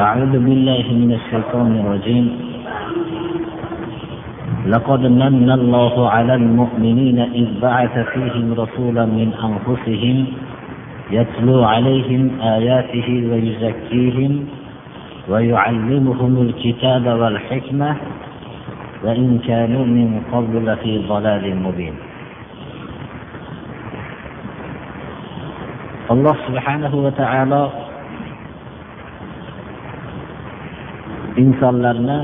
أعوذ 0.00 0.32
بالله 0.46 0.84
من 1.02 1.10
الشيطان 1.12 1.70
الرجيم. 1.80 2.26
لقد 4.66 5.02
من 5.06 5.50
الله 5.50 5.94
على 6.10 6.34
المؤمنين 6.34 7.18
إذ 7.20 7.48
بعث 7.60 7.94
فيهم 8.12 8.46
رسولا 8.62 9.04
من 9.04 9.28
أنفسهم 9.48 10.16
يتلو 11.10 11.64
عليهم 11.64 12.22
آياته 12.40 13.08
ويزكيهم 13.30 14.32
ويعلمهم 15.28 16.32
الكتاب 16.46 17.04
والحكمة 17.20 17.90
وإن 19.04 19.38
كانوا 19.48 19.84
من 19.84 20.08
قبل 20.32 20.54
لفي 20.66 20.92
ضلال 21.08 21.44
مبين. 21.62 21.94
subhanahu 26.10 27.06
va 27.06 27.12
taolo 27.14 27.89
insonlarni 31.36 32.20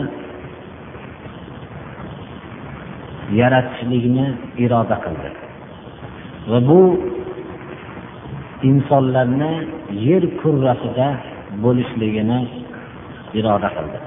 yaratishlikni 3.40 4.26
iroda 4.58 4.96
qildi. 5.04 5.30
Va 6.50 6.58
bu 6.68 6.80
insonlarni 8.70 9.52
yer 10.08 10.22
kurrasida 10.40 11.08
bo'lishligini 11.64 12.40
iroda 13.38 13.68
qildi. 13.76 13.98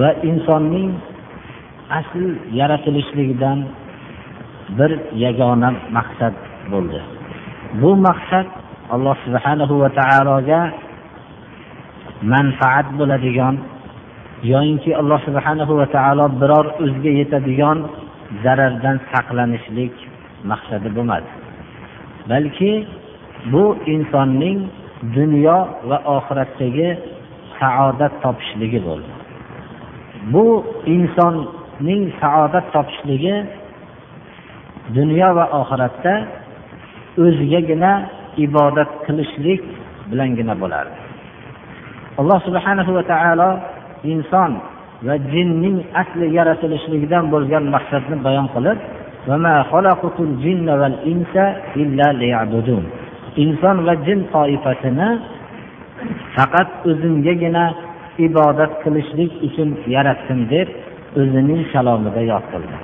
Va 0.00 0.10
insonning 0.30 0.90
asl 2.00 2.24
yaratilishligidan 2.60 3.58
bir 4.78 4.90
yagona 5.24 5.70
maqsad 5.96 6.34
bo'ldi. 6.72 7.00
Bu 7.80 7.90
maqsad 8.06 8.46
alloh 8.94 9.16
subhanahu 9.24 9.74
va 9.82 9.88
taologa 10.00 10.60
manfaat 12.32 12.86
bo'ladigan 12.98 13.54
yoyinki 14.52 14.90
alloh 15.00 15.18
subhanahu 15.28 15.72
va 15.80 15.86
taolo 15.96 16.26
biror 16.40 16.66
o'ziga 16.84 17.12
yetadigan 17.20 17.78
zarardan 18.44 18.96
saqlanishlik 19.12 19.94
maqsadi 20.50 20.88
bo'lmadi. 20.96 21.28
Balki 22.30 22.72
bu 23.52 23.64
insonning 23.94 24.58
dunyo 25.16 25.58
va 25.88 25.98
oxiratdagi 26.16 26.88
saodat 27.58 28.12
topishligi 28.24 28.80
bo'ldi. 28.88 29.12
Bu 30.32 30.46
insonning 30.96 32.02
saodat 32.20 32.66
topishligi 32.74 33.36
dunyo 34.96 35.28
va 35.38 35.44
oxiratda 35.60 36.14
o'zigagina 37.24 37.92
ibodat 38.46 38.90
qilishlik 39.06 39.62
bilangina 40.10 40.54
bo'lardi. 40.62 41.03
Alloh 42.20 42.38
subhanahu 42.46 42.90
va 42.96 43.02
taolo 43.12 43.50
inson 44.12 44.52
va 45.06 45.14
jinning 45.32 45.76
asli 46.02 46.26
yaratilishligidan 46.38 47.24
bo'lgan 47.34 47.64
maqsadni 47.74 48.16
bayon 48.26 48.46
qilib 48.54 48.78
inson 53.44 53.76
va 53.86 53.94
jin 54.06 54.20
toifasini 54.34 55.08
faqat 56.36 56.68
o'zimgagina 56.90 57.64
ibodat 58.26 58.72
qilishlik 58.82 59.32
uchun 59.46 59.68
yaratdim 59.94 60.40
deb 60.54 60.68
o'zining 61.20 61.62
kalomida 61.72 62.22
yod 62.32 62.44
qildi. 62.52 62.76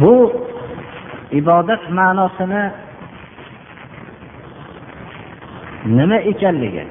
Bu 0.00 0.14
ibodat 1.40 1.82
ma'nosini 1.98 2.62
nima 5.84 6.18
ekanligi. 6.30 6.84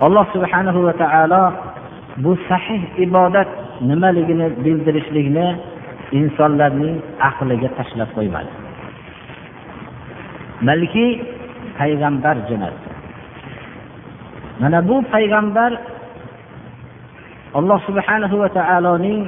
Alloh 0.00 0.26
subhanahu 0.34 0.80
va 0.86 0.92
taolo 1.02 1.42
bu 2.24 2.36
sahih 2.48 2.82
ibodat 2.98 3.48
nimaligini 3.80 4.50
bildirishlikni 4.64 5.46
insonlarning 6.12 6.96
aqliga 7.28 7.68
tashlab 7.78 8.10
qo'ymadi. 8.16 8.52
Balki 10.66 11.06
payg'ambar 11.78 12.36
jo'natdi 12.48 12.92
mana 14.60 14.78
bu 14.88 15.02
payg'ambar 15.12 15.70
alloh 17.58 17.78
subhanahu 17.88 18.36
va 18.42 18.48
taoloning 18.58 19.22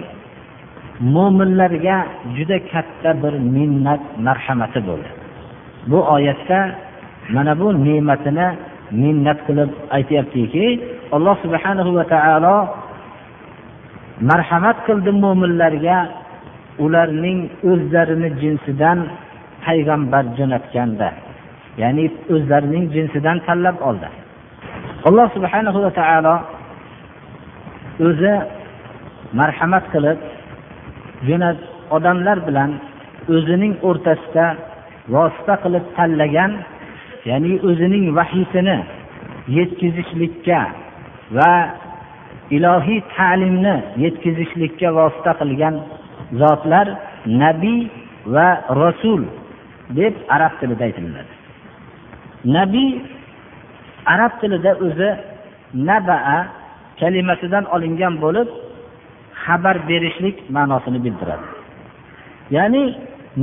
mo'minlarga 1.15 1.99
juda 2.37 2.59
katta 2.73 3.11
bir 3.23 3.35
minnat 3.55 4.03
marhamati 4.27 4.81
bo'ldi. 4.89 5.11
Bu 5.91 5.99
oyatda 6.17 6.59
mana 7.35 7.53
bu 7.61 7.67
ne'matini 7.87 8.49
minnat 9.03 9.39
qilib 9.47 9.71
aytyaptiki 9.97 10.67
alloh 11.17 11.37
subhanahu 11.45 11.91
va 11.99 12.05
taolo 12.15 12.57
marhamat 14.31 14.77
qildi 14.87 15.11
mo'minlarga 15.23 15.99
ularning 16.85 17.39
o'zlarini 17.71 18.29
jinsidan 18.43 18.99
payg'ambar 19.65 20.25
jo'natganda 20.39 21.09
ya'ni 21.83 22.05
o'zlarining 22.35 22.85
jinsidan 22.95 23.37
tanlab 23.47 23.77
oldi. 23.89 24.09
Alloh 25.09 25.27
subhanahu 25.37 25.79
va 25.85 25.91
taolo 26.01 26.35
o'zi 28.06 28.35
marhamat 29.41 29.85
qilib 29.95 30.19
jo'nat 31.29 31.59
odamlar 31.97 32.39
bilan 32.49 32.71
o'zining 33.35 33.75
o'rtasida 33.89 34.47
vosita 35.15 35.55
qilib 35.65 35.85
tanlagan 35.97 36.51
ya'ni 37.29 37.53
o'zining 37.69 38.07
vahiysini 38.19 38.77
yetkazishlikka 39.57 40.61
va 41.37 41.53
ilohiy 42.57 43.01
ta'limni 43.17 43.77
yetkazishlikka 44.05 44.89
vosita 44.99 45.33
qilgan 45.41 45.75
zotlar 46.41 46.87
nabiy 47.43 47.81
va 48.35 48.49
rasul 48.83 49.23
deb 49.99 50.15
arab 50.37 50.53
tilida 50.61 50.85
aytiladi. 50.89 51.33
Nabiy 52.57 52.91
arab 54.15 54.33
tilida 54.41 54.73
o'zi 54.87 55.11
nabaa 55.89 56.41
kalimasidan 57.01 57.65
olingan 57.75 58.15
bo'lib 58.25 58.49
xabar 59.45 59.77
berishlik 59.89 60.37
ma'nosini 60.56 60.99
bildiradi. 61.05 61.47
Ya'ni 62.56 62.85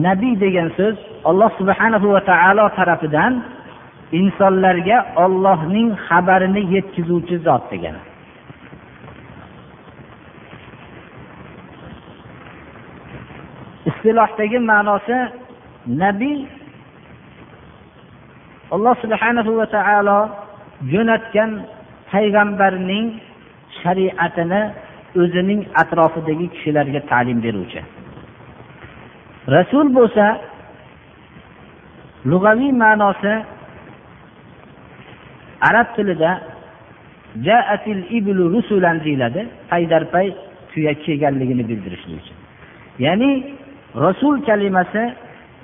nabiy 0.08 0.34
degan 0.44 0.69
so'z 0.78 0.96
alloh 1.30 1.50
subhanahu 1.59 2.08
va 2.16 2.22
taolo 2.31 2.66
tarafidan 2.78 3.34
insonlarga 4.20 4.98
ollohning 5.24 5.90
xabarini 6.08 6.62
yetkazuvchi 6.76 7.38
zot 7.46 7.64
degani 7.72 8.02
istilohdagi 13.90 14.60
ma'nosi 14.72 15.18
nabiy 16.04 16.38
alloh 18.75 18.96
subhanahu 19.04 19.52
va 19.60 19.66
taolo 19.75 20.19
jo'natgan 20.92 21.52
payg'ambarning 22.12 23.06
shariatini 23.81 24.62
o'zining 25.22 25.62
atrofidagi 25.81 26.48
kishilarga 26.54 27.02
ta'lim 27.12 27.40
beruvchi. 27.46 27.81
Rasul 29.56 29.88
bo'lsa 29.98 30.25
lug'aviy 32.31 32.72
ma'nosi 32.84 33.34
arab 35.69 35.88
tilida 35.96 36.31
deyiladi 39.06 39.42
paydarpay 39.72 40.28
tuya 40.72 40.94
kelganligini 41.04 41.63
bildirishlik 41.69 42.18
uchun 42.22 42.38
ya'ni 43.06 43.31
rasul 44.06 44.36
kalimasi 44.48 45.04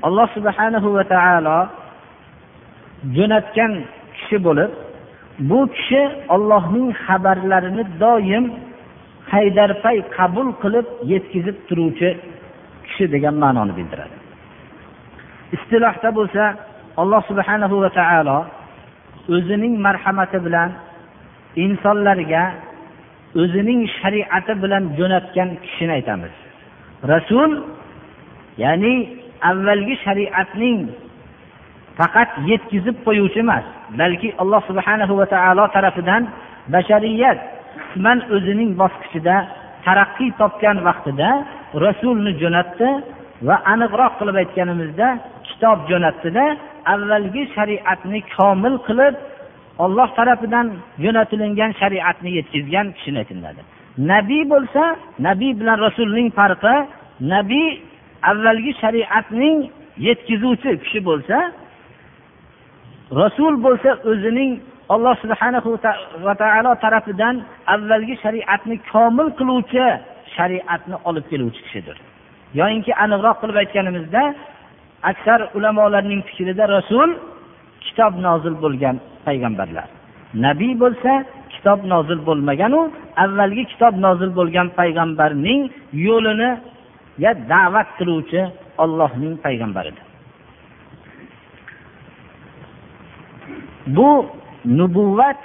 alloh 0.07 0.27
subhanahu 0.37 0.87
va 0.97 1.03
taolo 1.13 1.57
jo'natgan 3.15 3.71
kishi 4.15 4.37
bo'lib 4.47 4.71
bu 5.49 5.59
kishi 5.75 6.01
ollohning 6.35 6.87
xabarlarini 7.05 7.83
doim 8.03 8.45
haydarpay 9.33 9.97
qabul 10.17 10.47
qilib 10.61 10.87
yetkazib 11.11 11.57
turuvchi 11.67 12.09
kishi 12.87 13.05
degan 13.13 13.35
ma'noni 13.43 13.73
bildiradi. 13.79 14.15
Istilohda 15.55 16.09
bo'lsa 16.17 16.43
alloh 17.01 17.21
subhanahu 17.29 17.75
va 17.83 17.89
taolo 17.99 18.37
o'zining 19.35 19.73
marhamati 19.85 20.37
bilan 20.45 20.69
insonlarga 21.65 22.43
o'zining 23.41 23.81
shariati 23.99 24.53
bilan 24.63 24.83
jo'natgan 24.99 25.49
kishini 25.63 25.93
aytamiz. 25.97 26.33
Rasul 27.13 27.51
ya'ni 28.63 28.93
avvalgi 29.49 29.95
shariatning 30.05 30.79
faqat 31.99 32.29
yetkazib 32.51 32.95
qo'yuvchi 33.05 33.39
emas 33.45 33.65
balki 34.01 34.29
alloh 34.41 34.61
subhanahu 34.69 35.13
va 35.19 35.25
taolo 35.33 35.65
tarafidan 35.75 36.23
bashariyat 36.73 37.39
qisman 37.79 38.17
o'zining 38.35 38.71
bosqichida 38.81 39.35
taraqqiy 39.85 40.29
topgan 40.41 40.77
vaqtida 40.87 41.29
rasulni 41.85 42.31
jo'natdi 42.41 42.89
va 43.47 43.55
aniqroq 43.73 44.13
qilib 44.19 44.35
aytganimizda 44.43 45.07
kitob 45.47 45.77
jo'natdida 45.89 46.45
avvalgi 46.93 47.43
shariatni 47.55 48.19
komil 48.35 48.75
qilib 48.87 49.15
olloh 49.83 50.09
tarafidan 50.17 50.67
jo'natilingan 51.03 51.71
shariatni 51.81 52.29
yetkazgan 52.37 52.87
kishini 52.95 53.17
aytiladi 53.23 53.61
nabiy 54.11 54.43
bo'lsa 54.53 54.83
nabiy 55.27 55.53
bilan 55.59 55.77
rasulning 55.85 56.29
farqi 56.39 56.75
nabiy 57.33 57.67
avvalgi 58.31 58.71
shariatning 58.81 59.57
yetkazuvchi 60.07 60.71
kishi 60.83 60.99
bo'lsa 61.09 61.37
rasul 63.21 63.53
bo'lsa 63.65 63.89
o'zining 64.11 64.51
alloh 64.89 65.15
subhanahu 65.23 65.69
va 66.25 66.33
taolo 66.41 66.71
tarafidan 66.83 67.35
avvalgi 67.73 68.15
shariatni 68.23 68.75
komil 68.91 69.27
qiluvchi 69.39 69.85
shariatni 70.35 70.95
olib 71.09 71.25
keluvchi 71.31 71.61
kishidir. 71.65 71.97
Yoyinki 72.59 72.91
aniqroq 73.03 73.37
qilib 73.41 73.57
aytganimizda 73.63 74.23
aksar 75.03 75.39
ulamolarning 75.55 76.21
fikrida 76.27 76.65
rasul 76.69 77.09
kitob 77.85 78.13
nozil 78.27 78.55
bo'lgan 78.63 78.95
payg'ambarlar. 79.25 79.87
Nabiy 80.45 80.73
bo'lsa 80.83 81.11
kitob 81.53 81.79
nozil 81.93 82.19
bo'lmaganu 82.27 82.81
avvalgi 83.23 83.63
kitob 83.71 83.93
nozil 84.05 84.31
bo'lgan 84.39 84.67
payg'ambarning 84.79 85.61
yo'lini 86.07 86.51
ya 87.23 87.31
da'vat 87.51 87.87
qiluvchi 87.97 88.41
ollohning 88.83 89.33
payg'ambaridir. 89.45 90.05
Bu 93.95 94.09
nubuvvat 94.79 95.41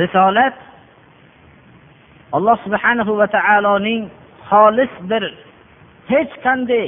risolat 0.00 0.56
alloh 2.36 2.56
subhanahu 2.64 3.12
va 3.18 3.26
taoloning 3.36 4.02
xolis 4.48 4.92
bir 5.10 5.22
hech 6.12 6.32
qanday 6.44 6.86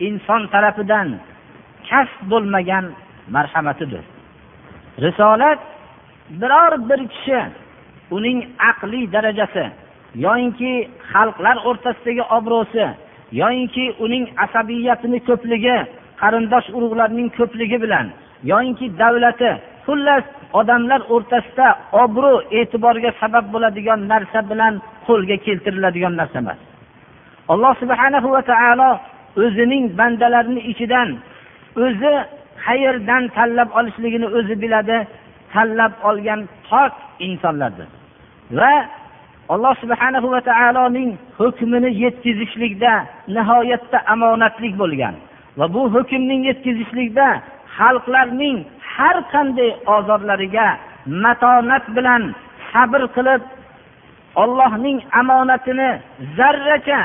inson 0.00 0.48
tarafidan 0.52 1.08
kasb 1.88 2.30
bo'lmagan 2.30 2.84
marhamatidir. 3.34 4.04
Risolat 5.04 5.58
biror 6.30 6.72
bir 6.88 7.00
kishi 7.08 7.40
uning 8.10 8.38
aqliy 8.70 9.12
darajasi 9.12 9.64
yoyinki 10.24 10.72
xalqlar 11.12 11.56
o'rtasidagi 11.68 12.24
obro'si 12.36 12.86
yoyinki 13.40 13.84
uning 14.04 14.24
asabiyatini 14.44 15.18
ko'pligi 15.28 15.76
qarindosh 16.20 16.68
urug'larning 16.76 17.28
ko'pligi 17.38 17.78
bilan 17.84 18.06
yoyinki 18.50 18.86
davlati 19.00 19.50
xullas 19.86 20.24
odamlar 20.60 21.00
o'rtasida 21.14 21.68
obro' 22.04 22.42
e'tiborga 22.58 23.10
sabab 23.20 23.44
bo'ladigan 23.54 24.00
narsa 24.12 24.40
bilan 24.50 24.74
qo'lga 25.06 25.36
keltiriladigan 25.46 26.14
narsa 26.20 26.38
emas. 26.44 26.58
Alloh 27.52 27.72
subhanahu 27.82 28.28
va 28.34 28.42
taolo 28.52 28.90
o'zining 29.42 29.84
bandalarini 29.98 30.60
ichidan 30.72 31.08
o'zi 31.84 32.12
qayerdan 32.66 33.22
tanlab 33.36 33.70
olishligini 33.78 34.26
o'zi 34.38 34.54
biladi 34.62 34.98
tanlab 35.52 35.92
olgan 36.08 36.40
pok 36.68 36.92
insonlardir. 37.28 37.88
Va 38.58 38.72
alloh 39.54 39.74
subhanahu 39.82 40.28
va 40.34 40.40
taoloning 40.50 41.10
hukmini 41.38 41.90
yetkazishlikda 42.04 42.92
nihoyatda 43.36 43.98
omonatlik 44.12 44.74
bo'lgan. 44.82 45.14
Va 45.58 45.66
bu 45.74 45.82
hukmning 45.94 46.40
yetkazishlikda 46.50 47.26
xalqlarning 47.78 48.56
har 48.94 49.16
qanday 49.32 49.70
ozorlariga 49.96 50.68
matonat 51.24 51.84
bilan 51.96 52.22
sabr 52.72 53.02
qilib 53.16 53.42
ollohning 54.42 54.98
omonatini 55.20 55.90
zarracha 56.38 57.00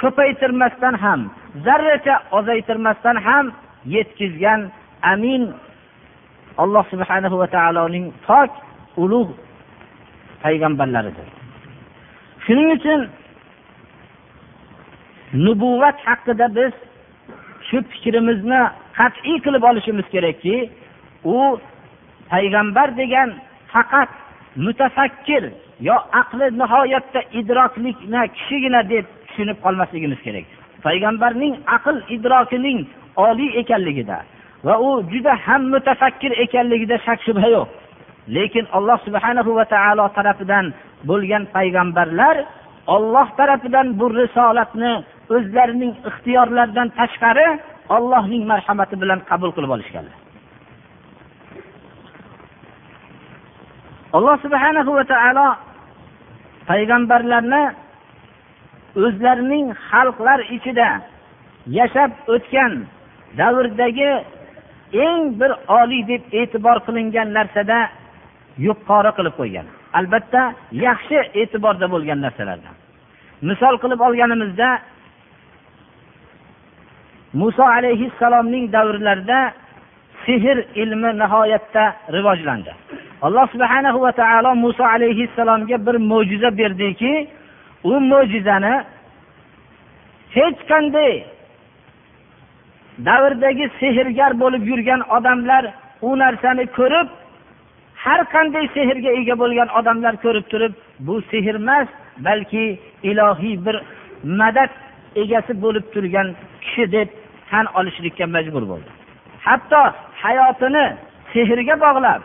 ko'paytirmasdan 0.00 0.94
ham 1.04 1.20
zarracha 1.64 2.22
ozaytirmasdan 2.32 3.16
ham 3.16 3.52
yetkazgan 3.84 4.70
amin. 5.02 5.54
Alloh 6.58 6.84
subhanahu 6.90 7.38
va 7.38 7.46
taoloning 7.46 8.12
pok 8.26 8.50
ulug' 8.96 9.32
payg'ambarlaridir. 10.42 11.28
Shuning 12.44 12.68
uchun 12.76 13.00
nubuvvat 15.44 15.98
haqida 16.06 16.46
biz 16.56 16.72
shu 17.68 17.76
fikrimizni 17.92 18.60
qat'iy 18.98 19.38
qilib 19.44 19.62
olishimiz 19.70 20.06
kerakki 20.14 20.56
u 21.24 21.36
payg'ambar 22.32 22.88
degan 23.00 23.28
faqat 23.72 24.10
mutafakkir 24.64 25.44
yo 25.88 25.96
aqli 26.20 26.46
nihoyatda 26.60 27.20
idroklikna 27.40 28.20
kishigina 28.36 28.80
deb 28.92 29.04
tushunib 29.26 29.58
qolmasligimiz 29.64 30.20
kerak. 30.26 30.46
Payg'ambarning 30.84 31.54
aql 31.76 31.96
idrokining 32.16 32.78
oliy 33.26 33.50
ekanligida 33.62 34.18
va 34.66 34.74
u 34.88 34.90
juda 35.12 35.32
ham 35.46 35.62
mutafakkir 35.74 36.32
ekanligida 36.44 36.96
shak 37.06 37.18
shubha 37.26 37.48
yo'q. 37.56 37.68
Lekin 38.36 38.66
alloh 38.76 38.98
subhanahu 39.06 39.50
va 39.58 39.64
taolo 39.74 40.08
tarafidan 40.16 40.66
bo'lgan 41.08 41.44
payg'ambarlar 41.56 42.36
olloh 42.86 43.28
tarafidan 43.38 43.86
bu 43.98 44.06
risolatni 44.20 44.92
o'zlarining 45.34 45.92
ixtiyorlaridan 46.08 46.88
tashqari 46.98 47.48
ollohning 47.96 48.42
marhamati 48.52 48.94
bilan 49.02 49.20
qabul 49.30 49.50
qilib 49.56 49.70
olishganlar. 49.76 50.16
Alloh 54.16 54.36
subhanahu 54.44 54.90
va 54.98 55.04
taolo 55.12 55.48
payg'ambarlarni 56.70 57.62
o'zlarining 58.96 59.66
xalqlar 59.88 60.40
ichida 60.56 60.88
yashab 61.78 62.10
o'tgan 62.34 62.72
davrdagi 63.38 64.12
eng 65.06 65.22
bir 65.40 65.52
oliy 65.80 66.02
deb 66.10 66.22
e'tibor 66.40 66.76
qilingan 66.86 67.28
narsada 67.38 67.78
yuqori 68.66 69.10
qilib 69.18 69.34
qo'ygan. 69.40 69.66
Albatta 69.98 70.42
yaxshi 70.86 71.18
e'tiborda 71.40 71.86
bo'lgan 71.94 72.18
narsalardan. 72.26 72.74
Misol 73.48 73.74
qilib 73.82 74.00
olganimizda 74.06 74.68
muso 77.40 77.64
alayhissalomning 77.78 78.64
davrlarida 78.72 79.38
sehr 80.24 80.56
ilmi 80.82 81.10
nihoyatda 81.22 81.84
rivojlandi. 82.16 82.72
Alloh 83.22 83.46
subhanahu 83.54 83.98
va 84.04 84.12
taolo 84.20 84.54
muso 84.64 84.84
alayhissalomga 84.84 85.76
bir 85.86 85.96
mo'jiza 86.10 86.50
berdiki 86.60 87.12
u 87.84 88.00
mo'jizani 88.10 88.74
hech 90.36 90.60
qanday 90.70 91.12
davrdagi 93.08 93.66
sehrgar 93.80 94.32
bo'lib 94.42 94.62
yurgan 94.70 95.00
odamlar 95.16 95.64
u 96.08 96.10
narsani 96.22 96.64
ko'rib 96.78 97.08
har 98.04 98.20
qanday 98.34 98.64
sehrga 98.76 99.10
ega 99.20 99.34
bo'lgan 99.42 99.68
odamlar 99.78 100.14
ko'rib 100.24 100.46
turib 100.52 100.72
bu 101.06 101.14
sehr 101.30 101.54
emas 101.54 101.88
balki 102.26 102.64
ilohiy 103.10 103.56
bir 103.66 103.76
madad 104.40 104.70
egasi 105.22 105.52
bo'lib 105.64 105.84
turgan 105.94 106.28
kishi 106.64 106.84
deb 106.96 107.08
tan 107.50 107.66
olishlikka 107.78 108.26
majbur 108.34 108.64
bo'ldi. 108.70 108.90
Hatto 109.46 109.82
hayotini 110.22 110.84
sehrga 111.32 111.74
bog'lab 111.84 112.20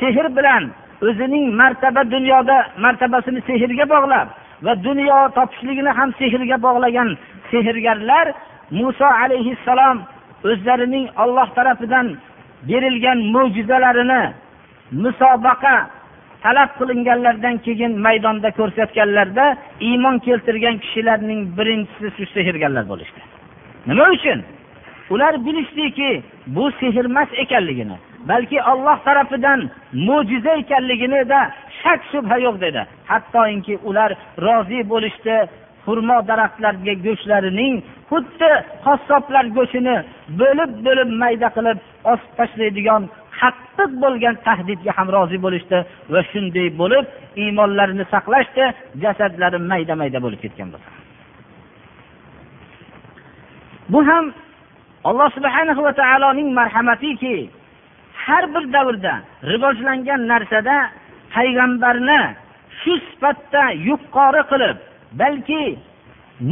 sehr 0.00 0.26
bilan 0.36 0.62
o'zining 1.06 1.44
martaba 1.60 2.02
dunyoda 2.14 2.56
martabasini 2.84 3.40
sehrga 3.48 3.84
bog'lab 3.94 4.28
va 4.62 4.72
dunyo 4.86 5.18
topishligini 5.36 5.92
ham 5.98 6.10
sehrga 6.20 6.56
bog'lagan 6.66 7.08
sehrgarlar 7.50 8.26
muso 8.70 9.08
alayhissalom 9.22 9.96
o'zlarining 10.50 11.06
olloh 11.22 11.48
tarafidan 11.56 12.06
berilgan 12.68 13.18
mo'jizalarini 13.34 14.22
musobaqa 15.04 15.76
talab 16.44 16.70
qilinganlardan 16.78 17.56
keyin 17.66 17.92
maydonda 18.06 18.50
ko'rsatganlarda 18.58 19.46
iymon 19.88 20.16
keltirgan 20.26 20.76
kishilarning 20.84 21.40
birinchisi 21.58 22.08
shu 22.16 22.24
sehrgarlar 22.34 22.84
bo'lishdi. 22.92 23.20
Nima 23.88 24.06
uchun? 24.16 24.38
Ular 25.14 25.34
bilishdiki 25.46 26.10
bu 26.46 26.64
sehr 26.80 27.04
emas 27.10 27.30
ekanligini 27.44 27.96
balki 28.28 28.58
olloh 28.72 28.98
tarafidan 29.04 29.60
mo'jiza 30.08 30.52
ekanligini 30.62 31.28
da 31.28 31.40
shak 31.84 32.00
shubha 32.10 32.36
yo'q 32.46 32.56
dedi. 32.64 32.82
Hattoki 33.10 33.74
ular 33.88 34.10
rozi 34.46 34.80
bo'lishdi 34.92 35.36
xurmo 35.84 36.18
daraxtlariga 36.30 36.94
go'shtlarining 37.06 37.74
xuddi 38.10 38.50
qassoblar 38.86 39.44
go'shtini 39.56 39.96
bo'lib 40.40 40.70
bo'lib 40.86 41.08
mayda 41.22 41.48
qilib 41.56 41.78
osib 42.12 42.30
tashlaydigan 42.38 43.02
qattiq 43.40 43.90
bo'lgan 44.02 44.34
tahdidga 44.46 44.92
ham 44.98 45.08
rozi 45.16 45.38
bo'lishdi 45.44 45.78
va 46.12 46.20
shunday 46.30 46.68
bo'lib 46.80 47.04
iymonlarini 47.42 48.04
saqlashdi 48.14 48.64
jasadlari 49.02 49.58
mayda 49.70 49.94
mayda 50.00 50.18
bo'lib 50.24 50.40
ketgan 50.44 50.68
bo'lsa. 50.74 50.90
Bu 53.92 54.00
ham 54.08 54.24
alloh 55.08 55.28
subhanahu 55.36 55.80
va 55.86 55.92
taoloning 56.00 56.48
marhamatiki 56.60 57.36
har 58.24 58.44
bir 58.54 58.64
davrda 58.76 59.14
rivojlangan 59.50 60.20
narsada 60.32 60.76
payg'ambarni 61.36 62.20
shu 62.80 62.92
sifatda 63.08 63.62
yuqori 63.88 64.42
qilib 64.50 64.76
balki 65.20 65.62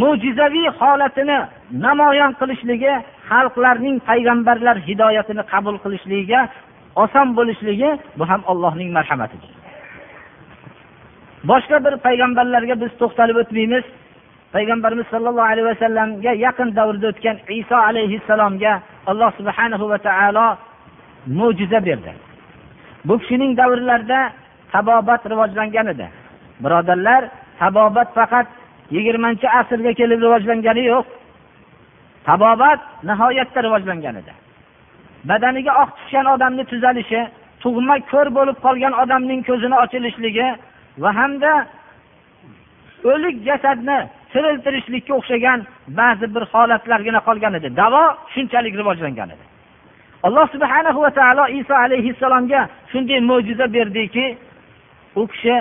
mo'jizaviy 0.00 0.68
holatini 0.80 1.38
namoyon 1.86 2.32
qilishligi 2.40 2.92
xalqlarning 3.30 3.96
payg'ambarlar 4.08 4.76
hidoyatini 4.88 5.42
qabul 5.52 5.76
qilishligiga 5.84 6.40
oson 7.04 7.28
bo'lishligi 7.38 7.90
bu 8.18 8.24
ham 8.30 8.42
allohning 8.52 8.90
marhamatidir. 8.98 9.52
Boshqa 11.50 11.76
bir 11.84 11.94
payg'ambarlarga 12.06 12.74
biz 12.82 12.92
to'xtalib 13.00 13.36
o'tmaymiz. 13.42 13.84
Payg'ambarimiz 14.54 15.06
sollallohu 15.12 15.50
alayhi 15.52 15.68
vasallamga 15.72 16.32
yaqin 16.46 16.68
davrda 16.78 17.06
o'tgan 17.12 17.36
iso 17.62 17.76
alayhissalomga 17.88 18.72
alloh 19.10 19.30
subhanahu 19.38 19.84
va 19.92 19.98
taolo 20.08 20.46
mo'jiza 21.38 21.78
berdi. 21.88 22.12
Bu 23.06 23.14
kishining 23.20 23.52
davrlarida 23.60 24.20
tabobat 24.72 25.22
rivojlangan 25.32 25.86
edi. 25.94 26.06
Birodarlar 26.64 27.22
tabobat 27.60 28.08
faqat 28.18 28.46
yigirmanchi 28.96 29.46
asrga 29.60 29.92
kelib 30.00 30.20
rivojlangani 30.26 30.84
yo'q. 30.92 31.06
Tabobat 32.28 32.80
nihoyatda 33.08 33.60
rivojlangan 33.66 34.16
edi. 34.22 34.32
Badaniga 35.28 35.72
oq 35.82 35.90
tushgan 35.98 36.26
odamni 36.34 36.64
tuzalishi 36.72 37.20
tug'ma 37.62 37.96
ko'r 38.12 38.28
bo'lib 38.36 38.56
qolgan 38.66 38.94
odamning 39.02 39.40
ko'zini 39.48 39.76
ochilishligi 39.84 40.48
va 41.02 41.10
hamda 41.18 41.52
o'lik 43.10 43.36
jasadni 43.48 43.98
tiriltirishlikka 44.32 45.12
o'xshagan 45.18 45.58
ba'zi 45.98 46.26
bir 46.34 46.44
holatlargina 46.52 47.20
qolgan 47.28 47.54
edi. 47.58 47.68
Davo 47.80 48.04
shunchalik 48.34 48.74
rivojlangan 48.80 49.28
edi. 49.34 49.44
Alloh 50.26 50.46
subhanahu 50.54 50.98
va 51.04 51.10
taolo 51.18 51.44
iso 51.60 51.74
alayhissalomga 51.84 52.60
shunday 52.92 53.20
mo'jiza 53.30 53.66
berdiki 53.76 54.26
u 55.20 55.26
kishi 55.32 55.56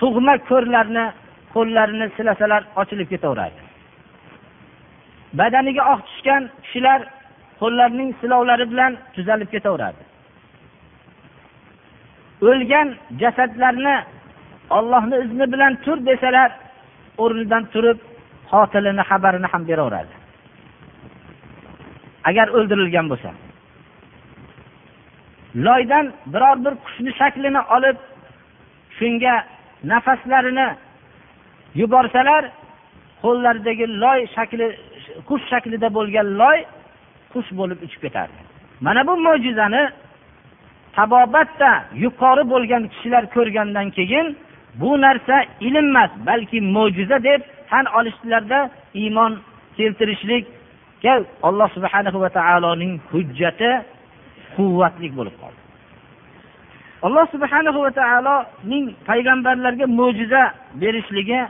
tug'ma 0.00 0.34
ko'rlarni 0.48 1.04
qo'llarini 1.54 2.06
silasalar 2.16 2.62
ochilib 2.80 3.08
ketaveradi. 3.12 3.60
Badaniga 5.38 5.82
oq 5.92 6.00
tushgan 6.08 6.42
kishilar 6.64 7.00
qo'llarining 7.60 8.10
silovlari 8.20 8.66
bilan 8.72 8.92
tuzalib 9.14 9.48
ketaveradi. 9.54 10.02
O'lgan 12.48 12.88
jasadlarni 13.22 13.96
ollohni 14.78 15.16
izni 15.24 15.46
bilan 15.52 15.72
tur 15.84 15.98
desalar 16.10 16.50
o'rnidan 17.22 17.64
turib 17.72 17.98
qotilini 18.50 19.02
xabarini 19.10 19.48
ham 19.52 19.62
beraveradi. 19.70 20.14
Agar 22.28 22.46
o'ldirilgan 22.56 23.06
bo'lsa. 23.12 23.30
Loydan 25.66 26.06
biror 26.32 26.56
bir 26.64 26.74
qushni 26.84 27.10
shaklini 27.20 27.62
olib 27.76 27.96
shunga 28.98 29.34
nafaslarini 29.92 30.68
yuborsalar 31.80 32.42
qo'llaridagi 33.22 33.86
loy 34.02 34.20
shakli 34.36 34.66
qush 35.28 35.44
shaklida 35.52 35.88
bo'lgan 35.98 36.26
loy 36.40 36.58
qush 37.32 37.50
bo'lib 37.58 37.78
uchib 37.86 38.00
ketardi. 38.04 38.40
Mana 38.86 39.00
bu 39.08 39.14
mo'jizani 39.26 39.82
tabobatda 40.96 41.70
yuqori 42.04 42.44
bo'lgan 42.52 42.82
kishilar 42.92 43.24
ko'rgandan 43.36 43.88
keyin 43.96 44.26
bu 44.80 44.90
narsa 45.04 45.36
ilm 45.66 45.86
emas 45.90 46.10
balki 46.28 46.58
mo'jiza 46.76 47.18
deb 47.28 47.40
tan 47.70 47.84
olishdilarda 47.98 48.58
iymon 49.02 49.32
keltirishlikka 49.76 51.14
alloh 51.48 51.68
subhanahu 51.76 52.18
va 52.24 52.30
taoloning 52.38 52.92
hujjati 53.10 53.70
quvvatli 54.56 55.08
bo'lib 55.18 55.36
qoldi. 55.42 55.65
Alloh 57.02 57.26
subhanahu 57.34 57.78
va 57.84 57.90
taoloning 57.90 58.86
payg'ambarlarga 59.08 59.86
mo'jiza 59.86 60.42
berishligi 60.80 61.40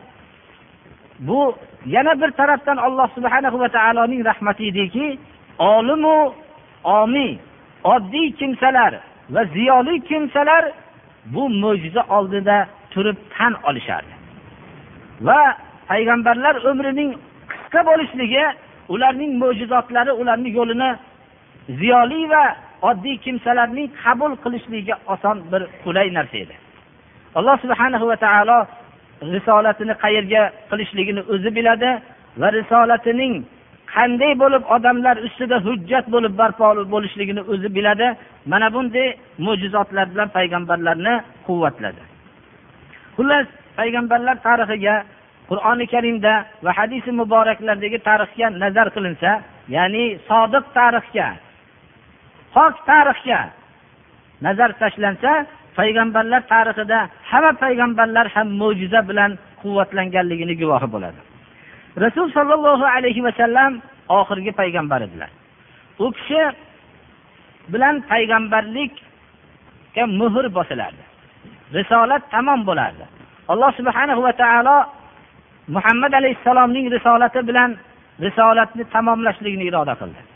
bu 1.18 1.54
yana 1.86 2.20
bir 2.20 2.30
tarafdan 2.30 2.76
alloh 2.76 3.08
subhanahu 3.14 3.58
va 3.62 3.68
taoloning 3.68 4.24
rahmati 4.24 4.68
ediki 4.70 5.18
olimu 5.58 6.34
omiy 6.84 7.38
oddiy 7.84 8.32
kimsalar 8.32 8.92
va 9.30 9.44
ziyoli 9.44 10.00
kimsalar 10.00 10.64
bu 11.34 11.48
mo'jiza 11.48 12.02
oldida 12.16 12.66
turib 12.90 13.16
tan 13.38 13.52
olishardi. 13.68 14.14
Va 15.20 15.40
payg'ambarlar 15.88 16.54
umrining 16.70 17.10
qisqa 17.50 17.80
bo'lishligi 17.88 18.44
ularning 18.88 19.32
mo'jizotlari 19.42 20.12
ularni 20.20 20.50
yo'lini 20.58 20.90
ziyoli 21.78 22.20
va 22.32 22.44
oddiy 22.82 23.16
kimsalarning 23.24 23.88
qabul 24.02 24.32
qilishligiga 24.44 24.96
oson 25.14 25.36
bir 25.52 25.62
qulay 25.84 26.08
narsa 26.18 26.36
edi. 26.44 26.54
Alloh 27.38 27.56
subhanahu 27.64 28.04
va 28.10 28.16
taolo 28.16 28.58
risolatini 29.34 29.94
qayerga 30.04 30.42
qilishligini 30.70 31.22
o'zi 31.32 31.50
biladi 31.56 31.90
va 32.40 32.48
risolatining 32.58 33.34
qanday 33.94 34.32
bo'lib 34.42 34.62
odamlar 34.76 35.16
ustida 35.26 35.56
hujjat 35.66 36.06
bo'lib 36.14 36.32
barpo 36.40 36.66
bo'lishligini 36.94 37.42
o'zi 37.52 37.68
biladi. 37.76 38.06
Mana 38.52 38.68
bunday 38.74 39.08
mo'jizotlar 39.46 40.06
bilan 40.12 40.28
payg'ambarlarni 40.36 41.14
quvvatladi. 41.46 42.02
Xullas 43.16 43.46
payg'ambarlar 43.78 44.36
tarixiga 44.46 44.94
qur'oni 45.50 45.86
karimda 45.94 46.32
va 46.64 46.70
hadisi 46.78 47.10
muboraklardagi 47.20 47.98
tarixga 48.08 48.46
nazar 48.62 48.88
qilinsa 48.96 49.30
ya'ni 49.76 50.04
sodiq 50.28 50.64
tarixga 50.78 51.28
pok 52.56 52.74
tarixga 52.88 53.40
nazar 54.46 54.70
tashlansa 54.80 55.32
payg'ambarlar 55.78 56.42
tarixida 56.52 56.98
hamma 57.30 57.52
payg'ambarlar 57.62 58.26
ham 58.34 58.48
mo'jiza 58.60 59.00
bilan 59.10 59.30
quvvatlanganligini 59.62 60.54
guvohi 60.62 60.88
bo'ladi. 60.94 61.20
Rasul 62.04 62.26
sollallohu 62.36 62.84
alayhi 62.96 63.20
vasallam 63.26 63.72
oxirgi 64.18 64.52
payg'ambar 64.60 65.00
edilar. 65.06 65.30
U 66.04 66.06
kishi 66.16 66.42
bilan 67.72 67.94
payg'ambarlikka 68.10 70.02
muhr 70.20 70.44
bosilardi. 70.58 71.02
Risolat 71.78 72.22
tamom 72.34 72.60
bo'lardi. 72.68 73.04
Alloh 73.52 73.70
subhanahu 73.78 74.20
va 74.26 74.32
taolo 74.42 74.76
muhammad 75.76 76.12
alayhissalomning 76.20 76.86
risolati 76.96 77.40
bilan 77.48 77.70
risolatni 78.26 78.84
tamomlashlikni 78.94 79.64
iroda 79.70 79.94
qildi. 80.00 80.35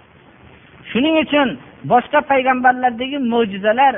Shuning 0.93 1.17
uchun 1.25 1.49
boshqa 1.93 2.21
payg'ambarlardagi 2.31 3.19
mo'jizalar 3.33 3.95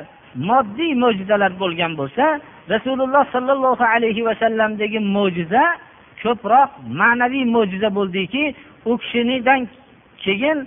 moddiy 0.51 0.93
mo'jizalar 1.03 1.53
bo'lgan 1.63 1.93
bo'lsa 2.01 2.25
rasululloh 2.73 3.25
sollallohu 3.35 3.85
alayhi 3.95 4.23
vasallamdagi 4.29 4.99
mo'jiza 5.17 5.65
ko'proq 6.23 6.71
ma'naviy 7.01 7.45
mo'jiza 7.55 7.89
bo'ldiki 7.99 8.45
u 8.91 8.93
kishidan 9.03 9.61
keyin 10.25 10.59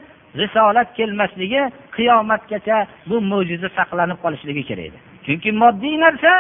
risolat 0.42 0.90
kelmasligi 0.98 1.62
qiyomatgacha 1.96 2.78
bu 3.10 3.16
mo'jiza 3.32 3.70
saqlanib 3.78 4.18
qolishligi 4.24 4.64
kerak 4.70 4.86
edi. 4.90 4.98
Chunki 5.26 5.50
moddiy 5.62 5.96
narsa 6.06 6.32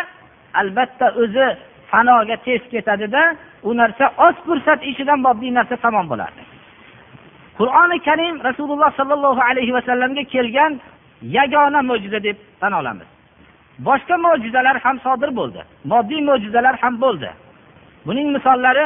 albatta 0.61 1.07
o'zi 1.21 1.47
fanoga 1.91 2.37
tez 2.45 2.61
ketadida 2.73 3.23
u 3.69 3.71
narsa 3.81 4.05
oz 4.27 4.35
fursat 4.45 4.79
ichidan 4.91 5.19
moddiy 5.27 5.51
narsa 5.57 5.75
tamom 5.85 6.05
bo'ladi 6.11 6.41
qur'oni 7.59 7.97
karim 8.07 8.35
rasululloh 8.47 8.91
sollallohu 8.99 9.41
alayhi 9.49 9.73
vasallamga 9.77 10.23
kelgan 10.33 10.71
yagona 11.37 11.81
mo'jiza 11.89 12.19
deb 12.27 12.37
tan 12.61 12.73
olamiz. 12.79 13.07
Boshqa 13.87 14.15
mo'jizalar 14.25 14.75
ham 14.85 14.97
sodir 15.05 15.29
bo'ldi. 15.39 15.61
Moddiy 15.91 16.21
mo'jizalar 16.29 16.75
ham 16.81 16.93
bo'ldi. 17.03 17.29
Buning 18.07 18.27
misollari 18.35 18.85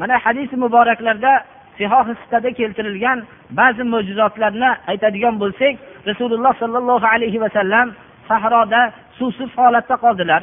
mana 0.00 0.16
hadis 0.24 0.50
muboraklarda 0.62 1.32
sihohistada 1.78 2.50
keltirilgan 2.58 3.18
ba'zi 3.60 3.82
mo'jizotlarni 3.92 4.70
aytadigan 4.90 5.34
bo'lsak 5.42 5.74
rasululloh 6.08 6.52
sollallohu 6.62 7.06
alayhi 7.14 7.38
vasallam 7.44 7.86
sahroda 8.28 8.80
suvsiz 9.18 9.50
holatda 9.58 9.96
qoldilar. 10.04 10.42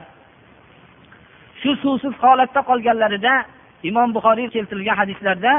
Shu 1.62 1.71
suvsiz 1.83 2.13
holatda 2.24 2.62
qolganlarida 2.69 3.33
imom 3.89 4.10
buxoriy 4.15 4.48
keltirgan 4.55 4.95
hadislarda 5.01 5.53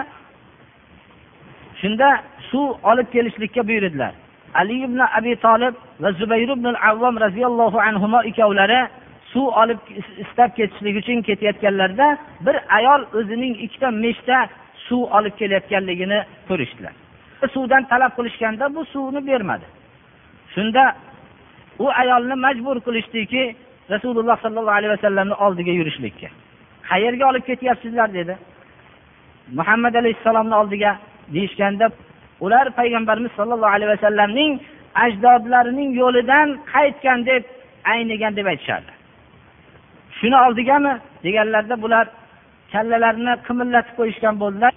shunda 1.83 2.09
suv 2.51 2.69
olib 2.91 3.09
kelishlikka 3.13 3.69
buyurdilar. 3.69 4.13
Ali 4.55 4.85
ibn 4.85 4.99
abi 5.19 5.37
tolib 5.37 5.75
va 6.01 6.13
zubayr 6.13 6.49
ibn 6.57 6.75
avvom 6.91 7.21
roziyallohu 7.25 7.79
anhu 7.89 8.25
ikkovlari 8.31 8.81
suv 9.33 9.47
olib 9.63 9.79
istab 10.25 10.51
ketishlik 10.57 10.97
uchun 11.03 11.23
ketayotganlarida 11.29 12.09
bir 12.47 12.57
ayol 12.79 13.03
o'zining 13.19 13.55
ikkita 13.65 13.91
meshta 13.91 14.39
suv 14.87 15.03
olib 15.19 15.35
kelayotganligini 15.41 16.19
ko'rishdilar. 16.49 16.95
Suvdan 17.55 17.83
talab 17.93 18.13
qilishganda 18.19 18.75
bu 18.75 18.85
suvni 18.85 19.27
bermadi. 19.27 19.67
Shunda 20.55 20.95
u 21.79 21.87
ayolni 22.03 22.35
majbur 22.35 22.77
qilishdiki 22.87 23.57
rasululloh 23.91 24.37
sollallohu 24.45 24.77
alayhi 24.79 24.95
vasallamni 24.97 25.35
oldiga 25.35 25.73
yurishlikka. 25.81 26.29
Qayerga 26.91 27.25
olib 27.31 27.45
ketyapsizlar? 27.51 28.15
dedi. 28.15 28.37
Muhammad 29.59 29.95
alayhissalomni 29.95 30.55
oldiga. 30.55 30.99
Deyishganda 31.35 31.87
ular 32.45 32.67
payg'ambarimiz 32.79 33.33
sollallohu 33.39 33.75
alayhi 33.77 33.93
vasallamning 33.95 34.53
ajdodlarining 35.05 35.91
yo'lidan 36.03 36.49
qaytgan 36.73 37.27
deb 37.31 37.43
aynigan 37.93 38.37
deb 38.37 38.47
aytishardi. 38.53 38.93
Shuni 40.19 40.37
oldigami? 40.47 40.93
Deganlarda 41.25 41.83
bular 41.83 42.07
kallalarini 42.73 43.35
qimillatib 43.47 43.95
qo'yishgan 43.99 44.35
bo'ldilar. 44.43 44.73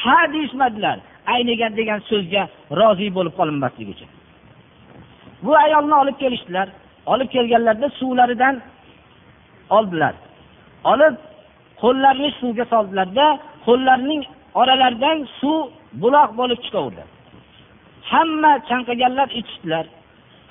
Ha 0.00 0.18
deyishmadilar. 0.34 0.96
Aynigan 1.34 1.72
degan 1.80 2.00
so'zga 2.10 2.42
rozi 2.78 3.08
bo'lib 3.16 3.34
qolinmaslik 3.38 3.88
uchun. 3.94 4.10
Bu 5.44 5.52
ayolni 5.64 5.94
olib 6.02 6.16
kelishdilar. 6.22 6.68
Olib 7.12 7.28
kelganlarida 7.34 7.88
suvlaridan 8.00 8.54
oldilar. 9.76 10.14
Olib 10.92 11.14
qo'llarini 11.82 12.30
suvga 12.40 12.64
soldilarda 12.72 13.26
qo'llarining 13.66 14.22
oralaridan 14.60 15.18
suv 15.40 15.60
buloq 16.02 16.30
bo'lib 16.40 16.60
chiqaverdi 16.64 17.04
hamma 18.12 18.52
chanqaganlar 18.68 19.28
ichishdilar. 19.40 19.86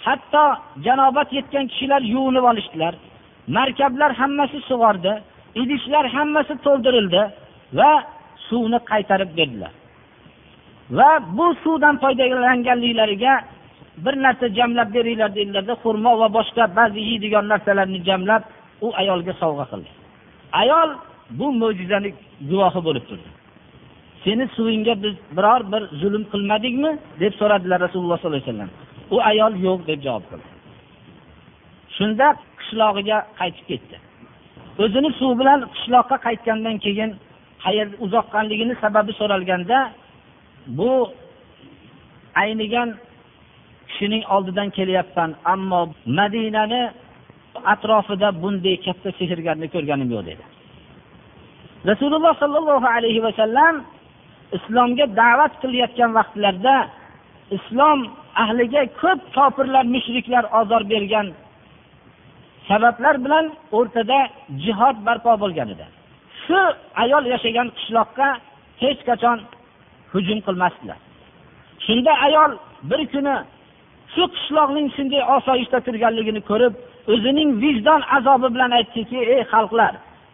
Hatto 0.05 0.45
janobat 0.85 1.29
yetgan 1.37 1.65
kishilar 1.71 2.01
yuvinib 2.13 2.45
olishdilar. 2.51 2.93
Markablar 3.57 4.11
hammasi 4.21 4.59
sug'ordi 4.69 5.13
idishlar 5.61 6.05
hammasi 6.15 6.53
to'ldirildi 6.65 7.21
va 7.79 7.91
suvni 8.47 8.79
qaytarib 8.91 9.31
berdilar. 9.39 9.73
Va 10.97 11.09
bu 11.37 11.47
suvdan 11.63 11.95
foydalanganliklariga 12.03 13.33
bir 14.05 14.15
narsa 14.25 14.45
jamlab 14.57 14.89
beringlar 14.95 15.31
dedilarda 15.37 15.73
xurmo 15.83 16.11
va 16.21 16.27
boshqa 16.37 16.63
ba'zi 16.79 17.01
yeydigan 17.09 17.45
narsalarni 17.51 17.99
jamlab 18.09 18.43
u 18.85 18.87
ayolga 19.01 19.33
sovg'a 19.41 19.65
qildi. 19.71 19.89
Ayol 20.61 20.89
bu 21.39 21.47
mo'jizani 21.61 22.09
guvohi 22.49 22.81
bo'lib 22.87 23.05
turdi. 23.09 23.29
Seni 24.23 24.47
suvingga 24.55 25.03
biz 25.03 25.15
biror 25.37 25.61
bir 25.71 25.83
zulm 26.01 26.23
qilmadikmi? 26.31 26.91
deb 27.19 27.33
so'radilar 27.39 27.79
rasululloh 27.85 28.17
sollallohu 28.19 28.43
alayhi 28.43 28.53
vasallam. 28.53 28.71
U 29.11 29.17
ayol 29.31 29.53
yo'q 29.67 29.79
deb 29.87 29.99
javob 30.05 30.23
qildi. 30.31 30.47
Shunda 31.97 32.27
qishlog'iga 32.59 33.17
qaytib 33.39 33.65
ketdi. 33.71 33.95
O'zini 34.83 35.09
suv 35.19 35.31
bilan 35.39 35.59
qishloqqa 35.73 36.17
qaytgandan 36.27 36.77
keyin 36.85 37.11
qayerda 37.63 37.95
uzoqqanligini 38.05 38.75
sababi 38.83 39.11
so'ralganda 39.19 39.79
bu 40.77 40.91
aynigan 42.43 42.89
kishining 43.87 44.23
oldidan 44.35 44.69
kelyapman 44.77 45.31
ammo 45.53 45.81
madinani 46.19 46.83
atrofida 47.73 48.29
bunday 48.41 48.75
katta 48.85 49.09
sehrgarni 49.19 49.67
ko'rganim 49.75 50.09
yo'q 50.15 50.23
dedi. 50.29 50.43
Rasululloh 51.89 52.33
sollallohu 52.43 52.87
alayhi 52.97 53.21
vasallam 53.27 53.75
islomga 54.57 55.05
da'vat 55.21 55.53
qilayotgan 55.61 56.11
vaqtlarda 56.17 56.75
islom 57.57 57.99
ahliga 58.43 58.81
ko'p 59.01 59.21
kofirlar 59.37 59.85
mushriklar 59.95 60.43
ozor 60.59 60.83
bergan 60.93 61.27
sabablar 62.67 63.15
bilan 63.25 63.45
o'rtada 63.77 64.19
jihod 64.63 64.97
barpo 65.07 65.31
bo'lgan 65.43 65.67
edi. 65.73 65.85
Shu 66.43 66.59
ayol 67.03 67.23
yashagan 67.33 67.67
qishloqqa 67.77 68.27
hech 68.83 69.01
qachon 69.09 69.37
hujum 70.13 70.39
qilmasdilar. 70.47 70.99
Shunda 71.85 72.11
ayol 72.27 72.51
bir 72.89 73.01
kuni 73.13 73.35
shu 74.13 74.23
qishloqning 74.35 74.87
shunday 74.95 75.21
osoyishta 75.35 75.77
turganligini 75.87 76.41
ko'rib 76.49 76.73
o'zining 77.13 77.49
vijdon 77.63 78.01
azobi 78.17 78.47
bilan 78.55 78.71
aytdiki 78.79 79.19
ey 79.33 79.41
xalqlar 79.53 79.93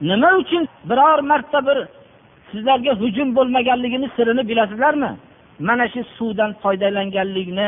nima 0.09 0.29
uchun 0.41 0.63
biror 0.89 1.19
marta 1.31 1.59
bir 1.67 1.77
sizlarga 2.51 2.93
hujum 3.01 3.29
bo'lmaganligini 3.37 4.07
sirini 4.15 4.43
bilasizlarmi? 4.49 5.11
Mana 5.67 5.85
shu 5.93 6.01
suvdan 6.17 6.51
foydalanganlikni 6.63 7.67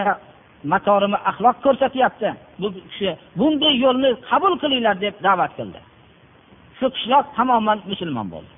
matorimi 0.71 1.17
axloq 1.29 1.57
ko'rsatyapti. 1.65 2.29
Bu 2.61 2.67
kishi 2.91 3.09
bunday 3.39 3.73
yo'lni 3.85 4.09
qabul 4.29 4.53
qilinglar 4.61 4.95
deb 5.05 5.15
da'vat 5.27 5.51
qildi. 5.57 5.79
Shu 6.79 6.87
qishloq 6.95 7.25
tamoman 7.37 7.79
musulmon 7.91 8.27
bo'ldi. 8.33 8.51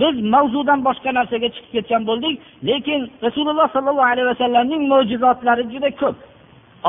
Biz 0.00 0.14
mavzudan 0.34 0.80
boshqa 0.88 1.10
narsaga 1.18 1.48
chiqib 1.54 1.72
ketgan 1.76 2.02
bo'ldik 2.10 2.34
lekin 2.68 3.00
rasululloh 3.26 3.68
sollallohu 3.74 4.10
alayhi 4.12 4.28
vasallamning 4.32 4.82
mo'jizotlari 4.92 5.64
juda 5.72 5.90
ko'p. 6.02 6.16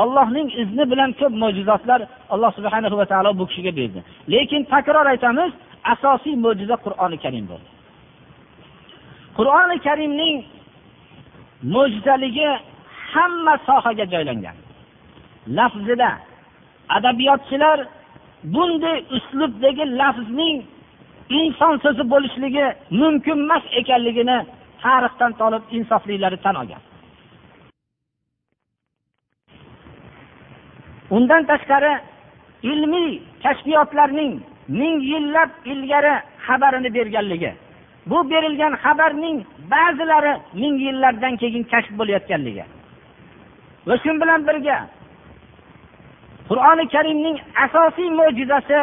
Allohning 0.02 0.48
izni 0.62 0.84
bilan 0.92 1.10
ko'p 1.20 1.32
mo'jizotlar 1.42 2.00
alloh 2.34 2.50
subhana 2.58 2.88
va 3.00 3.06
taolo 3.12 3.30
bu 3.40 3.44
kishiga 3.50 3.72
berdi. 3.78 4.00
Lekin 4.32 4.62
takror 4.72 5.06
aytamiz 5.14 5.50
asosiy 5.92 6.34
mo'jiza 6.44 6.76
qur'oni 6.84 7.16
karim 7.24 7.46
bo'ldi. 7.52 7.73
Qur'oni 9.36 9.76
karimning 9.86 10.36
mo'jizaligi 11.74 12.48
hamma 13.12 13.54
sohaga 13.66 14.04
joylangan. 14.12 14.56
Lafzida 15.56 16.10
adabiyotchilar 16.96 17.78
bunday 18.54 18.96
uslubdagi 19.16 19.84
lafzning 20.00 20.56
inson 21.40 21.74
so'zi 21.84 22.04
bo'lishligi 22.12 22.66
mumkin 23.00 23.38
emas 23.44 23.64
ekanligini 23.80 24.38
tarixdan 24.82 25.32
tolib 25.40 25.62
insoflilari 25.76 26.38
tan 26.44 26.54
olgan. 26.62 26.82
Undan 31.16 31.42
tashqari 31.50 31.92
ilmiy 32.70 33.10
kashfiyotlarning 33.44 34.32
ming 34.78 34.96
yillab 35.12 35.50
ilgari 35.72 36.14
xabarini 36.46 36.90
berganligi 36.96 37.52
bu 38.06 38.30
berilgan 38.30 38.74
xabarning 38.84 39.38
ba'zilari 39.72 40.34
ming 40.62 40.76
yillardan 40.86 41.34
keyin 41.42 41.64
kashf 41.72 41.92
bo'layotganligi. 41.98 42.64
Va 43.86 43.94
shu 44.02 44.10
bilan 44.22 44.40
birga 44.48 44.78
qur'oni 46.48 46.84
karimning 46.94 47.36
asosiy 47.64 48.08
mo'jizasi 48.20 48.80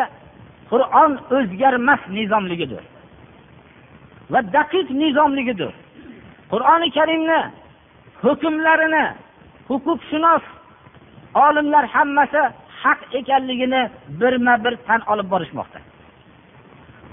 qur'on 0.72 1.12
o'zgarmas 1.38 2.02
nizomligidir 2.18 2.84
va 4.32 4.40
daqiq 4.58 4.88
nizomligidir. 5.02 5.72
Qur'oni 6.52 6.88
karimni 6.98 7.40
hukmlarini 8.24 9.06
huquqshunos 9.70 10.44
olimlar 11.46 11.86
hammasi 11.96 12.42
haq 12.84 13.00
ekanligini 13.20 13.82
birma 14.20 14.54
bir 14.64 14.74
tan 14.88 15.02
olib 15.12 15.28
borishmoqda. 15.34 15.80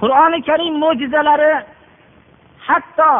Qur'oni 0.01 0.39
karim 0.49 0.75
mo'jizalari 0.85 1.53
hatto 2.68 3.12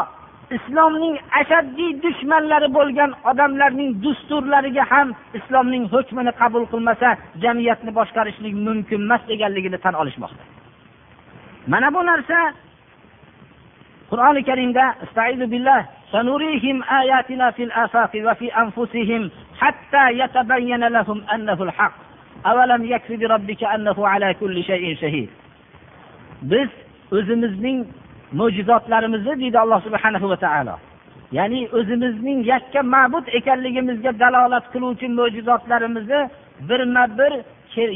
islomning 0.56 1.16
ashaddiy 1.40 1.90
dushmanlari 2.04 2.68
bo'lgan 2.78 3.10
odamlarning 3.30 3.90
dusturlariga 4.04 4.84
ham 4.92 5.08
islomning 5.38 5.84
hukmini 5.94 6.32
qabul 6.40 6.64
qilmasa 6.72 7.08
jamiyatni 7.44 7.90
boshqarishlik 7.98 8.54
mumkin 8.66 9.00
emas 9.06 9.22
ekanligini 9.34 9.78
tan 9.84 9.94
olishmoqda 10.02 10.42
mana 11.72 11.88
bu 11.94 12.00
narsa 12.10 12.38
qur'oni 14.10 14.42
karimda 14.48 14.84
سنريهم 16.14 16.82
آياتنا 16.82 17.50
في 17.50 17.62
الآفاق 17.64 18.10
وفي 18.26 18.48
أنفسهم 18.62 19.30
حتى 19.60 20.04
يتبين 20.10 20.82
لهم 20.96 21.18
أنه 21.34 21.62
الحق 21.62 21.94
أولم 22.46 22.84
يكفي 22.84 23.16
بربك 23.16 23.64
أنه 23.64 24.08
على 24.08 24.34
كل 24.34 24.64
شيء 24.64 24.96
شهيد 24.96 25.30
biz 26.52 26.68
o'zimizning 27.16 27.78
mo'jizotlarimizni 28.33 29.33
deydi 29.41 29.59
alloh 29.59 29.79
subhanahu 29.87 30.29
va 30.29 30.37
taolo. 30.45 30.75
Ya'ni 31.37 31.61
o'zimizning 31.77 32.39
yakka 32.53 32.81
ma'bud 32.95 33.25
ekanligimizga 33.39 34.11
dalolat 34.19 34.65
qiluvchi 34.73 35.07
mo'jizotlarimizni 35.19 36.21
birma 36.69 37.03
bir 37.19 37.31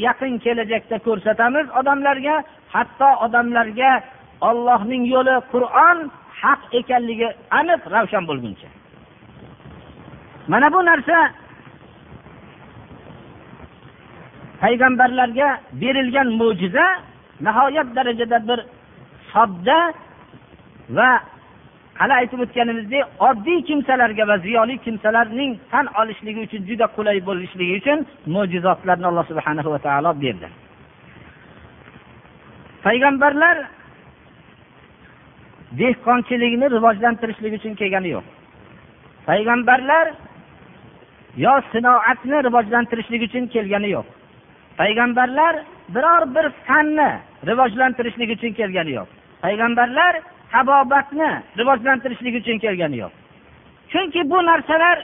yaqin 0.06 0.38
kelajakda 0.44 0.96
ko'rsatamiz 1.06 1.66
odamlarga 1.80 2.36
hatto 2.74 3.10
odamlarga 3.24 3.90
ollohning 4.48 5.04
yo'li 5.14 5.36
qur'on 5.52 5.98
haq 6.42 6.60
ekanligi 6.80 7.28
aniq 7.58 7.82
ravshan 7.94 8.24
bo'lguncha. 8.30 8.68
Mana 10.52 10.68
bu 10.74 10.80
narsa 10.90 11.18
payg'ambarlarga 14.62 15.48
berilgan 15.82 16.28
mo'jiza 16.40 16.86
nihoyat 17.46 17.88
darajada 17.96 18.38
bir 18.48 18.58
sodda 19.32 19.78
va 20.88 21.10
hali 22.00 22.12
aytib 22.20 22.40
o'tganimizdek 22.44 23.04
oddiy 23.28 23.60
kimsalarga 23.68 24.24
va 24.30 24.36
ziyoli 24.46 24.78
kimsalarning 24.84 25.52
tan 25.70 25.86
olishligi 26.00 26.40
uchun 26.46 26.62
juda 26.68 26.86
qulay 26.96 27.18
bo'lishligi 27.28 27.74
uchun 27.80 27.98
mo'jizotlarni 28.34 29.06
alloh 29.10 29.26
subhana 29.30 29.62
va 29.74 29.78
taolo 29.86 30.10
berdi. 30.24 30.48
Payg'ambarlar 32.86 33.56
dehqonchilikni 35.80 36.66
rivojlantirishlik 36.76 37.52
uchun 37.58 37.74
kelgani 37.80 38.08
yo'q. 38.16 38.26
Payg'ambarlar 39.28 40.06
yo 41.44 41.54
sinoatni 41.72 42.38
rivojlantirishlik 42.46 43.22
uchun 43.28 43.44
kelgani 43.54 43.88
yo'q. 43.96 44.06
Payg'ambarlar 44.80 45.54
biror 45.94 46.22
bir 46.34 46.46
fanni 46.66 47.10
rivojlantirishlik 47.48 48.30
uchun 48.36 48.52
kelgani 48.60 48.92
yo'q. 48.98 49.08
Payg'ambarlar 49.44 50.14
tabobatni 50.54 51.30
rivojlantirishlik 51.58 52.34
uchun 52.40 52.58
kelgani 52.64 52.96
yo'q. 53.02 53.12
Chunki 53.92 54.20
bu 54.30 54.38
narsalar 54.50 54.96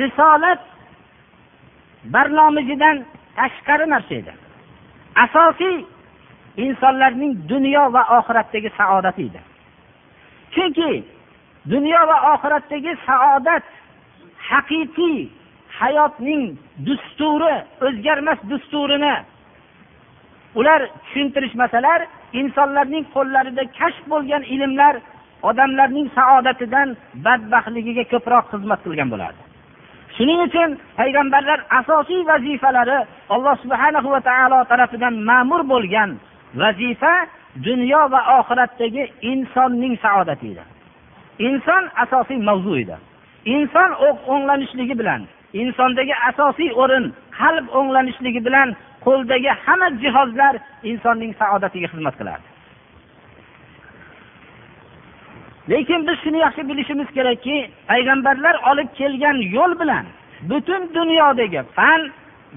risolat 0.00 0.60
barnomijidan 2.14 2.96
tashqari 3.36 3.86
narsa 3.94 4.14
edi. 4.20 4.32
Asosiy 5.24 5.76
insonlarning 6.64 7.32
dunyo 7.52 7.84
va 7.94 8.02
oxiratdagi 8.18 8.70
saodati 8.78 9.22
edi. 9.28 9.40
Chunki 10.54 10.92
dunyo 11.72 12.00
va 12.10 12.16
oxiratdagi 12.32 12.92
saodat 13.06 13.64
haqiqiy 14.50 15.18
hayotning 15.80 16.42
dusturi 16.86 17.54
o'zgarmas 17.86 18.38
dusturini 18.50 19.14
ular 20.54 20.80
tushuntirishmasalar 21.04 22.00
insonlarning 22.32 23.04
qo'llarida 23.14 23.64
kashf 23.78 24.04
bo'lgan 24.12 24.42
ilmlar 24.54 24.94
odamlarning 25.42 26.08
saodatidan 26.18 26.88
badbaxtligiga 27.24 28.04
ko'proq 28.12 28.44
xizmat 28.52 28.80
qilgan 28.84 29.08
bo'lardi 29.12 29.42
shuning 30.16 30.40
uchun 30.46 30.70
payg'ambarlar 30.98 31.60
asosiy 31.80 32.20
vazifalari 32.30 32.98
alloh 33.34 33.54
subhana 33.62 34.00
va 34.14 34.20
taolo 34.28 34.58
tarafidan 34.70 35.14
ma'mur 35.30 35.62
bo'lgan 35.72 36.10
vazifa 36.60 37.14
dunyo 37.68 38.02
va 38.12 38.20
oxiratdagi 38.38 39.02
insonning 39.32 39.94
saodati 40.04 40.46
edi 40.52 40.64
inson 41.48 41.84
asosiy 42.04 42.40
mavzu 42.48 42.72
edi 42.82 42.96
inson 43.56 43.90
o'nglanishligi 44.08 44.94
bilan 45.00 45.20
insondagi 45.62 46.14
asosiy 46.30 46.70
o'rin 46.82 47.04
qalb 47.38 47.66
o'nglanishligi 47.78 48.40
bilan 48.46 48.68
qo'ldagi 49.04 49.50
hamma 49.64 49.88
jihozlar 50.02 50.54
insonning 50.90 51.32
saodatiga 51.40 51.88
xizmat 51.92 52.14
qilardi. 52.20 52.48
Lekin 55.70 56.00
biz 56.08 56.16
shuni 56.24 56.38
yaxshi 56.46 56.62
bilishimiz 56.68 57.08
kerakki 57.16 57.56
payg'ambarlar 57.90 58.54
olib 58.70 58.88
kelgan 58.98 59.36
yo'l 59.56 59.72
bilan 59.80 60.04
butun 60.50 60.82
dunyodagi 60.96 61.62
fan 61.76 62.00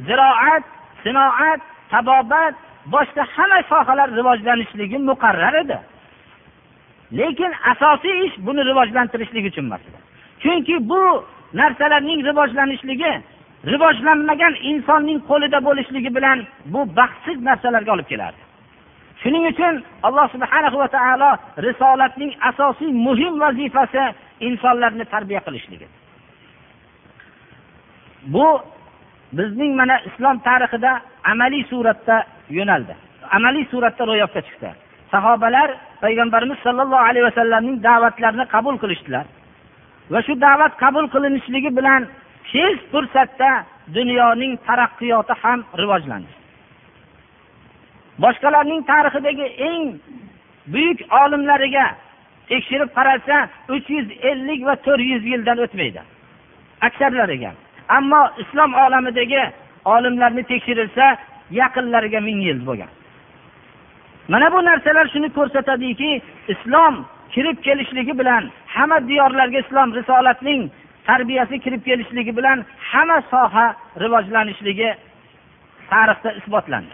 ziroat 0.08 0.64
sinoat 1.04 1.62
tabobat 1.92 2.56
boshqa 2.94 3.24
hamma 3.36 3.60
sohalar 3.72 4.10
rivojlanishligi 4.20 4.98
muqarrar 5.10 5.56
edi. 5.64 5.78
Lekin 7.20 7.52
asosiy 7.72 8.16
ish 8.26 8.36
buni 8.46 8.62
rivojlantirishlik 8.70 9.46
uchun 9.52 9.66
emas 9.70 9.82
chunki 10.44 10.76
bu 10.90 11.04
narsalarning 11.60 12.20
rivojlanishligi 12.30 13.14
rivojlanmagan 13.72 14.54
insonning 14.72 15.20
qo'lida 15.30 15.60
bo'lishligi 15.68 16.16
bilan 16.18 16.38
bu 16.74 16.82
baxtsiz 16.98 17.38
narsalarga 17.48 17.92
olib 17.96 18.08
keladi 18.14 18.42
shuning 19.24 19.46
uchun 19.52 19.76
alloh 20.08 20.28
subhana 20.36 20.70
va 20.82 20.88
taolo 20.98 21.32
risolatning 21.66 22.32
asosiy 22.50 22.92
muhim 23.08 23.34
vazifasi 23.44 24.04
insonlarni 24.48 25.06
tarbiya 25.14 25.42
qilishligi. 25.48 25.88
Bu 28.34 28.48
bizning 29.38 29.72
mana 29.80 29.96
islom 30.10 30.38
tarixida 30.48 30.92
amaliy 31.32 31.64
suratda 31.72 32.16
yo'naldi. 32.58 32.94
Amaliy 33.38 33.66
suratda 33.72 34.04
ro'yobga 34.12 34.42
chiqdi 34.48 34.70
sahobalar 35.14 35.70
payg'ambarimiz 36.04 36.60
sollallohu 36.66 37.06
alayhi 37.10 37.26
vasallamning 37.30 37.78
da'vatlarini 37.88 38.46
qabul 38.56 38.76
qilishdilar. 38.84 39.26
Va 40.14 40.20
shu 40.26 40.34
da'vat 40.46 40.74
qabul 40.84 41.06
qilinishligi 41.14 41.72
bilan 41.78 42.02
tez 42.52 42.76
fursatda 42.92 43.52
dunyoning 43.98 44.54
taraqqiyoti 44.68 45.34
ham 45.42 45.60
rivojlandi 45.82 46.34
boshqalarning 48.24 48.82
tarixidagi 48.92 49.48
eng 49.70 49.86
buyuk 50.74 51.00
olimlariga 51.22 51.86
tekshirib 52.50 52.90
qaralsa 52.98 53.36
uch 53.76 53.90
yuz 53.96 54.08
ellik 54.30 54.66
va 54.68 54.76
to'rt 54.86 55.04
yuz 55.12 55.24
yildan 55.32 55.58
o'tmaydi. 55.66 56.02
Aksarlariga. 56.88 57.52
Ammo 57.98 58.22
islom 58.44 58.72
olamidagi 58.86 59.44
olimlarni 59.96 60.44
tekshirilsa 60.52 61.06
yaqinlariga 61.62 62.20
ming 62.28 62.40
yil 62.48 62.60
bo'lgan. 62.68 62.92
Mana 64.32 64.48
bu 64.54 64.60
narsalar 64.70 65.08
shuni 65.14 65.30
ko'rsatadiki 65.38 66.12
islom 66.54 66.96
kirib 67.34 67.58
kelishligi 67.66 68.14
bilan 68.20 68.44
hamma 68.76 68.98
diyorlarga 69.10 69.60
islom 69.66 69.90
risolatning 70.00 70.62
tarbiyasi 71.08 71.60
kirib 71.60 71.82
kelishligi 71.88 72.32
bilan 72.38 72.66
hamma 72.92 73.22
soha 73.32 73.66
rivojlanishligi 74.04 74.90
tarixda 75.90 76.30
isbotlandi. 76.40 76.94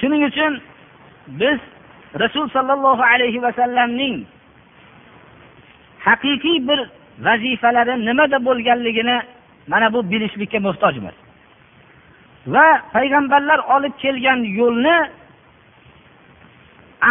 Shuning 0.00 0.22
uchun 0.30 0.52
biz 1.40 1.58
rasul 2.22 2.48
sollallohu 2.56 3.02
alayhi 3.12 3.42
vasallamning 3.42 4.16
haqiqiy 6.06 6.58
bir 6.68 6.80
vazifalari 7.26 7.94
nimada 8.06 8.38
bo'lganligini 8.48 9.16
mana 9.72 9.92
bu 9.94 10.10
bilishlikka 10.10 10.58
muhtojmiz. 10.66 11.16
Va 12.54 12.66
payg'ambarlar 12.94 13.58
olib 13.74 13.94
kelgan 14.02 14.40
yo'lni 14.60 14.96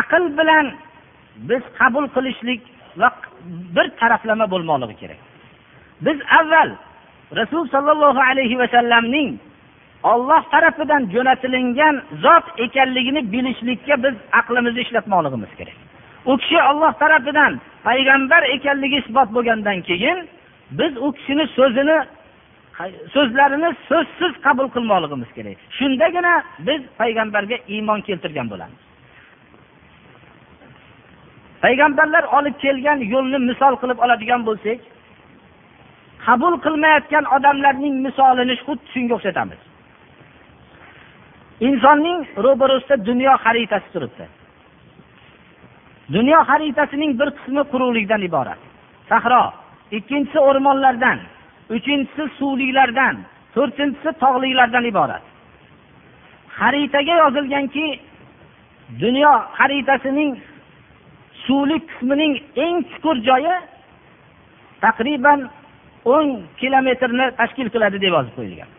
aql 0.01 0.23
bilan 0.39 0.65
biz 1.49 1.63
qabul 1.79 2.05
qilishlik 2.15 2.61
va 3.01 3.09
bir 3.75 3.87
taraflama 3.99 4.45
bo'lmoqligi 4.53 4.95
kerak. 5.01 5.26
Biz 6.01 6.17
avval 6.39 6.69
rasul 7.35 7.67
sollallohu 7.67 8.21
alayhi 8.31 8.59
vasallamning 8.59 9.29
olloh 10.03 10.41
tarafidan 10.51 11.03
jo'natilingan 11.13 11.95
zot 12.23 12.45
ekanligini 12.57 13.31
bilishlikka 13.33 14.03
biz 14.03 14.15
aqlimizni 14.39 14.81
ishlatmoqligimiz 14.81 15.51
kerak. 15.59 15.77
U 16.25 16.37
kishi 16.37 16.59
olloh 16.69 16.93
tarafidan 17.01 17.53
payg'ambar 17.83 18.43
ekanligi 18.55 18.97
isbot 19.03 19.29
bo'lgandan 19.35 19.81
keyin 19.89 20.17
biz 20.79 20.97
u 20.97 21.11
kishini 21.17 21.45
so'zini 21.57 21.97
so'zlarini 23.13 23.69
so'zsiz 23.89 24.33
qabul 24.45 24.67
qilmoqligimiz 24.75 25.29
kerak. 25.37 25.57
Shundagina 25.77 26.33
biz 26.67 26.81
payg'ambarga 26.99 27.57
iymon 27.67 27.99
keltirgan 28.07 28.47
bo'lamiz. 28.53 28.81
Payg'ambarlar 31.63 32.23
olib 32.37 32.55
kelgan 32.63 32.99
yo'lni 33.13 33.39
misol 33.49 33.73
qilib 33.81 33.99
oladigan 34.05 34.41
bo'lsak 34.49 34.79
qabul 36.27 36.53
qilmayotgan 36.65 37.25
odamlarning 37.35 37.95
misolini 38.05 38.55
xuddi 38.65 38.87
shunga 38.93 39.13
o'xshatamiz. 39.17 39.61
Insonning 41.67 42.19
ro'barasida 42.45 42.95
dunyo 43.09 43.33
xaritasi 43.45 43.87
turibdi. 43.93 44.25
Dunyo 46.15 46.39
xaritasining 46.49 47.11
bir 47.19 47.29
qismi 47.37 47.63
quruqlikdan 47.71 48.21
iborat. 48.29 48.59
Sahro 49.09 49.43
ikkinchisi 49.97 50.39
o'rmonlardan 50.49 51.17
uchinchisi 51.75 52.23
suvliklardan 52.37 53.15
to'rtinchisi 53.55 54.09
tog'liklardan 54.23 54.85
iborat. 54.91 55.23
Xaritaga 56.59 57.15
yozilganki 57.23 57.87
dunyo 59.03 59.33
xaritasining 59.57 60.31
suvli 61.45 61.77
qismining 61.89 62.33
eng 62.65 62.77
chuqur 62.91 63.17
joyi 63.29 63.55
taqriban 64.83 65.39
o'n 66.13 66.27
kilometrni 66.61 67.25
tashkil 67.39 67.67
qiladi 67.73 67.97
deb 68.03 68.13
yozib 68.17 68.33
qo'yilgan. 68.37 68.69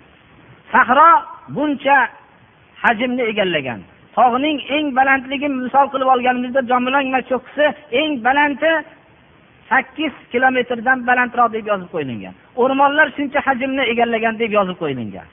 Sahro 0.73 1.11
buncha 1.57 1.97
hajmni 2.83 3.25
egallagan. 3.33 3.81
Tog'ning 4.17 4.59
eng 4.77 4.87
balandligi 4.99 5.49
misol 5.63 5.87
qilib 5.93 6.09
olganimizda 6.15 6.61
jomilang 6.71 7.07
cho'qqisi 7.31 7.67
eng 8.01 8.13
balandi 8.27 8.73
sakkiz 9.71 10.13
kilometrdan 10.33 10.99
balandroq 11.09 11.49
deb 11.57 11.67
yozib 11.71 11.89
qo'yilgan. 11.95 12.35
O'rmonlar 12.63 13.09
shuncha 13.17 13.41
hajmni 13.49 13.85
egallagan 13.93 14.35
deb 14.43 14.51
yozib 14.59 14.77
qo'yilgan. 14.83 15.27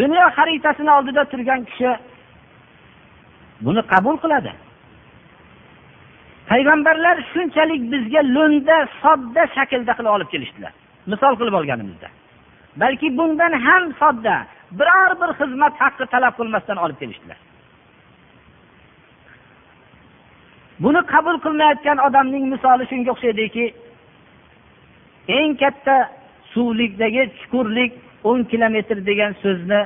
Dunyo 0.00 0.24
xaritasini 0.36 0.90
oldida 0.98 1.22
turgan 1.32 1.60
kishi 1.68 1.90
buni 3.64 3.82
qabul 3.92 4.16
qiladi. 4.24 4.52
Payg'ambarlar 6.50 7.16
shunchalik 7.32 7.82
bizga 7.92 8.20
lo'nda 8.36 8.76
sodda 9.02 9.42
shaklda 9.56 9.92
qilib 9.98 10.12
olib 10.16 10.28
kelishdilar. 10.34 10.72
Misol 11.06 11.34
qilib 11.40 11.54
olganimizda. 11.60 12.08
Balki 12.76 13.16
bundan 13.18 13.52
ham 13.66 13.84
sodda 14.00 14.36
biror 14.78 15.10
bir 15.20 15.30
xizmat 15.38 15.74
haqqi 15.82 16.04
talab 16.14 16.34
qilmasdan 16.38 16.76
olib 16.84 16.98
kelishdilar. 17.02 17.38
Buni 20.82 21.00
qabul 21.12 21.36
qilmayotgan 21.44 21.98
odamning 22.06 22.44
misoli 22.54 22.84
shunga 22.90 23.10
o'xshaydiki 23.14 23.66
eng 25.38 25.52
katta 25.62 25.96
suvlikdagi 26.52 27.22
chuqurlik 27.38 27.92
o'n 28.30 28.40
kilometr 28.50 28.96
degan 29.10 29.32
so'zni 29.42 29.80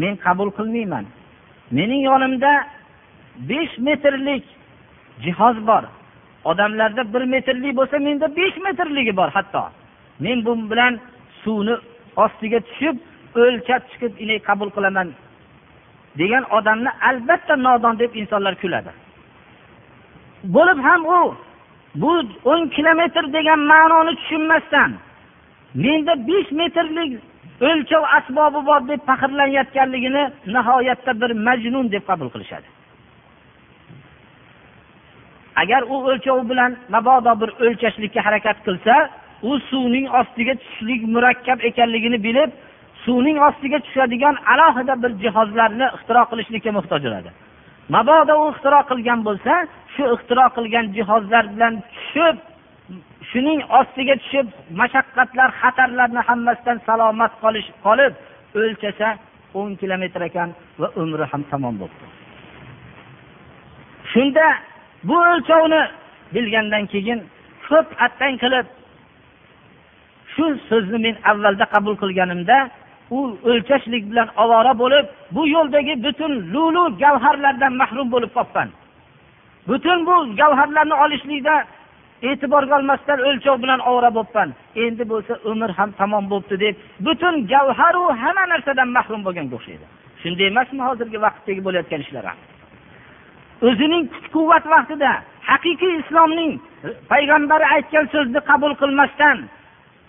men 0.00 0.14
qabul 0.24 0.50
qilmayman. 0.58 1.04
Mening 1.76 2.02
yonimda 2.10 2.52
besh 3.50 3.74
metrlik 3.86 4.44
jihoz 5.24 5.56
bor. 5.66 5.84
Odamlarda 6.44 7.02
bir 7.14 7.22
metrlik 7.34 7.76
bo'lsa 7.78 7.98
menda 7.98 8.26
besh 8.36 8.56
metrligi 8.66 9.16
bor 9.16 9.28
hatto. 9.36 9.62
Men 10.24 10.44
bu 10.44 10.52
bilan 10.70 11.00
suvni 11.42 11.74
ostiga 12.24 12.60
tushib 12.68 12.96
o'lchab 13.42 13.82
chiqib 13.90 14.12
qabul 14.48 14.70
qilaman 14.76 15.08
degan 16.20 16.44
odamni 16.56 16.90
albatta 17.08 17.54
nodon 17.66 17.98
deb 17.98 18.14
insonlar 18.20 18.54
kuladi. 18.62 18.92
Bo'lib 20.54 20.78
ham 20.86 21.02
u 21.18 21.20
bu 22.02 22.12
o'n 22.44 22.68
kilometr 22.76 23.24
degan 23.36 23.60
ma'noni 23.72 24.12
tushunmasdan 24.20 24.90
menda 25.74 26.14
besh 26.28 26.50
metrlik 26.60 27.10
o'lchov 27.68 28.04
asbobi 28.18 28.60
bor 28.68 28.80
deb 28.90 29.00
faxrlanayotganligini 29.08 30.24
nihoyatda 30.54 31.12
bir 31.20 31.30
majnun 31.46 31.86
deb 31.94 32.04
qabul 32.10 32.28
qilishadi. 32.34 32.68
Agar 35.62 35.82
u 35.94 35.96
o'lchov 36.10 36.38
bilan 36.50 36.72
mabodo 36.94 37.32
bir 37.40 37.50
o'lchashlikka 37.64 38.20
harakat 38.26 38.58
qilsa 38.66 38.94
u 39.42 39.58
suvning 39.70 40.06
ostiga 40.20 40.54
tushishlik 40.60 41.02
murakkab 41.14 41.58
ekanligini 41.70 42.18
bilib 42.26 42.50
suvning 43.04 43.38
ostiga 43.48 43.78
tushadigan 43.86 44.36
alohida 44.52 44.94
bir 45.02 45.12
jihozlarni 45.22 45.86
ixtiro 45.96 46.22
qilishlikka 46.30 46.70
muhtoj 46.78 47.00
bo'ladi. 47.06 47.30
Mabodo 47.94 48.34
u 48.42 48.46
ixtiro 48.52 48.80
qilgan 48.90 49.20
bo'lsa 49.28 49.54
shu 49.94 50.04
ixtiro 50.16 50.46
qilgan 50.56 50.86
jihozlar 50.96 51.44
bilan 51.54 51.74
tushib 51.94 52.36
shuning 53.30 53.60
ostiga 53.80 54.14
tushib 54.22 54.46
mashaqqatlar 54.80 55.50
xatarlarni 55.60 56.22
hammasidan 56.28 56.78
salomat 56.88 57.32
qolish 57.42 57.68
qolib 57.84 58.12
o'lchasa 58.60 59.08
o'n 59.60 59.70
kilometr 59.80 60.20
ekan 60.28 60.48
va 60.80 60.88
umri 61.02 61.24
ham 61.32 61.42
tamom 61.50 61.74
bo'libdi 61.80 62.06
shunda 64.12 64.46
bu 65.08 65.16
o'lchovni 65.32 65.82
bilgandan 66.34 66.84
keyin 66.92 67.20
ko'p 67.68 67.88
attang 68.06 68.34
qilib 68.42 68.66
shu 70.40 70.48
so'zni 70.68 70.98
men 71.06 71.14
avvalda 71.30 71.64
qabul 71.74 71.94
qilganimda 72.02 72.58
u 73.16 73.18
o'lchashlik 73.50 74.04
bilan 74.10 74.28
ovora 74.42 74.72
bo'lib 74.82 75.04
bu 75.34 75.42
yo'ldagi 75.56 75.94
butun 76.06 76.32
lulu 76.54 76.84
gavharlardan 77.02 77.72
mahrum 77.82 78.06
bo'lib 78.14 78.30
qolibman 78.36 78.68
butun 79.68 79.98
bu 80.08 80.16
gavharlarni 80.40 80.96
olishlikda 81.04 81.54
e'tiborga 82.28 82.74
olmasdan 82.78 83.18
o'lchov 83.28 83.56
bilan 83.62 83.80
ovora 83.88 84.10
bo'libman 84.16 84.48
endi 84.84 85.04
bo'lsa 85.12 85.34
umr 85.50 85.70
ham 85.78 85.90
tamom 86.00 86.24
bo'libdi 86.32 86.56
deb 86.64 86.74
butun 87.06 87.34
gavharu 87.52 88.04
hamma 88.22 88.44
narsadan 88.52 88.88
mahrum 88.96 89.20
bo'lganga 89.26 89.54
o'xshaydi 89.58 89.86
shunday 90.22 90.46
emasmi 90.52 90.82
hozirgi 90.88 91.18
vaqtdagi 91.26 91.60
bo'layotgan 91.66 92.00
ishlar 92.06 92.24
ham? 92.30 92.38
O'zining 93.68 94.04
kuch 94.12 94.26
quvvat 94.34 94.64
vaqtida 94.74 95.12
haqiqiy 95.50 95.94
islomning 96.02 96.52
payg'ambari 97.12 97.66
aytgan 97.76 98.06
so'zni 98.14 98.40
qabul 98.50 98.72
qilmasdan 98.82 99.36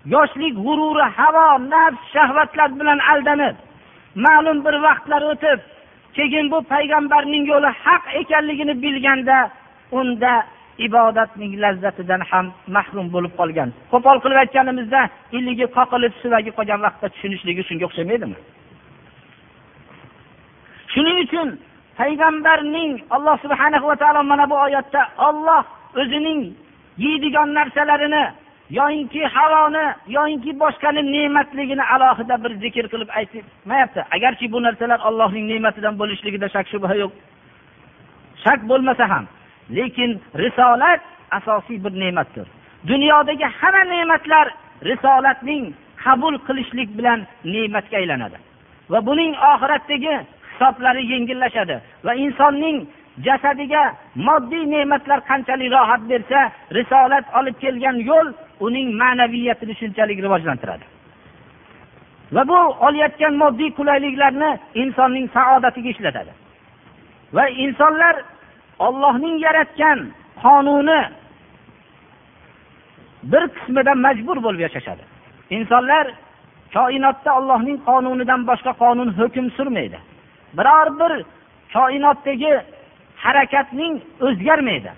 yoshlik 0.06 0.54
g'ururi 0.66 1.06
havo 1.18 1.48
nafs 1.74 2.02
shahvatlar 2.14 2.70
bilan 2.80 3.00
aldanib 3.12 3.56
ma'lum 4.16 4.58
bir 4.66 4.76
vaqtlar 4.88 5.22
o'tib 5.32 5.60
keyin 6.18 6.46
bu 6.52 6.60
payg'ambarning 6.74 7.44
yo'li 7.52 7.70
haq 7.84 8.04
ekanligini 8.22 8.74
bilganda 8.84 9.38
unda 10.00 10.34
ibodatning 10.88 11.54
lazzatidan 11.64 12.22
ham 12.30 12.46
mahrum 12.76 13.08
bo'lib 13.14 13.34
qolgan. 13.40 13.70
Qo'pol 13.92 14.18
qilib 14.24 14.38
aytganimizda 14.44 15.02
iligi 15.38 15.66
qoqilib 15.78 16.14
suvagi 16.22 16.52
qolgan 16.58 16.80
vaqtda 16.86 17.08
tushunishligi 17.14 17.64
shunga 17.70 17.86
o'xshamaydimi? 17.90 18.38
Shuning 20.94 21.18
uchun 21.26 21.48
payg'ambarning 22.00 22.92
alloh 23.16 23.36
subhana 23.44 23.78
va 23.90 23.96
taolo 24.02 24.22
mana 24.32 24.46
bu 24.52 24.56
oyatda 24.66 25.02
olloh 25.28 25.64
o'zining 26.02 26.42
yeydigan 27.06 27.50
narsalarini 27.58 28.24
yoyinki 28.78 29.22
havoni 29.36 29.86
yoyinki 30.08 30.52
boshqani 30.60 31.02
ne'matligini 31.16 31.84
alohida 31.94 32.36
bir 32.44 32.52
zikr 32.64 32.86
qilib 32.94 33.10
aytmayapti. 33.20 34.02
Agarki 34.16 34.52
bu 34.52 34.64
narsalar 34.64 35.00
allohning 35.10 35.46
ne'matidan 35.52 35.96
bo'lishligida 36.02 36.48
shak 36.56 36.68
shubha 36.74 36.96
yo'q. 37.04 37.12
Shak 38.44 38.60
bo'lmasa 38.70 39.06
ham 39.14 39.26
lekin 39.78 40.12
risolat 40.44 41.02
asosiy 41.38 41.78
bir 41.84 41.94
ne'matdir. 42.04 42.48
Dunyodagi 42.88 43.48
hamma 43.60 43.84
ne'matlar 43.94 44.48
risolatning 44.90 45.64
qabul 46.04 46.36
qilishlik 46.48 46.90
bilan 46.98 47.20
ne'matga 47.54 47.98
aylanadi. 48.02 48.38
Va 48.92 49.00
buning 49.08 49.34
oxiratdagi 49.52 50.14
hisoblari 50.52 51.04
yengillashadi. 51.14 51.76
Va 52.06 52.14
insonning 52.26 52.78
jasadiga 53.26 53.84
moddiy 54.28 54.64
ne'matlar 54.74 55.20
qanchalik 55.30 55.70
rohat 55.76 56.02
bersa 56.12 56.40
risolat 56.78 57.26
olib 57.40 57.56
kelgan 57.64 57.98
yo'l 58.12 58.28
uning 58.66 58.88
ma'naviyatini 59.02 59.74
shunchalik 59.82 60.18
rivojlantiradi. 60.26 60.86
Va 62.36 62.48
bu 62.48 62.60
olayotgan 62.88 63.34
moddiy 63.44 63.70
qulayliklarni 63.80 64.52
insonning 64.82 65.26
saodatiga 65.36 65.90
ishlatadi. 65.94 66.32
Va 67.36 67.46
insonlar 67.64 68.16
ollohning 68.88 69.36
yaratgan 69.46 70.00
qonuni 70.44 71.02
bir 73.32 73.44
qismida 73.56 73.94
majbur 74.06 74.38
bo'lib 74.46 74.62
yashashadi. 74.68 75.04
Insonlar 75.58 76.06
koinotda 76.76 77.32
ollohning 77.40 77.78
qonunidan 77.90 78.42
boshqa 78.50 78.72
qonun 78.84 79.10
hukm 79.20 79.46
surmaydi. 79.58 80.00
Biror 80.58 80.88
bir 81.00 81.12
koinotdagi 81.76 82.54
harakatning 83.24 83.94
o'zgarmaydi. 84.28 84.92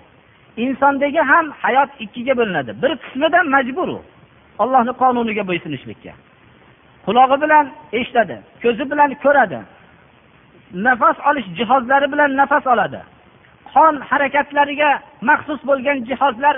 Insondagi 0.56 1.18
ham 1.18 1.46
hayot 1.62 1.90
ikkiga 2.04 2.34
bo'linadi. 2.40 2.82
Bir 2.82 2.92
qismida 3.02 3.42
majbur 3.54 3.88
u. 3.88 3.98
Ollohni 4.62 4.92
qonuniga 5.02 5.44
bo'ysunishlikka. 5.50 6.12
Qulog'i 7.06 7.36
bilan 7.44 7.66
eshitadi 7.98 8.36
ko'zi 8.62 8.84
bilan 8.90 9.10
ko'radi. 9.24 9.58
Nafas 10.86 11.16
olish 11.30 11.48
jihozlari 11.58 12.06
bilan 12.12 12.30
nafas 12.40 12.66
oladi. 12.66 13.00
Qon 13.72 13.94
harakatlariga 14.10 14.90
maxsus 15.28 15.60
bo'lgan 15.68 15.98
jihozlar 16.08 16.56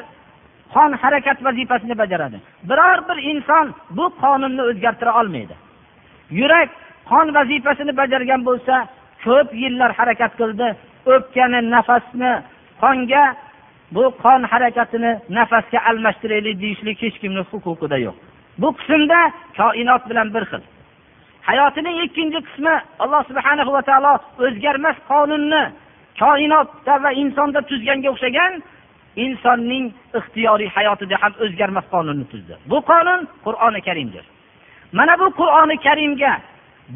qon 0.75 0.91
harakat 1.03 1.39
vazifasini 1.47 1.99
bajaradi. 2.03 2.39
Biror 2.69 2.99
bir 3.09 3.19
inson 3.33 3.67
bu 3.97 4.05
qonunni 4.23 4.63
o'zgartira 4.71 5.13
olmaydi. 5.21 5.55
Yurak 6.31 6.71
qon 7.11 7.27
vazifasini 7.37 7.93
bajargan 8.01 8.41
bo'lsa 8.49 8.75
ko'p 9.25 9.49
yillar 9.63 9.91
harakat 9.99 10.33
qildi 10.41 10.69
o'pkani 11.13 11.61
nafasni 11.75 12.33
qonga 12.83 13.25
bu 13.95 14.03
qon 14.23 14.43
harakatini 14.53 15.13
nafasga 15.29 15.79
almashtiraylik 15.91 16.61
deyishlik 16.61 17.03
hech 17.03 17.17
kimni 17.23 17.43
huquqida 17.51 17.99
yo'q. 18.07 18.17
Bu 18.59 18.69
qismda 18.79 19.21
koinot 19.59 20.03
bilan 20.11 20.29
bir 20.35 20.45
xil. 20.51 20.63
Hayotining 21.49 21.97
ikkinchi 22.07 22.41
qismi 22.47 22.75
alloh 23.03 23.23
subhana 23.31 23.63
va 23.77 23.83
taolo 23.89 24.13
o'zgarmas 24.47 24.97
qonunni 25.11 25.63
koinotda 26.23 26.95
va 27.05 27.11
insonda 27.23 27.61
tuzganga 27.71 28.09
o'xshagan 28.15 28.53
insonning 29.25 29.85
ixtiyoriy 30.19 30.71
hayotida 30.77 31.17
ham 31.23 31.33
o'zgarmas 31.45 31.87
qonunni 31.95 32.25
tuzdi. 32.33 32.55
Bu 32.71 32.79
qonun 32.91 33.21
qur'oni 33.45 33.81
karimdir. 33.89 34.25
Mana 34.99 35.15
bu 35.21 35.27
qur'oni 35.41 35.77
karimga 35.87 36.33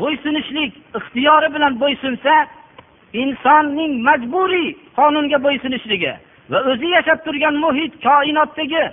bo'ysunishlik 0.01 0.73
ixtiyori 0.99 1.49
bilan 1.55 1.73
bo'ysunsa 1.83 2.33
insonning 3.23 3.93
majburiy 4.09 4.69
qonunga 4.99 5.39
bo'ysunishligi 5.47 6.13
va 6.51 6.59
o'zi 6.71 6.89
yashab 6.97 7.19
turgan 7.27 7.55
muhit 7.65 7.93
koinotdagi 8.07 8.85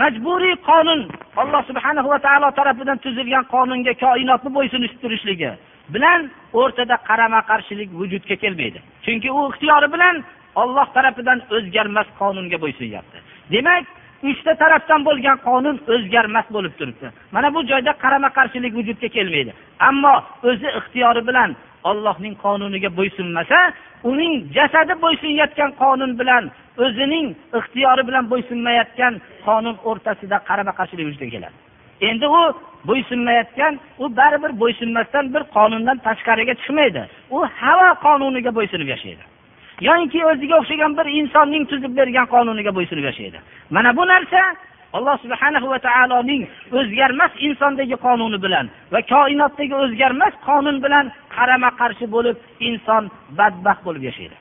majburiy 0.00 0.56
qonun 0.68 1.00
alloh 1.42 1.62
subhana 1.70 2.00
va 2.10 2.18
taolo 2.26 2.48
tarafidan 2.58 2.98
tuzilgan 3.04 3.44
qonunga 3.54 3.92
koinotni 4.04 4.50
bo'ysunishib 4.56 4.98
turishligi 5.04 5.50
bilan 5.94 6.20
o'rtada 6.60 6.96
qarama 7.08 7.40
qarshilik 7.50 7.90
vujudga 8.00 8.36
kelmaydi. 8.42 8.78
Chunki 9.04 9.28
u 9.38 9.40
ixtiyori 9.50 9.88
bilan 9.94 10.16
olloh 10.62 10.86
tarafidan 10.96 11.38
o'zgarmas 11.56 12.08
qonunga 12.20 12.58
bo'ysunyapti. 12.64 13.18
Demak 13.54 13.84
uchta 14.30 14.52
tarafdan 14.62 15.00
bo'lgan 15.08 15.38
qonun 15.48 15.76
o'zgarmas 15.94 16.46
bo'lib 16.56 16.74
turibdi. 16.78 17.06
Mana 17.34 17.48
bu 17.54 17.60
joyda 17.70 17.92
qarama 18.04 18.30
qarshilik 18.38 18.72
vujudga 18.78 19.08
kelmaydi. 19.16 19.52
Ammo 19.88 20.14
o'zi 20.50 20.68
ixtiyori 20.78 21.22
bilan 21.28 21.56
ollohning 21.84 22.34
qonuniga 22.44 22.90
bo'ysunmasa 22.98 23.58
uning 24.10 24.32
jasadi 24.56 24.94
bo'ysunayotgan 25.04 25.70
qonun 25.82 26.12
bilan 26.20 26.50
o'zining 26.84 27.26
ixtiyori 27.58 28.02
bilan 28.08 28.24
bo'ysunmayotgan 28.32 29.14
qonun 29.46 29.76
o'rtasida 29.88 30.36
qarama 30.48 30.72
qarshilik 30.78 31.06
vujudga 31.08 31.28
keladi. 31.34 31.56
Endi 32.08 32.26
u 32.26 32.42
bo'ysunmayotgan 32.88 33.78
u 33.98 34.16
baribir 34.16 34.52
bo'ysunmasdan 34.62 35.34
bir 35.34 35.42
qonundan 35.56 35.98
tashqariga 36.06 36.54
chiqmaydi. 36.60 37.02
U 37.36 37.38
havo 37.60 37.88
qonuniga 38.06 38.50
bo'ysunib 38.58 38.88
yashaydi. 38.94 39.24
Yoinki 39.88 40.24
o'ziga 40.30 40.54
o'xshagan 40.60 40.92
bir 40.98 41.06
insonning 41.20 41.64
tuzib 41.70 41.92
bergan 41.98 42.26
qonuniga 42.34 42.70
bo'ysunib 42.78 43.04
yashaydi. 43.10 43.38
Mana 43.70 43.96
bu 43.96 44.06
narsa 44.12 44.40
alloh 44.96 45.16
subhana 45.24 45.58
va 45.72 45.78
taoloning 45.88 46.42
o'zgarmas 46.78 47.32
insondagi 47.46 47.96
qonuni 48.06 48.38
bilan 48.44 48.66
va 48.92 49.00
koinotdagi 49.12 49.74
o'zgarmas 49.84 50.34
qonun 50.48 50.76
bilan 50.84 51.06
qarama 51.36 51.70
qarshi 51.80 52.06
bo'lib 52.14 52.36
inson 52.68 53.02
badbaxt 53.38 53.82
bo'lib 53.86 54.02
yashaydi. 54.08 54.36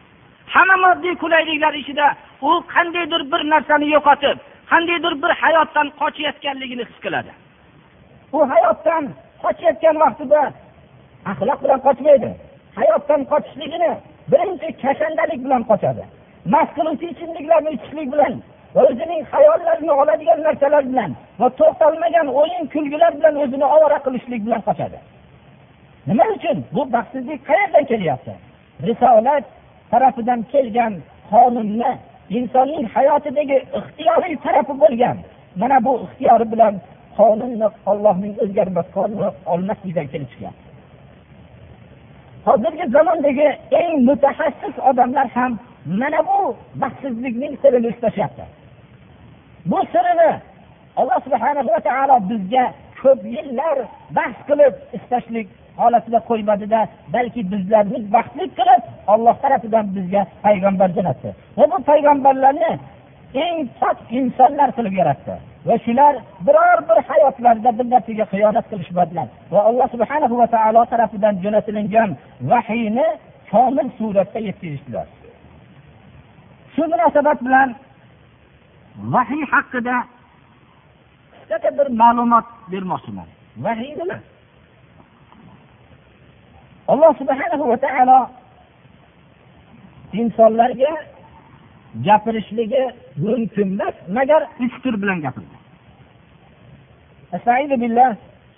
Hamma 0.54 0.76
moddiy 0.86 1.16
qulayliklar 1.24 1.74
ichida 1.82 2.08
u 2.50 2.52
qandaydir 2.74 3.22
bir 3.32 3.42
narsani 3.54 3.88
yo'qotib 3.96 4.38
qandaydir 4.72 5.14
bir 5.24 5.32
hayotdan 5.42 5.88
qochayotganligini 6.02 6.84
his 6.90 7.00
qiladi. 7.06 7.32
U 8.38 8.40
hayotdan 8.52 9.04
qochayotgan 9.44 9.96
vaqtida 10.04 10.42
axloq 11.32 11.60
bilan 11.64 11.80
qochmaydi 11.88 12.30
hayotdan 12.80 13.22
qochishligini 13.32 13.92
birinchi 14.32 14.68
kashandalik 14.84 15.40
bilan 15.46 15.62
qochadi. 15.72 16.04
Mast 16.54 16.72
qiluvchi 16.78 17.08
ichimliklarni 17.14 17.70
ichishlik 17.78 18.08
bilan 18.14 18.34
o'zining 18.76 19.24
hayollarini 19.32 19.92
oladigan 19.92 20.44
narsalar 20.44 20.84
bilan 20.92 21.12
va 21.40 21.48
to'xtalmagan 21.60 22.28
o'yin 22.42 22.66
kulgilar 22.74 23.12
bilan 23.18 23.36
o'zini 23.44 23.66
ovora 23.76 24.00
qilishlik 24.06 24.42
bilan 24.46 24.62
qochadi. 24.68 24.98
Nima 26.08 26.26
uchun? 26.36 26.58
Bu 26.76 26.82
baxtsizlik 26.94 27.40
qayerdan 27.50 27.86
kelyapti? 27.92 28.34
Risolat 28.88 29.44
tarafidan 29.92 30.42
kelgan 30.52 30.94
qonunni 31.32 31.92
insonning 32.38 32.86
hayotidagi 32.96 33.58
ixtiyoriy 33.80 34.36
tarafi 34.46 34.74
bo'lgan. 34.84 35.18
Mana 35.62 35.78
bu 35.86 35.94
ixtiyori 36.06 36.52
bilan 36.54 36.74
qonunni 37.18 37.68
ollohning 37.92 38.34
o'zgarmas 38.44 38.88
qonuni 38.98 39.30
olmaslikdan 39.54 40.08
kelib 40.14 40.30
chiqyapti. 40.34 40.64
Hozirgi 42.48 42.86
zamondagi 42.96 43.48
eng 43.80 43.94
mutaxassis 44.08 44.76
odamlar 44.90 45.28
ham 45.38 45.52
mana 46.02 46.20
bu 46.30 46.40
baxtsizlikning 46.82 47.54
sirini 47.62 47.88
ushlashyapti 47.94 48.57
bu 49.72 49.80
sirini 49.94 50.32
alloh 51.00 51.20
subhana 51.26 51.62
va 51.70 51.80
taolo 51.88 52.16
bizga 52.30 52.66
ko'p 53.02 53.22
yillar 53.36 53.78
bahs 54.18 54.38
qilib 54.50 54.74
istashlik 54.98 55.48
holatida 55.82 56.20
qo'ymadida 56.30 56.80
balki 57.16 57.42
bizlarni 57.52 58.00
baxtli 58.16 58.46
qilib 58.58 58.84
olloh 59.14 59.36
tarafidan 59.44 59.86
bizga 59.96 60.22
payg'ambar 60.46 60.90
jo'natdi. 60.98 61.30
Va 61.58 61.66
bu 61.72 61.78
payg'ambarlarni 61.90 62.72
eng 63.46 63.58
pok 63.80 63.98
insonlar 64.20 64.70
qilib 64.78 64.94
yaratdi. 65.02 65.36
Va 65.68 65.76
shular 65.86 66.14
biror 66.48 66.80
bir 66.90 67.00
hayotlarida 67.10 67.72
bir 67.78 67.86
narsaga 67.94 68.26
xiyonat 68.32 68.66
qilishmadilar. 68.72 69.28
Va 69.54 69.60
alloh 69.70 69.88
subhana 69.94 70.28
va 70.42 70.48
taolo 70.56 70.82
tarafidan 70.94 71.36
jo'natilingan 71.44 72.10
vahiyni 72.52 73.08
komil 73.52 73.88
suratda 73.98 74.40
yetkazishdilar. 74.48 75.08
Shu 76.74 76.84
munosabat 76.94 77.40
bilan 77.46 77.70
vahiy 79.15 79.45
haqida 79.53 79.97
qisqacha 81.33 81.71
bir 81.79 81.89
ma'lumot 82.01 82.47
bermoqchiman 82.73 83.29
vahiy 83.65 83.93
nima 84.01 84.19
alloh 86.93 87.13
subhanahu 87.21 87.65
va 87.71 87.77
taolo 87.85 88.19
insonlarga 90.21 90.93
gapirishligi 92.07 92.83
mumkin 93.25 93.69
emas 93.75 93.97
magar 94.17 94.43
uch 94.65 94.77
tur 94.83 94.95
bilan 95.03 95.19
gapirdi 95.25 95.57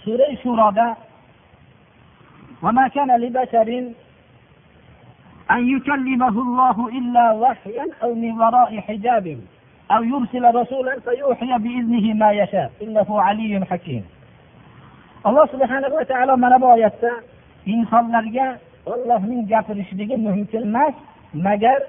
sura 0.04 0.26
shuroda 0.42 0.88
وما 2.64 2.88
كان 2.88 3.10
لبشر 3.20 3.68
أن 5.50 5.76
يكلمه 5.76 6.28
الله 6.28 6.88
إلا 6.88 7.32
وحيا 7.32 7.86
أو 8.02 8.14
من 8.14 8.32
وراء 8.40 8.80
حجاب 8.80 9.26
أو 9.90 10.02
يرسل 10.02 10.54
رسولا 10.54 11.00
فيوحي 11.00 11.58
بإذنه 11.58 12.14
ما 12.14 12.30
يشاء 12.32 12.70
إنه 12.82 13.20
علي 13.20 13.66
حكيم 13.70 14.04
alloh 15.28 15.46
subhanahu 15.52 15.96
va 15.98 16.04
taolo 16.04 16.36
mana 16.36 16.56
bu 16.62 16.66
oyatda 16.76 17.12
insonlarga 17.74 18.46
ollohning 18.92 19.42
gapirishligi 19.52 20.16
mumkin 20.26 20.62
emas 20.68 20.94
magar 21.46 21.80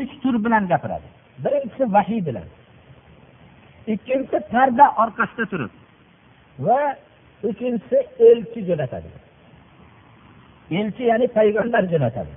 uch 0.00 0.12
tur 0.22 0.34
bilan 0.44 0.64
gapiradi 0.72 1.08
birinchisi 1.44 1.84
vahiy 1.96 2.20
bilan 2.28 2.48
ikkinchisi 3.92 4.38
parda 4.52 4.86
orqasida 5.02 5.44
turib 5.52 5.72
va 6.66 6.80
uchinchisi 7.48 7.98
elchi 8.30 8.60
jo'natadi 8.68 9.10
elchi 10.80 11.02
ya'ni 11.10 11.26
payg'ambar 11.36 11.82
jo'natadi 11.92 12.32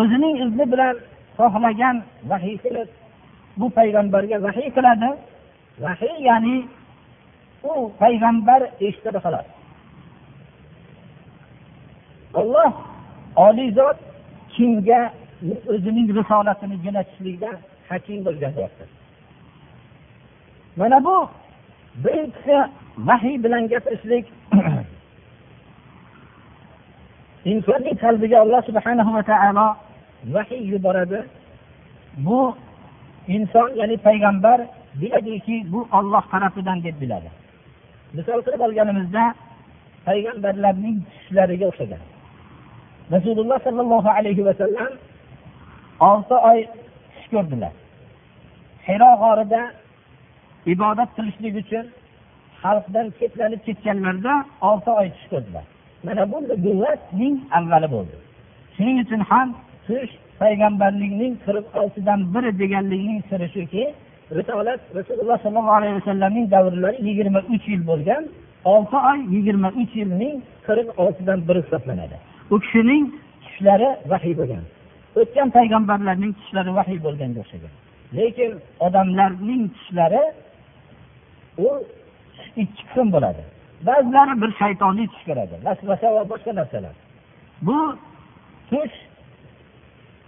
o'zining 0.00 0.34
izni 0.44 0.64
bilan 0.72 0.94
xohlagan 1.38 1.96
vahiy 2.30 2.56
qilib 2.64 2.88
bu 3.57 3.69
payg'ambarga 3.77 4.37
vahiy 4.45 4.69
qiladi. 4.77 5.09
Vahiy 5.85 6.15
ya'ni 6.27 6.55
u 7.63 7.73
payg'ambar 8.01 8.61
eshitadi 8.87 9.19
xolos. 9.25 9.47
Olloh 12.39 12.71
oliy 13.47 13.71
zot 13.79 13.97
kimga 14.55 15.01
o'zining 15.73 16.07
risolatini 16.17 16.75
jo'natishlikda 16.85 17.51
hakim 17.89 18.19
bo'lgan 18.25 18.51
deyapti 18.57 18.85
mana 20.79 20.97
bu 21.05 21.29
birinchisi 21.95 22.57
vahiy 22.97 23.43
bilan 23.43 23.67
gapirishlik. 23.67 24.25
Insonning 27.45 27.97
qalbiga 28.03 28.37
alloh 28.43 28.61
subhanahu 28.69 29.13
va 29.13 29.23
taolo 29.23 29.67
vahiy 30.35 30.67
yuboradi. 30.71 31.19
Bu 32.17 32.55
inson 33.27 33.69
ya'ni 33.75 33.97
payg'ambar 33.97 34.61
biladiki 35.01 35.71
bu 35.71 35.87
olloh 35.91 36.23
tarafidan 36.31 36.83
deb 36.83 37.01
biladi. 37.01 37.29
Misol 38.13 38.41
qilib 38.45 38.61
olganimizda 38.67 39.23
payg'ambarlarning 40.05 40.97
tushlariga 41.11 41.65
o'xshagan. 41.71 42.01
Rasululloh 43.11 43.59
sollallohu 43.67 44.09
alayhi 44.09 44.45
vasallam 44.45 44.91
olti 46.09 46.33
oy 46.33 46.59
tush 47.13 47.27
ko'rdilar. 47.33 47.73
Hiro 48.87 49.11
g'orida 49.23 49.61
ibodat 50.73 51.09
qilishlik 51.17 51.55
uchun 51.63 51.85
xalqdan 52.63 53.07
chetlanib 53.19 53.61
ketganlarida 53.67 54.33
olti 54.69 54.89
oy 54.99 55.07
tush 55.15 55.27
ko'rdilar. 55.33 55.65
Mana 56.05 56.23
bu 56.31 56.37
avvali 57.57 57.87
bo'ldi. 57.95 58.15
Shuning 58.75 58.97
uchun 59.03 59.21
ham 59.29 59.47
tush 59.87 60.13
payg'ambarlikning 60.39 61.33
qirq 61.45 61.67
oltidan 61.81 62.19
biri 62.33 62.51
deganlikning 62.61 63.19
siri 63.29 63.47
shuki 63.55 63.83
risolat 64.37 64.81
rasululloh 64.97 65.37
sollallohu 65.43 65.77
alayhi 65.79 65.95
vasallamning 65.99 66.45
davrlari 66.55 66.97
yigirma 67.07 67.39
uch 67.53 67.65
yil 67.73 67.83
bo'lgan 67.91 68.23
olti 68.73 68.97
oy 69.11 69.19
yigirma 69.35 69.69
uch 69.81 69.93
yilning 70.01 70.35
qirq 70.67 70.87
oltidan 71.03 71.39
biri 71.47 71.59
hisoblanadi. 71.65 72.17
U 72.53 72.55
kishining 72.63 73.03
tushlari 73.43 73.89
vahiy 74.11 74.33
bo'lgan. 74.39 74.63
O'tgan 75.19 75.47
payg'ambarlarning 75.57 76.31
tushlari 76.39 76.71
vahiy 76.79 76.99
bo'lganga 77.05 77.39
o'xshagan. 77.43 77.73
Lekin 78.17 78.51
odamlarning 78.85 79.63
tushlari 79.75 80.23
u 81.65 81.69
ikki 82.61 82.83
qism 82.87 83.07
bo'ladi. 83.15 83.43
Ba'zilari 83.87 84.33
bir 84.41 84.51
shaytoniy 84.61 85.07
tush 85.13 85.23
ko'radi. 85.29 85.55
Vasvasa 85.65 86.07
va 86.15 86.23
boshqa 86.31 86.51
narsalar. 86.59 86.95
Bu 87.67 87.77
tush 88.69 88.95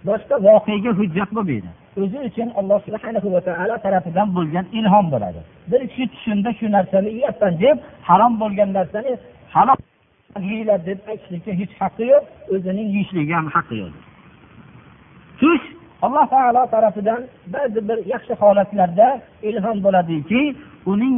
boshqa 0.08 0.36
voqeaga 0.46 0.90
hujjat 1.00 1.30
bo'lmaydi. 1.36 1.70
O'zi 2.02 2.18
uchun 2.28 2.48
alloh 2.60 2.78
subhanahu 2.86 3.28
va 3.34 3.40
taolo 3.48 3.76
tarafidan 3.84 4.28
bo'lgan 4.36 4.66
ilhom 4.78 5.06
bo'ladi. 5.14 5.40
Bir 5.70 5.82
kishi 5.90 6.04
tushunda 6.12 6.50
shu 6.58 6.66
narsani 6.76 7.10
yeyapman 7.18 7.54
deb 7.64 7.76
harom 8.08 8.32
bo'lgan 8.42 8.70
narsani 8.78 9.12
halol 9.54 9.80
yeyglar 10.50 10.80
deb 10.88 10.98
aytishlikka 11.10 11.52
hech 11.60 11.72
haqqi 11.80 12.04
yo'q 12.12 12.24
o'zining 12.54 12.88
yeyishligiga 12.94 13.34
ham 13.40 13.48
haqqi 13.56 13.76
yo'q. 13.82 13.94
Tush 15.40 15.66
alloh 16.04 16.26
taolo 16.34 16.62
tarafidan 16.74 17.22
ba'zi 17.54 17.80
bir 17.88 17.98
yaxshi 18.12 18.34
holatlarda 18.42 19.08
ilhom 19.48 19.76
bo'ladiki 19.86 20.40
uning 20.92 21.16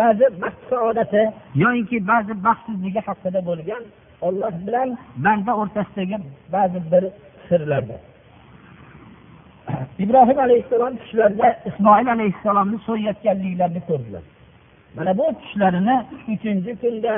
ba'zi 0.00 0.26
baxt 0.42 0.62
saodati 0.70 1.22
yoinki 1.62 1.96
ba'zi 2.10 2.32
baxtsizligi 2.46 3.00
haqida 3.08 3.40
bo'lgan 3.48 3.82
olloh 4.26 4.54
bilan 4.66 4.88
banda 5.24 5.52
o'rtasidagi 5.60 6.16
ba'zi 6.54 6.80
bir 6.92 7.04
sirlardir 7.50 8.00
ibrohim 10.04 10.38
alayhissalom 10.46 10.96
tushlarida 11.00 11.48
ismoil 11.68 12.06
alayhissalomni 12.16 12.78
so'yayotganliklarini 12.86 13.82
ko'rdilar. 13.88 14.24
Mana 14.96 15.18
bu 15.18 15.26
tushlarini 15.40 15.96
uchinchi 16.32 16.72
kunda 16.82 17.14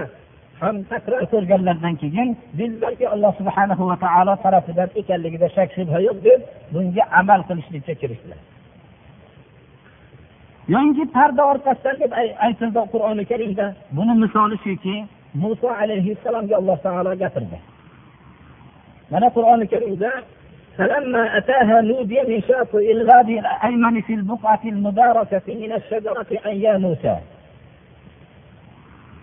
ham 0.61 0.77
takror 0.93 1.23
ko'rganlaridan 1.33 1.95
keyin 2.03 2.29
bildilarki 2.59 3.09
alloh 3.15 3.33
subhana 3.41 3.75
va 3.91 3.97
taolo 4.05 4.35
tarafidan 4.45 4.89
ekanligida 5.01 5.49
shak 5.57 5.69
shubha 5.77 5.99
yo'q 6.09 6.19
deb 6.29 6.41
bunga 6.75 7.05
amal 7.21 7.41
qilishlikka 7.49 7.95
kirishdilar. 8.03 8.41
Yoinki 10.75 11.05
parda 11.17 11.43
orqasidan 11.53 11.97
deb 12.03 12.13
aytildi 12.47 12.81
qur'oni 12.93 13.25
karimda. 13.31 13.67
Buni 13.97 14.15
misoli 14.23 14.57
shuki 14.65 14.95
muso 15.43 15.69
alayhissalomga 15.83 16.55
alloh 16.61 16.79
taolo 16.87 17.13
gapirdi. 17.23 17.59
mana 19.12 19.28
qur'oni 19.36 19.68
karimda 19.74 20.12
فلما 20.78 21.38
أتاها 21.38 21.82
نودي 21.82 22.22
من 22.30 22.42
شاطئ 22.42 22.92
الغادي 22.92 23.40
الأيمن 23.40 24.02
في 24.02 24.14
البقعة 24.14 24.60
المباركة 24.66 25.42
من 25.62 25.72
الشجرة 25.80 26.30
أن 26.46 26.56
يا 26.66 26.78
موسى 26.78 27.16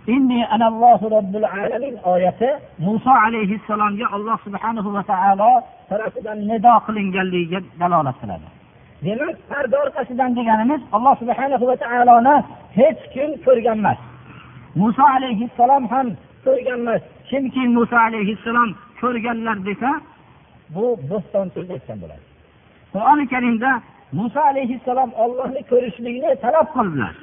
إني 0.09 0.41
أنا 0.55 0.69
الله 0.69 1.01
رب 1.19 1.37
العالمين 1.37 1.95
آية 2.07 2.59
موسى 2.79 3.11
عليه 3.25 3.51
السلام 3.57 3.93
يا 4.03 4.09
الله 4.17 4.37
سبحانه 4.47 4.87
وتعالى 4.89 5.51
tarafidan 5.91 6.39
nido 6.51 6.73
qilinganligiga 6.87 7.61
dalolat 7.81 8.17
qiladi 8.21 8.49
demak 9.05 9.37
parda 9.51 9.77
orqasidan 9.85 10.31
deganimiz 10.39 10.83
alloh 10.97 11.15
subhanahu 11.23 11.65
va 11.71 11.77
taoloni 11.85 12.35
hech 12.79 13.01
kim 13.15 13.31
ko'rgan 13.47 13.79
emas 13.83 13.99
muso 14.81 15.05
alayhissalom 15.17 15.85
ham 15.93 16.07
ko'rgan 16.47 16.79
emas 16.85 17.03
kimki 17.31 17.63
muso 17.77 17.97
alayhissalom 18.07 18.71
ko'rganlar 19.02 19.58
desa 19.68 19.90
bu 20.76 20.86
bo'stonchilik 21.10 21.72
aytgan 21.76 21.98
bo'ladi. 22.04 22.24
Qur'oni 22.94 23.26
karimda 23.34 23.72
muso 24.20 24.42
alayhissalom 24.52 25.12
ollohni 25.24 25.62
ko'rishlikni 25.72 26.32
talab 26.44 26.68
qildilar. 26.76 27.16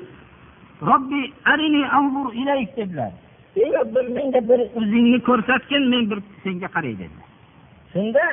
Robbi 0.90 1.22
arini 1.52 1.82
anzur 1.98 2.28
ilayk 2.42 2.70
dedilar. 2.76 3.12
Ey 3.62 3.68
robbim 3.78 4.08
menga 4.16 4.40
bir 4.48 4.60
o'zingni 4.78 5.18
ko'rsatgin 5.28 5.82
men 5.92 6.04
bir 6.10 6.18
senga 6.44 6.68
qaray 6.76 6.94
dedilar. 7.02 7.28
Shunda 7.92 8.24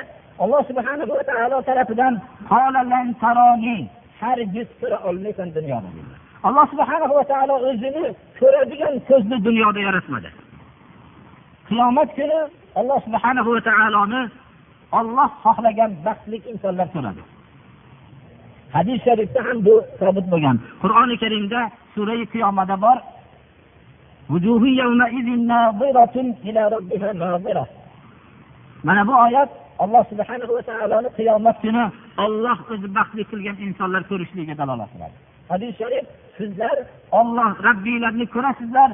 alloh 0.42 0.62
subhanahu 0.70 1.12
va 1.18 1.24
taolo 1.30 1.58
tarafidan 1.68 2.14
hargiz 4.20 4.68
ko'ra 4.80 4.98
olmaysan 5.08 5.48
dunyoda 5.56 5.88
alloh 6.46 6.66
subhanahu 6.72 7.14
va 7.18 7.24
taolo 7.32 7.54
o'zini 7.68 8.04
ko'radigan 8.40 8.94
ko'zni 9.08 9.36
dunyoda 9.48 9.80
yaratmadi. 9.88 10.30
Qiyomat 11.68 12.10
kuni 12.18 12.38
alloh 12.80 12.98
subhanahu 13.06 13.48
va 13.54 13.60
taoloni 13.68 14.22
olloh 14.98 15.30
xohlagan 15.44 15.90
baxtli 16.06 16.38
insonlar 16.52 16.88
ko'radi 16.94 17.22
hadis 18.74 18.98
sharifda 19.06 19.40
ham 19.46 19.58
bu 19.66 19.74
sobit 20.00 20.26
bo'lgan. 20.32 20.56
Qur'oni 20.82 21.16
karimda 21.22 21.60
sura 21.94 22.14
qiyomada 22.32 22.76
bor. 22.84 22.98
Mana 28.86 29.02
bu 29.08 29.14
oyat 29.26 29.50
alloh 29.84 30.02
subhanahu 30.10 30.52
va 30.56 30.62
taoloni 30.70 31.08
qiyomat 31.18 31.56
kuni 31.64 31.84
olloh 32.24 32.58
o'zi 32.72 32.88
baxtli 32.96 33.22
qilgan 33.30 33.56
insonlar 33.66 34.02
ko'rishligiga 34.10 34.54
dalolat 34.60 34.90
qiladi. 34.94 35.16
Hadis 35.52 35.72
sharif 35.80 36.06
sizlar 36.38 36.76
olloh 37.20 37.50
rabbiylarni 37.68 38.26
ko'rasizlar 38.34 38.90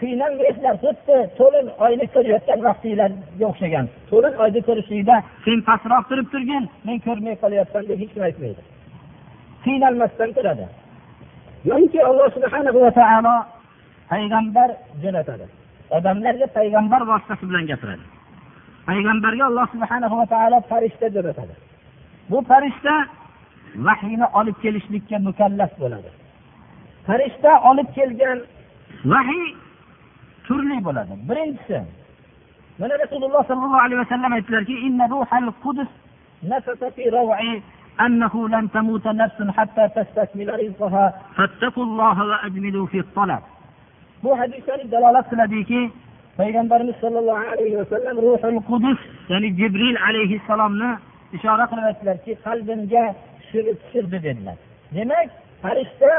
qiynalmaysizlar 0.00 0.76
xuddi 0.84 1.16
to'lin 1.38 1.66
oyni 1.86 2.06
ko'rayotgan 2.14 2.60
vaqtinglarga 2.66 3.44
o'xshagan. 3.50 3.86
To'lin 4.10 4.34
oyni 4.44 4.60
ko'rishlikda 4.68 5.16
sen 5.44 5.58
pastroq 5.68 6.04
turib 6.10 6.28
turgin 6.34 6.64
men 6.86 6.98
ko'rmay 7.06 7.34
qolyapman 7.42 7.84
deb 7.88 7.98
hech 8.02 8.12
kim 8.14 8.22
aytmaydi. 8.28 8.62
Qiynalmasdan 9.64 10.30
turadi. 10.36 10.66
Yoki 11.70 12.00
alloh 12.08 12.28
subhana 12.36 12.70
va 12.84 12.90
taolo 13.00 13.34
payg'ambar 14.10 14.68
jo'natadi. 15.02 15.46
Odamlarga 15.96 16.46
payg'ambar 16.58 17.00
vositasi 17.10 17.44
bilan 17.50 17.64
gapiradi. 17.70 18.04
Payg'ambarga 18.88 19.44
alloh 19.50 19.66
subhana 19.74 20.06
va 20.20 20.26
taolo 20.34 20.58
farishta 20.70 21.06
jo'natadi. 21.16 21.54
Bu 22.30 22.38
farishta 22.50 22.94
vahiyni 23.86 24.26
olib 24.38 24.56
kelishlikka 24.64 25.16
mukallaf 25.28 25.72
bo'ladi. 25.82 26.10
Farishta 27.06 27.52
olib 27.70 27.88
kelgan 27.96 28.38
vahiy 29.12 29.46
turli 30.46 30.76
bo'ladi 30.86 31.14
birinchisi 31.28 31.78
mana 32.80 32.94
rasululloh 33.04 33.42
sollallohu 33.50 33.82
alayhi 33.84 34.00
vasallam 34.04 34.32
aytdilarki 34.38 34.74
أنه 38.06 38.48
لن 38.48 38.70
تموت 38.70 39.06
نفس 39.06 39.38
حتى 39.56 39.88
تستكمل 39.96 40.48
رزقها 40.60 41.06
فاتقوا 41.36 41.84
الله 41.84 42.16
وأجملوا 42.24 42.86
في 42.86 42.98
الطلب 42.98 43.42
bu 44.22 44.38
hadis 44.40 44.64
sharif 44.66 44.92
dalolat 44.92 45.26
qiladiki 45.30 45.90
payg'ambarimiz 46.36 46.96
sollallohu 47.00 47.44
alayhi 47.52 47.76
vasallam 47.82 48.16
ruhul 48.26 48.60
qudus 48.70 48.98
ya'ni 49.32 49.48
jibril 49.60 49.96
alayhissalomni 50.08 50.90
ishora 51.36 51.64
qilib 51.70 51.84
aytdilarki 51.90 52.32
qalbimga 52.46 53.04
tushirdi 53.80 54.18
dedilar 54.26 54.56
demak 54.96 55.28
farishta 55.62 56.12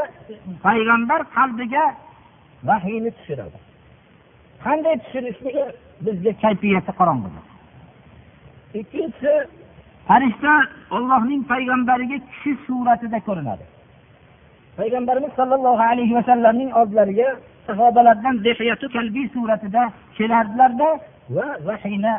payg'ambar 0.67 1.21
qalbiga 1.37 1.85
vahiyni 2.69 3.11
tushiradi 3.17 3.57
qanday 4.65 4.95
tushirishligi 5.03 5.65
bizga 6.05 6.31
kayfiyati 6.43 6.91
qorong'udir 6.99 7.51
ikkinchisi 8.79 9.33
farishta 10.07 10.53
ollohning 10.95 11.41
payg'ambariga 11.51 12.17
kishi 12.29 12.51
suratida 12.65 13.19
ko'rinadi. 13.27 13.65
Payg'ambarimiz 14.77 15.31
sollallohu 15.39 15.83
alayhi 15.91 16.13
vasallamning 16.19 16.71
oldilariga 16.79 17.29
sahobalardan 17.67 18.35
kalbiy 18.95 19.27
suratida 19.35 19.83
kelardilarda 20.17 20.89
va 21.35 21.47
vahiyni 21.67 22.13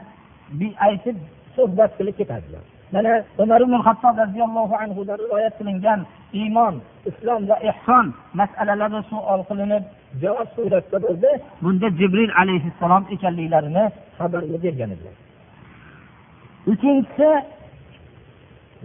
aytib 0.86 1.16
suhbat 1.56 1.90
qilib 1.98 2.16
ketadilar. 2.20 2.62
Mana 2.94 3.12
umar 3.42 3.60
ibn 3.66 3.74
hattob 3.86 4.14
roziyallohu 4.24 4.74
anhudan 4.84 5.18
rivoyat 5.24 5.54
qilingan 5.58 6.00
iymon 6.40 6.74
islom 7.10 7.40
va 7.50 7.56
ehson 7.70 8.06
masalalari 8.40 9.00
suol 9.10 9.40
qilinib 9.50 9.84
javob 10.22 10.48
suratda 10.56 10.98
bo'ldi 11.06 11.30
bunda 11.62 11.88
jibril 12.00 12.30
alayhissalom 12.42 13.04
ekanliklarini 13.14 13.84
xabar 14.18 14.42
bergan 14.64 14.90
edilar 14.96 15.16
uchinchisi 16.72 17.30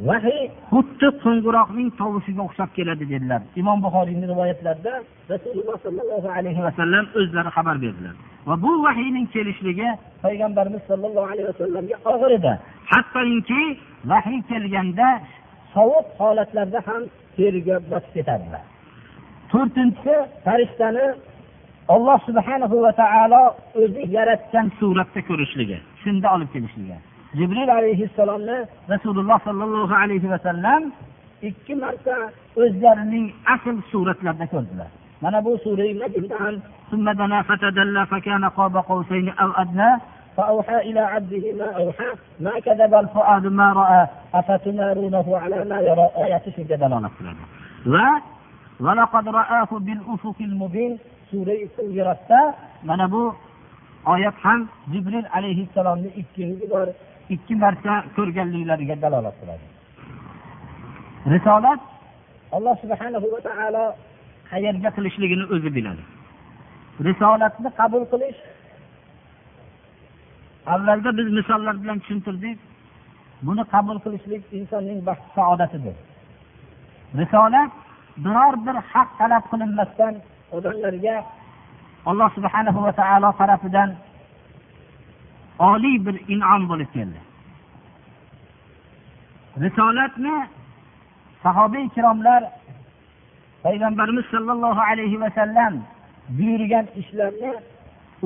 vahiy 0.09 0.41
xuddi 0.69 1.07
qo'ng'iroqning 1.23 1.89
tovushiga 1.99 2.41
o'xshab 2.47 2.69
keladi 2.77 3.05
dedilar. 3.13 3.41
Imom 3.61 3.77
buxoriyni 3.85 4.25
rivoyatlarida 4.31 4.93
rasululloh 5.33 5.77
sollallohu 5.85 6.29
alayhi 6.37 6.61
vasallam 6.67 7.05
o'zlari 7.19 7.49
xabar 7.57 7.75
berdilar. 7.83 8.15
Va 8.47 8.55
bu 8.63 8.71
vahiyning 8.85 9.25
kelishligi 9.35 9.89
payg'ambarimiz 10.25 10.83
sollallohu 10.89 11.27
alayhi 11.33 11.47
vasallamga 11.51 11.95
og'ir 12.11 12.31
edi. 12.39 12.53
Hattoki 12.91 13.63
vahiy 14.11 14.39
kelganda 14.51 15.07
sovuq 15.73 16.07
holatlarda 16.19 16.79
ham 16.87 17.01
teriga 17.37 17.75
bosib 17.91 18.11
ketadilar. 18.17 18.63
to'rtinchisi 19.52 20.14
farishtani 20.44 21.06
olloh 21.94 22.18
subhanahu 22.28 22.76
va 22.84 22.92
taolo 23.02 23.42
o'zi 23.82 24.02
yaratgan 24.16 24.66
suratda 24.80 25.20
ko'rishligi 25.28 25.78
shunda 26.02 26.26
olib 26.34 26.48
kelishligi 26.54 26.96
jibril 27.38 27.70
alayhissalomni 27.78 28.58
rasululloh 28.92 29.38
sollallohu 29.48 29.94
alayhi 30.02 30.28
vasallam 30.34 30.82
ikki 31.48 31.74
marta 31.82 32.16
o'zlarining 32.62 33.26
asl 33.54 33.76
suratlarida 33.92 34.46
ko'rdilar 34.54 34.90
mana 35.24 35.38
bu 35.44 35.52
surai 35.64 35.92
فأوحى 40.36 40.76
إلى 40.88 41.00
عبده 41.00 41.44
ما 41.58 41.68
أوحى 41.80 42.10
ما 42.40 42.54
كذب 42.60 42.94
الفؤاد 42.94 43.46
ما 43.46 43.72
رأى 43.72 44.06
أفتمارونه 44.34 45.38
على 45.42 45.64
ما 45.64 45.78
يرى 45.80 46.06
آيات 46.24 46.42
دلالة 46.58 46.96
ولقد 46.96 47.36
رآه 47.86 48.20
mana 52.83 53.11
bu 53.11 53.35
oyat 54.05 54.35
ham 54.43 54.69
jibril 54.91 55.25
alayhissalomni 55.37 56.07
ikkinchi 56.07 56.69
bor 56.69 56.87
ikki 57.29 57.55
marta 57.55 57.93
ko'rganliklariga 58.15 58.95
dalolat 59.01 59.35
qiladi. 59.41 59.65
Risolat 61.33 61.79
alloh 62.51 62.75
subhana 62.83 63.17
va 63.23 63.39
taolo 63.47 63.83
qayerga 64.51 64.89
qilishligini 64.97 65.45
o'zi 65.53 65.69
biladi. 65.75 66.03
Risolatni 67.07 67.69
qabul 67.79 68.03
qilish 68.11 68.39
avvalda 70.73 71.09
biz 71.17 71.27
misollar 71.39 71.75
bilan 71.83 71.97
tushuntirdik. 71.99 72.57
Buni 73.47 73.63
qabul 73.73 73.97
qilishlik 74.05 74.43
insonning 74.57 74.99
baxt 75.09 75.25
saodatidir 75.35 75.97
risolat 77.15 77.71
biror 78.23 78.53
bir 78.65 78.75
haq 78.91 79.09
talab 79.19 79.43
qilinmasdan 79.51 80.13
odamlarga 80.55 81.15
alloh 82.09 82.29
subhanahu 82.37 82.79
va 82.85 82.91
taolo 82.99 83.29
tarafidan 83.39 83.89
oliy 85.59 85.97
bir 86.05 86.15
inom 86.33 86.61
bo'lib 86.69 86.89
keldi. 86.95 87.19
Risolatni 89.63 90.35
sahoba 91.43 91.77
ikromlar 91.87 92.41
payg'ambarimiz 93.63 94.25
sollallohu 94.33 94.81
alayhi 94.91 95.21
vasallam 95.23 95.73
buyurgan 96.37 96.85
ishlarni 97.01 97.51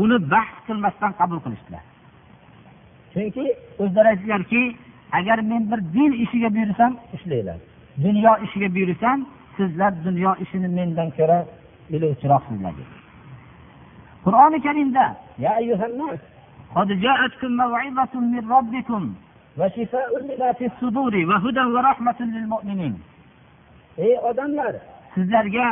uni 0.02 0.18
bahs 0.32 0.56
qilmasdan 0.68 1.12
qabul 1.20 1.40
qilishdilar. 1.46 1.84
Chunki 3.14 3.46
o'zlari 3.84 4.08
aytdilarki 4.14 4.64
agar 5.18 5.38
men 5.52 5.64
bir 5.72 5.80
din 5.96 6.12
ishiga 6.24 6.50
buyursam 6.56 6.94
ishlanglar 7.16 7.58
dunyo 8.06 8.34
ishiga 8.46 8.70
buyursam 8.76 9.26
sizlar 9.57 9.93
dunyo 10.07 10.33
ishini 10.45 10.69
mendan 10.79 11.09
ko'ra 11.19 11.39
biluvchiroqsizlar 11.91 12.75
qur'oni 14.25 14.59
karimda 14.67 15.05
قد 16.77 16.89
جاءتكم 17.05 17.51
موعظة 17.63 18.15
من 18.35 18.43
ربكم 18.57 19.03
وشفاء 19.59 20.11
لما 20.23 20.53
في 20.59 20.67
الصدور 20.67 21.15
وهدى 21.31 21.65
ورحمة 21.75 22.19
للمؤمنين 22.21 22.95
ey 23.99 24.19
odamlar 24.29 24.75
sizlarga 25.15 25.67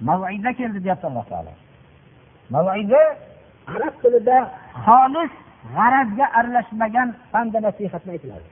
mavida 0.00 0.52
keldi 0.58 0.78
deyapti 0.84 1.06
alloh 1.10 1.24
taolo 1.30 1.52
mavida 2.54 3.02
arab 3.74 3.94
tilida 4.02 4.38
xolis 4.86 5.32
g'arazga 5.76 6.26
aralashmagan 6.38 7.08
panda 7.32 7.58
nasihatni 7.66 8.10
aytiladi 8.14 8.48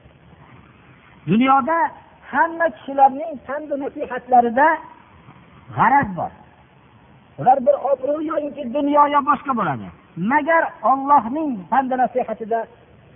dunyoda 1.31 1.79
hamma 2.32 2.68
kishilarning 2.76 3.34
pandi 3.48 3.76
nasihatlarida 3.84 4.68
g'araz 5.78 6.10
bor. 6.18 6.32
Ular 7.40 7.58
bir 7.66 7.76
obro' 7.92 8.22
yoinki 8.30 8.64
dunyo 8.76 9.04
yo 9.14 9.20
boshqa 9.30 9.52
bo'ladi. 9.60 9.88
Magar 10.32 10.64
ollohning 10.92 11.52
pandi 11.72 11.96
nasihatida 12.04 12.60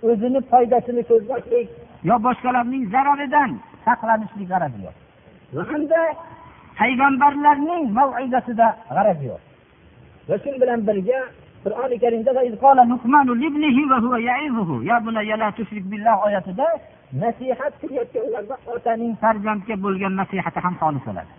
o'zini 0.08 0.40
foydasini 0.50 1.02
ko'zlashlik 1.10 1.68
yo 2.08 2.16
boshqalarning 2.26 2.84
zararidan 2.94 3.50
saqlanishlik 3.84 4.48
g'arazi 4.52 4.80
yo'q. 4.86 4.96
Va 5.56 5.62
hamda 5.70 6.00
payg'ambarlarning 6.78 7.84
mavizasida 7.98 8.68
g'araz 8.96 9.20
yo'q. 9.28 9.40
Va 10.28 10.36
shu 10.42 10.50
bilan 10.62 10.80
birga 10.88 11.20
qur'oni 11.64 11.96
karimda 12.02 12.30
oyatida 16.26 16.66
nasihat 17.12 17.72
qilayotganlarda 17.80 18.56
otaning 18.74 19.12
farzandga 19.22 19.74
bo'lgan 19.84 20.14
nasihati 20.20 20.60
ham 20.64 20.74
xolis 20.80 21.04
bo'ladi. 21.08 21.32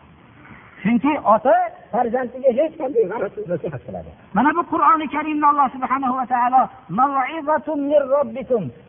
Chunki 0.83 1.13
ota 1.33 1.55
farzandiga 1.91 2.51
hech 2.59 2.73
qanday 2.81 3.03
g'arazsiz 3.11 3.45
nasihat 3.53 3.81
qiladi. 3.87 4.09
Mana 4.37 4.49
bu 4.57 4.63
qur'oni 4.71 5.07
karimni 5.15 5.45
alloh 5.51 5.67
subhanahu 5.75 6.15
va 6.19 6.25
taolo 6.33 6.61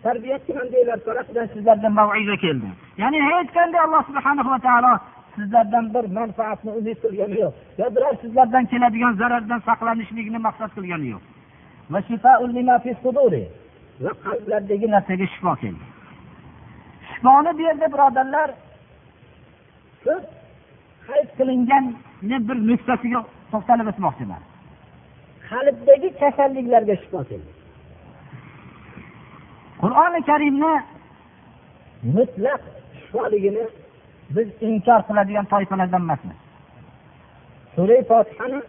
tarbiyachimandaylar 0.04 0.98
tarafidan 1.06 1.46
sizlarga 1.54 1.88
maviza 1.98 2.36
keldi? 2.44 2.68
Ya'ni 3.02 3.18
hech 3.28 3.50
qanday 3.58 3.80
alloh 3.86 4.02
subhanahu 4.10 4.50
va 4.54 4.58
taolo 4.66 4.92
sizlardan 5.36 5.84
bir 5.94 6.04
manfaatni 6.18 6.70
umid 6.78 6.98
qilgani 7.04 7.36
yo'q. 7.42 7.52
Yo 7.80 7.86
biror 7.94 8.14
sizlardan 8.22 8.64
keladigan 8.72 9.12
zarardan 9.20 9.60
saqlanishlikni 9.68 10.38
maqsad 10.46 10.70
qilgani 10.76 11.08
yo'q. 11.14 11.22
Va 14.04 14.12
qalblardagi 14.24 14.86
narsaga 14.94 15.26
shifo 15.34 15.52
keldi. 15.62 15.84
Shifoni 17.18 17.58
bu 17.58 17.62
yerda 17.68 17.86
birodarlar. 17.92 18.50
Ko'p 20.04 20.24
qayd 21.08 21.28
qilinganni 21.38 22.38
bir 22.48 22.58
nuqtasiga 22.70 23.20
to'xtalib 23.52 23.86
o'tmoqchiman. 23.92 24.42
Qalbdagi 25.50 26.08
kasalliklarga 26.20 26.94
shifo 27.02 27.20
qur'oni 29.82 30.20
karimni 30.30 30.74
mutlaq 32.16 32.62
shifoligini 32.98 33.64
biz 34.36 34.48
inkor 34.68 35.00
qiladigan 35.08 35.46
toifalardan 35.52 36.02
emasmiz. 36.06 36.38
Sura 37.74 37.98
fotihani 38.10 38.60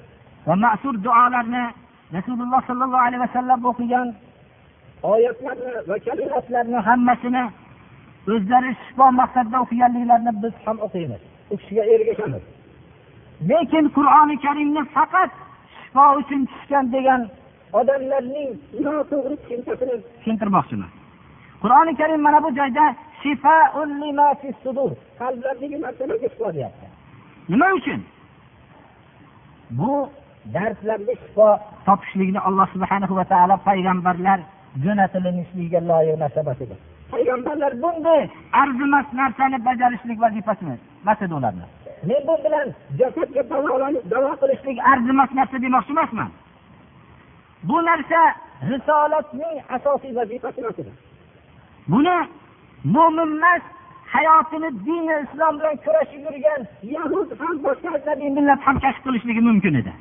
va 0.47 0.55
ma'sur 0.65 0.95
duolarni 1.05 1.63
rasululloh 2.15 2.61
sollallohu 2.69 3.05
alayhi 3.07 3.23
vasallam 3.27 3.59
o'qigan 3.71 4.07
oyatlarni 5.13 5.71
va 5.89 5.95
kalimatlarni 6.07 6.79
hammasini 6.87 7.43
o'zlari 8.27 8.71
shifo 8.85 9.11
maqsadida 9.21 9.57
o'qiganliklarini 9.63 10.31
biz 10.43 10.53
ham 10.65 10.77
o'qiymiz. 10.85 11.21
U 11.51 11.55
kishiga 11.57 11.83
ergashamiz 11.93 12.43
lekin 13.49 13.85
qur'oni 13.97 14.35
karimni 14.45 14.83
faqat 14.95 15.31
shifo 15.77 16.05
uchun 16.19 16.41
tushgan 16.51 16.85
degan 16.95 17.21
odamlarning 17.79 18.51
noto'g'ri 18.85 19.35
tushunchasini 19.41 19.95
tushuntirmoqchiman. 20.17 20.91
Qur'oni 21.63 21.93
karim 22.01 22.21
mana 22.27 22.39
bu 22.45 22.49
joyda 22.59 22.85
qalblardagi 25.19 25.77
narsalarga 25.85 26.27
shifo 26.33 26.47
deyapti. 26.55 26.85
Nima 27.51 27.67
uchun? 27.79 28.01
Bu 29.79 29.91
dardlarga 30.53 31.13
shifo 31.23 31.47
topishlikni 31.87 32.39
alloh 32.47 32.67
subhanahu 32.75 33.13
va 33.19 33.25
taolo 33.33 33.55
payg'ambarlar 33.67 34.39
jo'natilishligiga 34.83 35.79
loyiq 35.89 36.17
narsa 36.23 36.39
emas 36.45 36.61
edi 36.65 36.75
payg'ambarlar 37.11 37.73
bunday 37.83 38.21
arzimas 38.61 39.07
narsani 39.13 39.57
bajarishlik 39.65 40.21
vazifasi 40.21 40.65
emas. 40.65 41.21
Edi 41.21 41.33
ularni. 41.33 41.65
Men 42.09 42.21
bu 42.27 42.35
bilan 42.43 42.67
jasadga 42.99 43.43
davo 44.11 44.31
qilishlik 44.41 44.77
arzimas 44.91 45.31
narsa 45.39 45.57
demoqchi 45.65 45.91
emasman. 45.95 46.29
Bu 47.63 47.77
narsa 47.89 48.19
risolatning 48.71 49.55
asosiy 49.75 50.15
vazifasi 50.19 50.61
emas 50.61 50.79
edi. 50.81 50.91
Buni 51.91 52.17
mo'min 52.93 53.29
emas 53.37 53.63
hayotini 54.13 54.69
dini 54.85 55.15
islom 55.25 55.53
bilan 55.59 55.75
kurashib 55.85 56.21
yurgan 56.27 56.61
yahud 56.95 57.29
ham 57.39 57.55
boshqa 57.65 57.89
ajnabiy 57.97 58.29
millat 58.37 58.59
ham 58.67 58.75
kashf 58.83 58.99
qilishligi 59.05 59.41
mumkin 59.49 59.73
edi. 59.81 59.93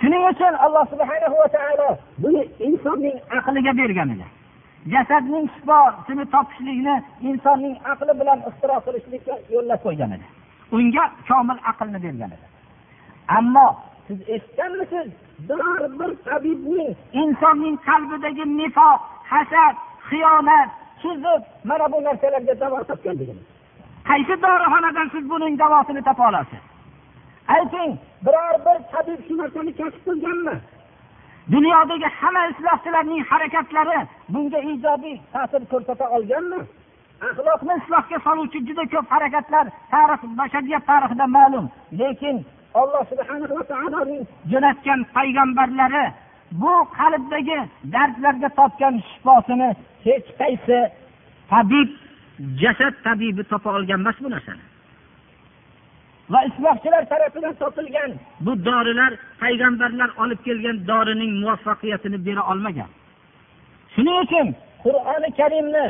Shuning 0.00 0.22
uchun 0.32 0.54
alloh 0.64 0.84
subhanahu 0.92 1.36
va 1.42 1.48
taolo 1.56 1.88
buni 2.22 2.42
insonning 2.68 3.16
aqliga 3.38 3.72
bergan 3.80 4.10
edi 4.16 4.26
jasadning 4.86 5.48
shifosini 5.54 6.24
topishlikni 6.34 6.94
insonning 7.28 7.76
aqli 7.92 8.12
bilan 8.20 8.38
ixtiro 8.48 8.76
qilishlikka 8.86 9.34
yo'llab 9.54 9.80
qo'ygan 9.86 10.10
edi. 10.16 10.26
Unga 10.76 11.04
komil 11.28 11.58
aqlni 11.70 11.98
bergan 12.04 12.30
edi. 12.36 12.46
Ammo 13.38 13.66
siz 14.06 14.18
eshitganmisiz 14.34 15.08
biror 15.48 15.82
bir 15.98 16.10
tabibning 16.28 16.90
insonning 17.22 17.76
qalbidagi 17.88 18.44
nifoq 18.58 19.00
hasad 19.32 19.76
xiyonat 20.08 20.70
suzib 21.02 21.42
mana 21.68 21.86
bu 21.92 21.98
narsalarga 22.04 22.54
davo 22.60 22.78
topganligini. 22.90 23.42
Qaysi 24.08 24.34
dorixonadan 24.44 25.08
siz 25.14 25.24
buning 25.30 25.58
davosini 25.58 26.02
topa 26.08 26.28
olasiz? 26.28 26.62
Ayting 27.54 27.90
biror 28.26 28.56
bir 28.66 28.78
tabib 28.92 29.20
shu 29.26 29.34
narsani 29.40 29.72
kashf 29.78 30.00
qilganmi? 30.06 30.56
Dunyodagi 31.52 32.08
hamma 32.20 32.42
islohchilarning 32.52 33.22
harakatlari 33.30 33.98
bunga 34.28 34.60
ijobiy 34.72 35.16
ta'sir 35.32 35.62
ko'rsata 35.72 36.06
olganmi? 36.16 36.60
Axloqni 37.28 37.74
islohga 37.80 38.18
soluvchi 38.26 38.58
juda 38.68 38.84
ko'p 38.92 39.06
harakatlar 39.14 39.66
tarix 39.92 40.20
bashariyat 40.38 40.84
tarixida 40.90 41.26
ma'lum. 41.36 41.66
Lekin 42.00 42.36
alloh 42.80 43.02
subhanahu 43.10 43.54
va 43.58 43.64
taoloning 43.72 44.22
jo'natgan 44.52 45.00
payg'ambarlari 45.16 46.04
bu 46.62 46.74
qalbdagi 46.98 47.58
dardlarga 47.94 48.48
topgan 48.58 48.94
shifosini 49.08 49.70
hech 50.06 50.28
qaysi 50.40 50.78
tabib 51.50 51.88
jasad 52.62 52.94
tabibi 53.06 53.42
topa 53.50 53.70
olgan 53.78 54.00
emas 54.04 54.18
bu 54.22 54.28
narsani. 54.34 54.67
Va 56.32 56.40
islohchilar 56.48 57.02
tarafidan 57.12 57.54
topilgan 57.62 58.10
bu 58.40 58.52
dorilar 58.64 59.12
payg'ambarlar 59.42 60.10
olib 60.22 60.40
kelgan 60.46 60.76
dorining 60.90 61.32
muvaffaqiyatini 61.42 62.18
bera 62.26 62.42
olmagan. 62.52 62.90
Shuning 63.94 64.18
uchun 64.24 64.46
qur'oni 64.84 65.30
karimni 65.40 65.86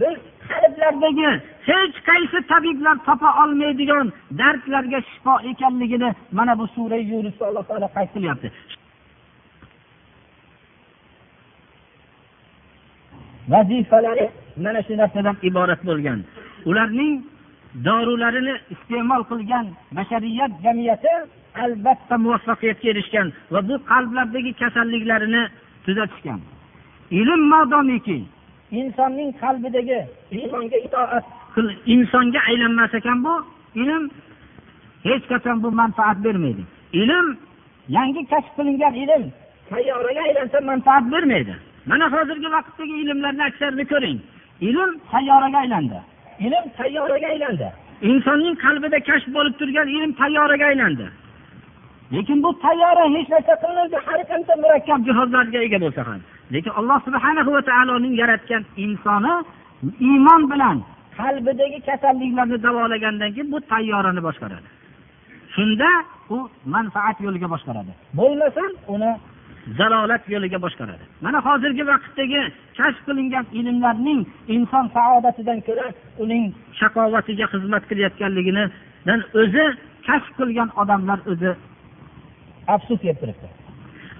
biz 0.00 0.18
qalblardagi 0.50 1.30
hech 1.68 1.96
qaysi 2.08 2.38
tabiblar 2.52 2.96
topa 3.08 3.30
olmaydigan 3.42 4.06
dardlarga 4.40 5.00
shifo 5.10 5.34
ekanligini 5.50 6.10
mana 6.38 6.58
bu 6.60 6.66
sura 6.74 6.96
yunusda 7.10 7.44
alloh 7.48 7.64
taolo 7.68 7.88
qayd 7.96 8.08
qilyapti. 8.14 8.48
Vazifalari 13.52 14.26
mana 14.64 14.80
shu 14.86 14.92
narsadan 15.00 15.36
iborat 15.48 15.80
bo'lgan. 15.88 16.18
Ularning 16.70 17.14
dorularini 17.74 18.54
iste'mol 18.74 19.22
qilgan 19.30 19.66
bashariyat 19.96 20.52
jamiyati 20.64 21.12
albatta 21.64 22.18
muvaffaqiyatga 22.24 22.88
erishgan 22.92 23.32
va 23.52 23.60
bu 23.68 23.74
qalblardagi 23.90 24.52
kasalliklarini 24.62 25.42
tuzatishgan. 25.84 26.40
Ilm 27.10 27.40
modomiki 27.52 28.18
insonning 28.80 29.30
qalbidagi 29.42 30.00
insonga 30.30 30.78
itoat 30.86 31.24
insonga 31.86 32.40
aylanmas 32.48 32.94
ekan 32.94 33.18
bu 33.24 33.34
ilm 33.82 34.04
hech 35.08 35.24
qachon 35.30 35.62
bu 35.62 35.68
manfaat 35.80 36.18
bermaydi. 36.24 36.62
Ilm 36.92 37.26
yangi 37.96 38.22
kashf 38.32 38.50
qilingan 38.56 38.94
ilm 39.04 39.24
sayyoraga 39.70 40.20
aylansa 40.28 40.58
manfaat 40.70 41.04
bermaydi. 41.12 41.54
Mana 41.86 42.06
hozirgi 42.14 42.48
vaqtdagi 42.56 42.94
ilmlarni 43.02 43.42
aksarini 43.50 43.84
ko'ring. 43.92 44.18
Ilm 44.68 44.90
sayyoraga 45.12 45.58
aylandi. 45.58 46.00
Ilm 46.46 46.66
tayyoraga 46.78 47.28
aylandi. 47.34 47.68
Insonning 48.10 48.56
qalbida 48.64 48.98
kashf 49.08 49.28
bo'lib 49.36 49.54
turgan 49.60 49.88
ilm 49.96 50.12
tayyoraga 50.20 50.66
aylandi. 50.72 51.06
Lekin 52.14 52.38
bu 52.44 52.50
tayyora 52.64 53.04
hech 53.14 53.28
narsa 53.34 53.54
qilmaydi 53.62 53.98
har 54.06 54.20
qancha 54.30 54.54
murakkab 54.62 55.00
jihozlarga 55.08 55.58
ega 55.66 55.78
bo'lsa 55.84 56.02
ham. 56.08 56.20
Lekin 56.54 56.72
alloh 56.80 56.98
subhana 57.06 57.42
va 57.56 57.62
taoloning 57.70 58.14
yaratgan 58.22 58.62
insoni 58.84 59.34
iymon 60.08 60.42
bilan 60.52 60.76
qalbidagi 61.18 61.78
kasalliklarni 61.88 62.58
davolagandan 62.66 63.30
keyin 63.34 63.48
bu 63.54 63.58
tayyorani 63.72 64.20
boshqaradi. 64.28 64.68
Shunda 65.54 65.90
u 66.34 66.36
manfaat 66.74 67.16
yo'liga 67.26 67.48
boshqaradi. 67.54 67.92
Bo'lmasam 68.20 68.70
uni 68.94 69.12
zalolat 69.78 70.22
yo'liga 70.34 70.58
boshqaradi. 70.64 71.04
Mana 71.24 71.38
hozirgi 71.46 71.84
vaqtdagi 71.92 72.40
kashf 72.78 73.00
qilingan 73.06 73.46
ilmlarning 73.58 74.20
inson 74.56 74.84
saodatidan 74.96 75.60
ko'ra 75.68 75.86
uning 76.22 76.44
shaqovatiga 76.80 77.46
xizmat 77.52 77.82
qilayotganligidan 77.90 79.20
o'zi 79.42 79.64
kashf 80.06 80.30
qilgan 80.38 80.68
odamlar 80.82 81.18
o'zi 81.32 81.50
afsus 82.74 83.00
yeb 83.08 83.16
turibdi 83.22 83.48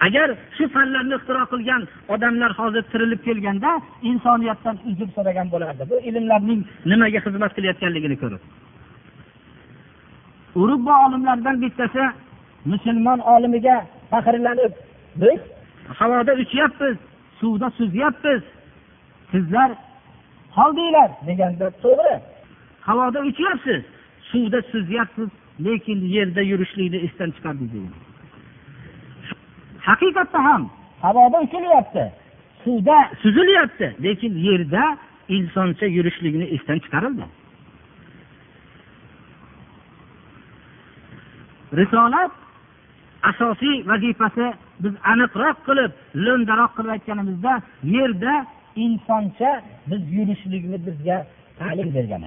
agar 0.07 0.29
shu 0.57 0.65
fanlarni 0.75 1.15
ixtiro 1.19 1.43
qilgan 1.53 1.83
odamlar 2.15 2.51
hozir 2.61 2.83
tirilib 2.93 3.21
kelganda 3.29 3.71
insoniyatdan 4.11 4.77
uzr 4.91 5.09
so'ragan 5.17 5.49
bo'lardi. 5.55 5.83
Bu 5.91 5.97
ilmlarning 6.09 6.61
nimaga 6.91 7.21
xizmat 7.27 7.53
qilayotganligini 7.57 8.17
ko'rib. 8.23 8.43
Urubbo 10.63 10.93
olimlardan 11.07 11.57
bittasi 11.65 12.05
musulmon 12.73 13.21
olimiga 13.35 13.77
faxrlanib 14.11 14.73
biz? 15.17 15.41
Havoda 15.89 16.33
uchyapmiz 16.35 16.97
suvda 17.41 17.71
suzyapmiz. 17.71 18.43
Sizlar 19.31 19.71
qoldinglar 20.55 21.11
deganda 21.27 21.71
to'g'ri. 21.83 22.21
Havoda 22.81 23.21
uchyapsiz 23.21 23.83
suvda 24.33 24.63
suzyapsiz 24.63 25.29
lekin 25.65 26.01
yerda 26.17 26.41
yurishlikni 26.41 26.97
esdan 26.97 27.31
chiqardingiz 27.31 28.11
haqiqatda 29.89 30.39
ham 30.49 30.71
havoda 31.03 31.39
uchilyapti 31.47 32.05
suvda 32.65 32.97
suzilyapti 33.23 33.87
lekin 34.03 34.35
yerda 34.49 34.99
insoncha 35.29 35.87
yurishlikni 35.87 36.45
esdan 36.45 36.79
chiqarildi. 36.85 37.25
Risolat 41.79 42.33
asosiy 43.31 43.77
vazifasi 43.91 44.47
biz 44.83 44.95
aniqroq 45.13 45.57
qilib 45.69 45.93
lo'ndaroq 46.25 46.73
qilib 46.77 46.91
aytganimizda 46.97 47.53
yerda 47.97 48.35
insoncha 48.85 49.51
biz 49.91 50.03
yurishlikni 50.17 50.79
bizga 50.87 51.17
ta'lim 51.59 51.89
bergan 51.97 52.23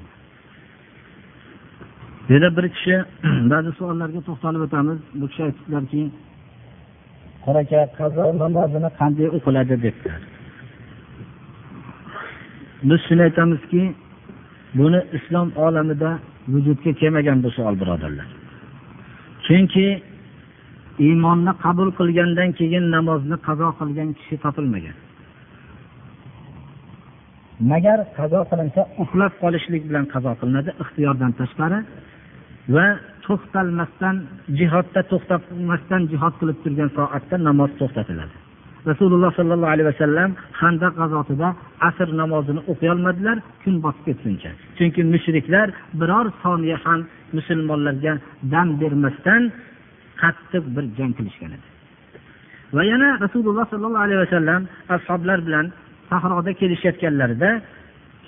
yana 2.30 2.58
bir 2.58 2.66
kishi 2.76 2.96
ba'zi 3.52 3.72
savollarga 3.80 4.22
to'xtalib 4.28 4.62
o'tamiz. 4.68 5.00
Bu 5.20 5.26
kishi 5.32 5.44
aytibdilarki 5.48 6.02
qora 7.46 7.60
aka 7.66 7.80
qazo 8.00 8.24
namozini 8.44 8.90
qanday 9.00 9.28
o'qiladi? 9.38 9.76
debdilar 9.86 10.22
biz 12.90 13.00
shuni 13.08 13.22
aytamizki 13.28 13.82
buni 14.80 15.00
islom 15.18 15.48
olamida 15.66 16.20
vujudga 16.54 16.92
kelmagan 17.02 17.44
bu 17.44 17.50
savol 17.58 17.76
birodarlar. 17.82 18.28
Chunki 19.46 19.86
iymonni 21.00 21.54
qabul 21.64 21.90
qilgandan 22.00 22.50
keyin 22.60 22.86
namozni 22.96 23.38
qazo 23.48 23.68
qilgan 23.80 24.10
kishi 24.18 24.36
topilmagan. 24.44 24.96
Magar 27.72 28.00
qazo 28.18 28.40
qilinsa 28.50 28.82
uxlab 29.04 29.34
qolishlik 29.44 29.84
bilan 29.90 30.06
qazo 30.14 30.32
qilinadi 30.40 30.72
ixtiyordan 30.84 31.32
tashqari. 31.40 31.80
Va 32.76 32.88
to'xtalmasdan 33.26 34.16
jihodda 34.60 35.02
to'xtamasdan 35.12 36.02
jihod 36.12 36.34
qilib 36.40 36.58
turgan 36.64 36.90
soatda 36.98 37.36
namoz 37.48 37.72
to'xtatiladi. 37.80 38.36
Rasululloh 38.92 39.32
sollallohu 39.40 39.74
alayhi 39.76 39.90
vasallam 39.94 40.30
handaq 40.62 40.94
g'azotida 41.00 41.48
asr 41.90 42.08
namozini 42.22 42.62
o'qiyolmadilar 42.72 43.38
kun 43.64 43.76
botib 43.86 44.04
ketguncha 44.08 44.52
chunki 44.78 45.02
mushriklar 45.14 45.68
biror 46.00 46.28
soniya 46.44 46.78
ham 46.86 47.00
musulmonlarga 47.38 48.14
dam 48.54 48.68
bermasdan 48.82 49.42
qattiq 50.22 50.64
bir 50.76 50.86
jang 50.98 51.14
qilishgan 51.18 51.52
edi. 51.58 51.68
Va 52.76 52.84
yana 52.92 53.10
rasululloh 53.26 53.66
sollallohu 53.74 54.06
alayhi 54.08 54.22
vasallam 54.26 54.62
ashoblar 54.96 55.40
bilan 55.48 55.66
sahroda 56.10 56.52
kelishayotganlarida 56.60 57.50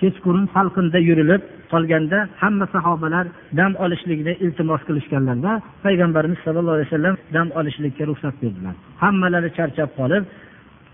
kechqurun 0.00 0.46
salqinda 0.54 0.98
yurilib 1.08 1.42
qolganda 1.72 2.18
hamma 2.42 2.66
sahobalar 2.74 3.26
dam 3.58 3.72
olishlikni 3.84 4.32
iltimos 4.44 4.82
qilishganlarida 4.88 5.52
payg'ambarimiz 5.84 6.38
sallallohu 6.44 6.76
alayhi 6.76 6.90
vasallam 6.90 7.16
dam 7.36 7.48
olishlikka 7.58 8.04
ruxsat 8.10 8.34
berdilar. 8.42 8.74
Hammalari 9.02 9.50
charchab 9.58 9.90
qolib 10.00 10.24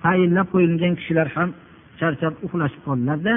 tayinlab 0.05 0.47
qo'yilgan 0.55 0.95
kishilar 0.99 1.29
ham 1.37 1.49
charchab 2.01 2.35
uxlashib 2.47 2.83
qoldilarda 2.89 3.33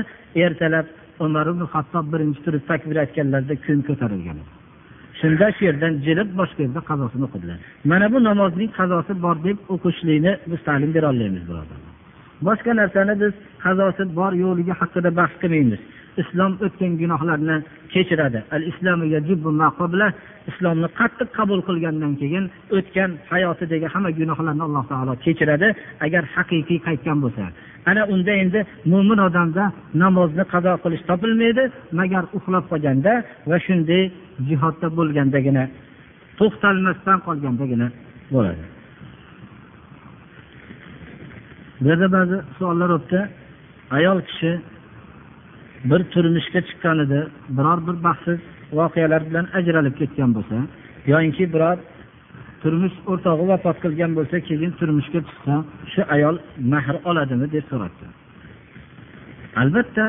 ertalab 0.46 0.86
umar 1.26 1.46
ibn 1.54 1.64
hattob 1.74 2.06
birinchi 2.14 2.40
turib 2.46 2.64
takbir 2.72 2.96
aytganlarida 3.04 3.56
kun 3.66 3.80
ko'tarilgan 3.90 4.38
shunda 5.20 5.48
shu 5.56 5.62
yerdan 5.70 5.94
jilib 6.06 6.30
boshqa 6.40 6.60
yerda 6.66 6.82
qazosini 6.90 7.24
o'qidilar. 7.28 7.58
Mana 7.92 8.06
bu 8.14 8.18
namozning 8.30 8.70
qazosi 8.80 9.14
bor 9.26 9.36
deb 9.48 9.58
o'qishlikni 9.74 10.34
biz 10.52 10.60
ta'lim 10.68 10.92
bera 10.96 11.08
olmaymiz 11.14 11.44
birodarlar. 11.50 11.94
Boshqa 12.48 12.72
narsani 12.82 13.14
biz 13.24 13.34
qazosi 13.66 14.04
bor 14.20 14.32
yo'qligi 14.44 14.74
haqida 14.82 15.10
bahs 15.20 15.34
qilmaymiz. 15.42 15.82
Islom 16.22 16.54
o'tgan 16.66 16.94
gunohlarni 17.02 17.58
kechiradi. 17.94 18.40
Al 18.56 18.64
islomni 20.50 20.88
qattiq 21.00 21.30
qabul 21.38 21.60
qilgandan 21.68 22.14
keyin 22.22 22.46
o'tgan 22.78 23.12
hayotidagi 23.32 23.88
hamma 23.94 24.10
gunohlarni 24.20 24.64
alloh 24.68 24.84
taolo 24.92 25.14
kechiradi 25.26 25.68
agar 26.06 26.24
haqiqiy 26.36 26.80
qaytgan 26.88 27.18
bo'lsa. 27.24 27.44
Ana 27.90 28.04
unda 28.14 28.34
endi 28.44 28.60
mo'min 28.92 29.20
odamda 29.28 29.64
namozni 30.04 30.44
qazo 30.54 30.74
qilish 30.84 31.04
topilmaydi 31.10 31.64
magar 32.00 32.24
uxlab 32.38 32.64
qolganda 32.72 33.14
va 33.50 33.58
shunday 33.66 34.04
jihodda 34.50 34.88
bo'lgandagina 34.98 35.64
to'xtalmasdan 36.40 37.18
qolgandagina 37.28 37.88
bo'ladi. 38.34 38.64
Bu 41.82 41.86
yerda 41.92 42.08
ba'zi 42.18 42.38
savollar 42.58 42.90
o'tdi. 42.98 43.20
Ayol 43.98 44.20
kishi 44.28 44.52
bir 45.90 46.02
turmushga 46.14 46.60
chiqqanida 46.68 47.20
biror 47.58 47.80
bir 47.88 47.96
baxtsiz 48.08 48.40
voqealar 48.80 49.22
bilan 49.30 49.46
ajralib 49.60 49.96
ketgan 50.02 50.30
bo'lsa 50.38 50.58
yoyinki 51.12 51.46
biror 51.54 51.78
turmush 52.62 52.96
o'rtog'i 53.12 53.46
vafot 53.52 53.78
qilgan 53.84 54.12
bo'lsa 54.18 54.36
keyin 54.48 54.72
turmushga 54.80 55.20
chiqsa 55.28 55.56
shu 55.94 56.02
ayol 56.16 56.36
mahr 56.74 56.96
oladimi 57.10 57.48
deb 57.56 57.66
so'rabdi. 57.72 58.06
Albatta 59.62 60.06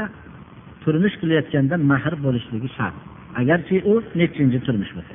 turmush 0.85 1.17
qilayotganda 1.21 1.75
mahr 1.93 2.15
bo'lishligi 2.25 2.69
shart. 2.77 2.97
Agarchi 3.41 3.77
u 3.93 3.95
nechinchi 4.21 4.59
turmush 4.67 4.93
bo'lsa. 4.97 5.15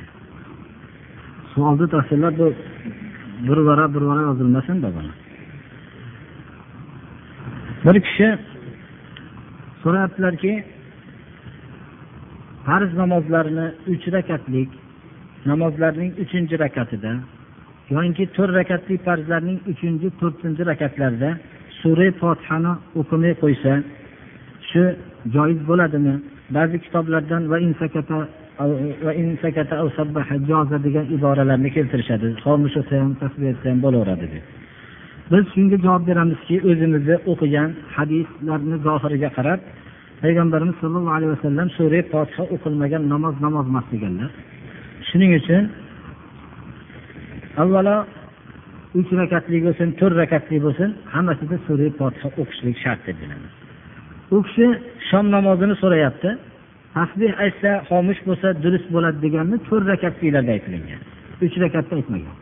Savolni 1.52 1.86
tafsirlab 1.96 2.34
bu 2.42 2.48
bir 3.48 3.60
varaq 3.68 3.90
bir 3.96 4.04
varaq 4.10 4.26
yozilmasin 4.30 4.78
bir 7.86 7.98
kishi 8.08 8.28
so'rayaptilarki 9.84 10.54
farz 12.66 12.92
namozlarni 13.02 13.68
uch 13.94 14.06
rakatlik 14.18 14.70
namozlarning 15.52 16.12
uchinchi 16.24 16.56
rakatida 16.66 17.12
yoinki 17.96 18.24
to'rt 18.36 18.54
rakatli 18.60 18.96
farzlarning 19.08 19.60
uchinchi 19.72 20.08
to'rtinchi 20.22 20.64
rakatlarida 20.72 21.30
sura 21.82 22.08
fotihani 22.22 22.74
o'qimay 23.00 23.34
qo'ysa 23.44 23.72
shu 24.70 24.82
joiz 25.36 25.60
bo'ladimi? 25.70 26.16
Ba'zi 26.58 26.78
kitoblardan 26.86 27.44
va 27.52 27.58
degan 30.88 31.06
iboralarni 31.18 31.70
keltirishadi 31.78 32.28
xomush 32.44 32.76
o'tsa 32.82 32.96
ham 33.04 33.14
tasbih 33.22 33.48
etsa 33.54 33.66
ham 33.72 33.80
bo'laveradi 33.86 34.28
deb 34.34 34.44
biz 35.32 35.44
shunga 35.54 35.78
javob 35.86 36.04
beramizki 36.10 36.56
o'zimizni 36.70 37.16
o'qigan 37.32 37.70
hadislarni 37.96 38.78
zohiriga 38.88 39.30
qarab 39.38 39.60
payg'ambarimiz 40.22 40.76
sollallohu 40.82 41.16
alayhi 41.18 41.34
vasallam 41.36 41.68
sura 41.78 42.02
fotiha 42.14 42.44
o'qilmagan 42.56 43.04
namoz 43.14 43.36
namoz 43.46 43.66
emas 43.72 43.86
deganlar. 43.94 44.30
Shuning 45.08 45.32
uchun 45.40 45.64
avvalo 47.62 47.98
uch 49.00 49.10
rakatli 49.22 49.58
bo'lsin 49.66 49.88
to'rt 50.00 50.16
rakatli 50.24 50.58
bo'lsin 50.66 50.90
hammasida 51.14 51.56
sura 51.68 51.88
fotiha 52.00 52.30
o'qishlik 52.42 52.78
shart 52.84 53.02
deb 53.08 53.18
bilamiz 53.22 53.52
u 54.36 54.38
kishi 54.48 54.66
shom 55.10 55.26
namozini 55.36 55.76
so'rayapti. 55.84 56.30
Tasbeh 56.96 57.34
aytsa 57.44 57.72
xomush 57.90 58.22
bo'lsa 58.28 58.48
durust 58.64 58.88
bo'ladi 58.96 59.18
deganni 59.26 59.58
to'rt 59.68 59.86
rakatlilarda 59.94 60.52
aytilingan 60.58 61.02
uch 61.46 61.56
rakatda 61.64 61.94
aytmagan. 62.00 62.36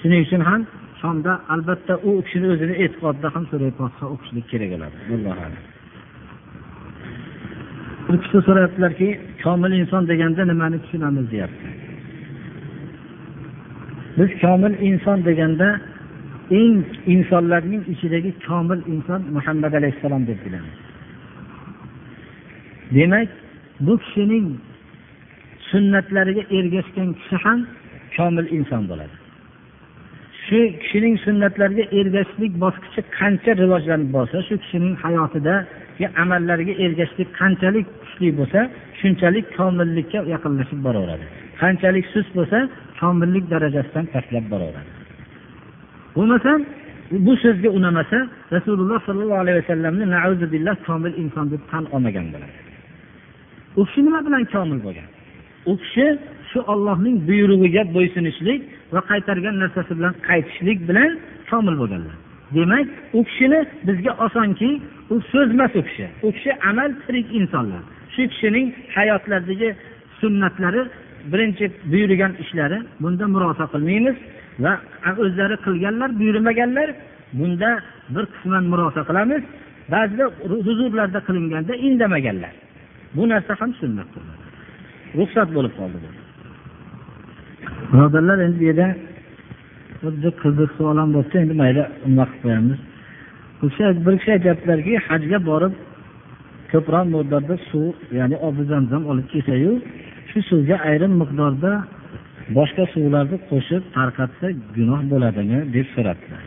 Shuning 0.00 0.20
uchun 0.26 0.42
ham 0.48 0.60
insonda 1.04 1.40
albatta 1.48 1.94
u 2.08 2.22
kishini 2.24 2.46
o'zini 2.54 2.74
e'tiqodida 2.84 3.28
ham 3.34 3.44
sura 3.50 3.70
fotiha 3.78 4.06
o'qishlik 4.14 4.46
kerak 4.52 4.70
bo'ladi 5.10 5.56
bir 8.08 8.16
kishi 8.22 8.38
so'rayaptilarki 8.46 9.08
komil 9.42 9.72
inson 9.80 10.02
deganda 10.10 10.42
nimani 10.44 10.78
tushunamiz 10.82 11.26
deyapti. 11.30 11.66
Biz 14.18 14.30
komil 14.42 14.74
inson 14.88 15.18
deganda 15.28 15.68
eng 16.60 16.78
insonlarning 17.14 17.82
ichidagi 17.92 18.30
komil 18.46 18.80
inson 18.94 19.20
muhammad 19.36 19.72
alayhissalom 19.80 20.22
deb 20.30 20.38
bilamiz. 20.46 20.76
Demak 22.96 23.28
bu 23.86 23.94
kishining 24.04 24.46
sunnatlariga 25.70 26.42
ergashgan 26.58 27.08
kishi 27.18 27.36
ham 27.44 27.58
komil 28.16 28.46
inson 28.58 28.82
bo'ladi. 28.90 29.23
Shu 30.46 30.58
kishining 30.82 31.16
sunnatlariga 31.26 31.84
ergashishlik 32.00 32.52
bosqichi 32.64 33.00
qancha 33.18 33.50
rivojlanib 33.62 34.10
borsa 34.16 34.36
shu 34.48 34.54
kishining 34.62 34.94
hayotidagi 35.04 36.06
amallariga 36.22 36.74
ergashishlik 36.84 37.28
qanchalik 37.40 37.86
kuchli 38.00 38.28
bo'lsa 38.38 38.60
shunchalik 39.00 39.46
komillikka 39.58 40.18
yaqinlashib 40.34 40.80
boraveradi. 40.86 41.24
Qanchalik 41.60 42.06
sust 42.14 42.30
bo'lsa 42.38 42.58
komillik 43.00 43.44
darajasidan 43.52 44.04
pastlab 44.14 44.44
boraveradi. 44.52 44.90
Bo'lmasam 46.16 46.58
bu 47.26 47.32
so'zga 47.44 47.70
unamasa 47.78 48.18
rasululloh 48.54 48.98
sollallohu 49.08 49.40
alayhi 49.44 49.58
vasallamni 49.62 50.04
billah 50.54 50.74
komil 50.88 51.12
inson 51.22 51.46
deb 51.52 51.62
tan 51.70 51.84
olmagan 51.94 52.26
bo'ladi. 52.34 52.56
U 53.78 53.82
kishi 53.86 54.00
nima 54.06 54.20
bilan 54.26 54.42
komil 54.54 54.78
bo'lgan? 54.86 55.08
U 55.70 55.72
kishi 55.82 56.06
shu 56.54 56.60
ollohning 56.72 57.16
buyrug'iga 57.28 57.82
bo'ysunishlik 57.96 58.60
va 58.94 59.00
qaytargan 59.10 59.56
narsasi 59.62 59.92
bilan 59.98 60.14
qaytishlik 60.28 60.78
bilan 60.88 61.10
komil 61.50 61.74
bo'lganlar. 61.80 62.16
Demak 62.56 62.86
u 63.18 63.20
kishini 63.28 63.60
bizga 63.86 64.12
osonki 64.26 64.70
u 65.14 65.16
so'zmas 65.32 65.72
u 65.80 65.82
kishi. 65.88 66.06
U 66.26 66.28
kishi 66.36 66.50
amal 66.70 66.90
tirik 67.06 67.26
insonlar. 67.38 67.82
Shu 68.14 68.22
kishining 68.32 68.66
hayotlaridagi 68.96 69.68
sunnatlari 70.20 70.82
birinchi 71.32 71.64
buyurgan 71.92 72.32
ishlari 72.42 72.78
bunda 73.02 73.26
murosa 73.34 73.64
qilmaymiz 73.72 74.16
va 74.64 74.72
o'zlari 75.24 75.56
qilganlar 75.66 76.10
buyurmaganlar 76.20 76.88
bunda 77.38 77.70
bir 78.14 78.24
qisman 78.32 78.64
murosa 78.72 79.00
qilamiz. 79.08 79.42
Ba'zida 79.94 80.24
huzurlarda 80.66 81.20
qilinganda 81.26 81.74
indamaganlar. 81.86 82.52
Bu 83.16 83.22
narsa 83.32 83.52
ham 83.60 83.70
sunnat 83.80 84.08
ruxsat 85.18 85.48
bo'lib 85.56 85.74
qoldi. 85.80 86.23
Birodarlar 87.90 88.38
endi 88.46 88.56
bu 88.60 88.64
yerda 88.70 88.88
xuddi 90.02 90.28
qiziq 90.42 90.70
savol 90.76 90.96
ham 91.02 91.10
bo'lsa 91.16 91.34
endi 91.44 91.54
mayli 91.62 91.82
nima 92.06 92.24
qilib 92.30 92.42
qo'yamiz 92.44 92.78
kishi 93.60 93.84
bir 94.06 94.14
kishi 94.20 94.30
aytyaptilarki 94.36 94.92
hajga 95.08 95.38
borib 95.50 95.74
ko'proq 96.72 97.04
miqdorda 97.14 97.56
suv 97.70 97.94
ya'ni 98.18 98.36
obi 98.48 98.62
zamzam 98.72 99.02
olib 99.10 99.26
kelsayu 99.32 99.72
shu 100.30 100.38
suvga 100.50 100.76
ayrim 100.88 101.12
miqdorda 101.22 101.72
boshqa 102.56 102.84
suvlarni 102.94 103.36
qo'shib 103.50 103.82
tarqatsa 103.96 104.46
gunoh 104.76 105.00
bo'ladimi 105.12 105.58
deb 105.74 105.86
so'rabdilar. 105.94 106.42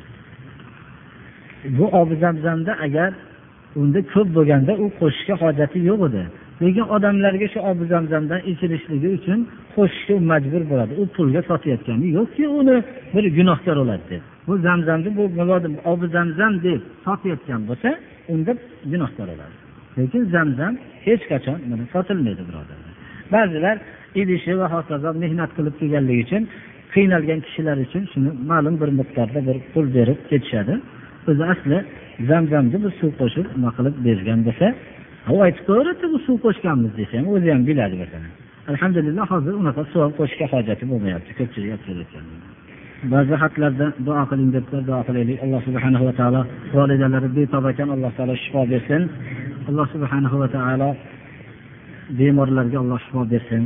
Bu 1.77 1.85
obi 2.01 2.15
zamzamda 2.25 2.71
agar 2.85 3.11
unda 3.81 3.99
ko'p 4.13 4.27
bo'lganda 4.37 4.73
u 4.83 4.85
qo'shishga 4.99 5.35
hojati 5.43 5.77
yo'q 5.89 6.01
edi. 6.09 6.23
Lekin 6.61 6.85
odamlarga 6.95 7.47
shu 7.53 7.59
obi 7.71 7.85
zamzamdan 7.93 8.41
ichilishligi 8.51 9.09
uchun 9.17 9.39
qo'shishga 9.75 10.15
majbur 10.31 10.63
bo'ladi. 10.71 10.93
U 11.01 11.03
pulga 11.15 11.41
sotayotgani 11.49 12.07
yo'qki 12.17 12.45
uni 12.59 12.77
bir 13.13 13.25
gunohkor 13.37 13.75
bo'ladi 13.81 14.05
deb. 14.11 14.23
Bu 14.47 14.53
zamzamni 14.67 15.09
bu 15.17 15.23
obi 15.93 16.07
zamzam 16.15 16.53
deb 16.67 16.81
sotayotgan 17.05 17.61
bo'lsa 17.69 17.89
unda 18.33 18.51
gunohkor 18.91 19.27
bo'ladi. 19.31 19.55
Lekin 19.97 20.21
zamzam 20.35 20.73
hech 21.07 21.23
qachon 21.31 21.57
sotilmaydi 21.93 22.43
birodarlar 22.49 22.93
ba'zilar 23.35 23.77
idishi 24.21 24.51
va 24.59 24.67
hokazo 24.75 25.09
mehnat 25.23 25.51
qilib 25.57 25.75
kelganligi 25.81 26.21
uchun 26.25 26.43
qiynalgan 26.93 27.39
kishilar 27.45 27.77
uchun 27.85 28.03
shuni 28.11 28.31
ma'lum 28.51 28.75
bir 28.81 28.89
miqdorda 28.99 29.39
bir 29.47 29.57
pul 29.73 29.85
berib 29.97 30.19
ketishadi. 30.29 30.73
O'zi 31.29 31.43
asli 31.53 31.77
zamzamni 32.31 32.77
bir 32.83 32.91
suv 32.99 33.11
qo'shib 33.21 33.45
nima 33.55 33.71
qilib 33.77 33.95
bergan 34.07 34.39
bo'lsa 34.47 34.67
u 35.33 35.37
aytib 35.45 35.63
ko'rdi 35.69 36.05
bu 36.13 36.17
suv 36.25 36.37
qo'shganmiz 36.45 36.91
desa 36.99 37.13
ham 37.19 37.27
o'zi 37.35 37.49
ham 37.55 37.63
biladi 37.69 37.95
masalan 38.03 38.31
alhamdulillah 38.71 39.25
hozir 39.33 39.53
unaqa 39.61 39.81
suv 39.91 39.99
ham 40.05 40.13
qo'shishga 40.19 40.47
hojati 40.53 40.83
bo'lmayapti 40.91 41.31
ko'pchilik 41.39 41.71
aytayotgan 41.75 42.25
ba'zi 43.13 43.35
xatlarda 43.41 43.87
duo 44.05 44.23
qiling 44.29 44.49
debdilar 44.55 44.83
duo 44.89 45.01
qilaylik. 45.07 45.37
Alloh 45.45 45.61
subhanahu 45.67 46.03
va 46.07 46.13
taolo 46.19 46.41
volidalari 46.77 47.29
betob 47.37 47.65
ekan 47.71 47.89
alloh 47.95 48.11
taolo 48.17 48.35
shifo 48.43 48.61
bersin. 48.71 49.01
Alloh 49.69 49.87
subhanahu 49.93 50.35
va 50.41 50.47
taolo 50.55 50.89
bemorlarga 52.17 52.77
alloh 52.83 52.99
shifo 53.05 53.21
bersin. 53.33 53.63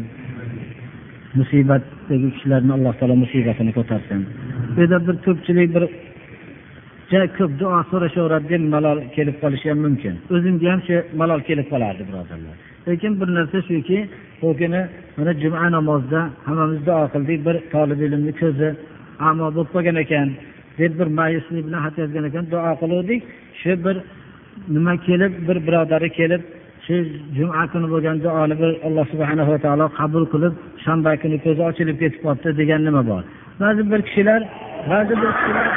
Musibatdagi 1.40 2.28
kishilarni 2.34 2.72
alloh 2.78 2.94
taolo 3.00 3.16
musibatini 3.24 3.72
ko'tarsin. 3.78 4.20
Bu 4.74 4.80
yerda 4.82 4.98
bir 5.08 5.16
ko'pchilik 5.26 5.70
bir 5.76 5.84
juda 7.12 7.28
ko'p 7.38 7.52
duo 7.62 7.80
so'rashaveradi 7.92 8.48
deb 8.54 8.64
malol 8.76 8.98
kelib 9.16 9.36
qolishi 9.44 9.68
ham 9.72 9.80
mumkin. 9.86 10.14
O'zimga 10.36 10.68
ham 10.74 10.82
shu 10.88 10.96
malol 11.22 11.42
kelib 11.50 11.68
qolardi 11.74 12.04
birodarlar. 12.10 12.56
Lekin 12.88 13.12
bir 13.22 13.30
narsa 13.38 13.58
shuki 13.70 13.98
bu 14.42 14.50
kuni 14.60 14.82
mana 15.18 15.32
juma 15.44 15.68
namozida 15.78 16.22
hammamiz 16.48 16.80
duo 16.88 17.04
qildik 17.14 17.40
bir 17.48 17.56
tolib 17.74 18.00
ilmni 18.06 18.34
ko'zi 18.42 18.68
amo 19.28 19.48
bo'lib 19.56 19.70
qolgan 19.76 19.98
ekan 20.04 20.28
deb 20.80 20.92
bir 21.00 21.08
ma'yuslik 21.20 21.64
bilan 21.68 21.82
xat 21.86 21.96
yozgan 22.02 22.24
ekan 22.30 22.46
duo 22.54 22.72
qiluvdik. 22.82 23.22
Shu 23.62 23.72
bir 23.86 23.96
nima 24.76 24.94
kelib 25.08 25.34
bir 25.48 25.58
birodari 25.68 26.10
kelib 26.20 26.42
shu 26.86 26.96
juma 27.38 27.64
kuni 27.72 27.88
bo'lgan 27.94 28.18
duoni 28.26 28.56
bir 28.62 28.72
alloh 28.88 29.06
subhanava 29.14 29.58
taolo 29.66 29.86
qabul 30.00 30.24
qilib 30.34 30.54
shanba 30.84 31.12
kuni 31.22 31.38
ko'zi 31.46 31.62
ochilib 31.70 31.98
ketib 32.02 32.20
qolibdi 32.26 32.50
degan 32.62 32.82
nima 32.88 33.02
bor? 33.10 33.22
Ba'zi 33.62 33.82
bir 33.92 34.00
kishilar 34.08 34.42
ba'zi 34.92 35.14
bir 35.22 35.32
kishilar 35.38 35.68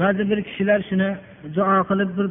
ba'zi 0.00 0.22
bir 0.30 0.38
kishilar 0.48 0.80
shuni 0.88 1.08
duo 1.56 1.76
qilib 1.90 2.10
bir 2.18 2.26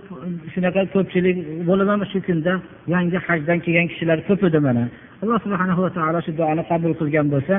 shunaqa 0.54 0.82
ko'pchilik 0.96 1.38
bo'ladimi 1.70 2.06
shu 2.12 2.20
kunda? 2.28 2.54
Yangi 2.94 3.18
hajdan 3.28 3.60
kelgan 3.66 3.88
kishilar 3.92 4.18
ko'p 4.28 4.42
edi 4.48 4.60
mana. 4.68 4.84
Alloh 5.24 5.40
subhanahu 5.46 5.82
va 5.86 5.92
taolo 5.98 6.20
shu 6.26 6.32
duoni 6.40 6.64
qabul 6.72 6.94
qilgan 7.00 7.28
bo'lsa 7.34 7.56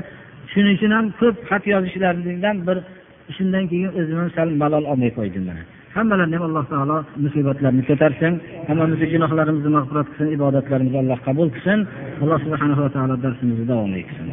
shuning 0.53 0.75
uchun 0.79 0.93
ham 0.97 1.07
ko'p 1.21 1.37
xat 1.51 1.63
yozishlaringdan 1.73 2.57
bir 2.69 2.79
shundan 3.37 3.65
keyin 3.71 3.91
o'zim 3.99 4.17
ham 4.21 4.31
sal 4.37 4.49
malol 4.63 4.85
olmay 4.93 5.11
qo'ydim 5.19 5.45
mana. 5.49 5.63
Hammalarni 5.97 6.37
ham 6.39 6.45
alloh 6.49 6.65
taolo 6.73 6.97
musibatlarni 7.25 7.83
ko'tarsin. 7.91 8.33
Hammamizni 8.69 9.07
gunohlarimizni 9.15 9.71
mag'firat 9.77 10.07
qilsin 10.11 10.29
ibodatlarimizni 10.37 10.99
alloh 11.03 11.19
qabul 11.29 11.49
qilsin. 11.55 11.79
Alloh 12.23 12.39
subhanahu 12.45 12.81
va 12.85 12.91
taolo 12.97 13.15
darsimizni 13.25 13.67
davom 13.73 13.93
etsin 14.01 14.27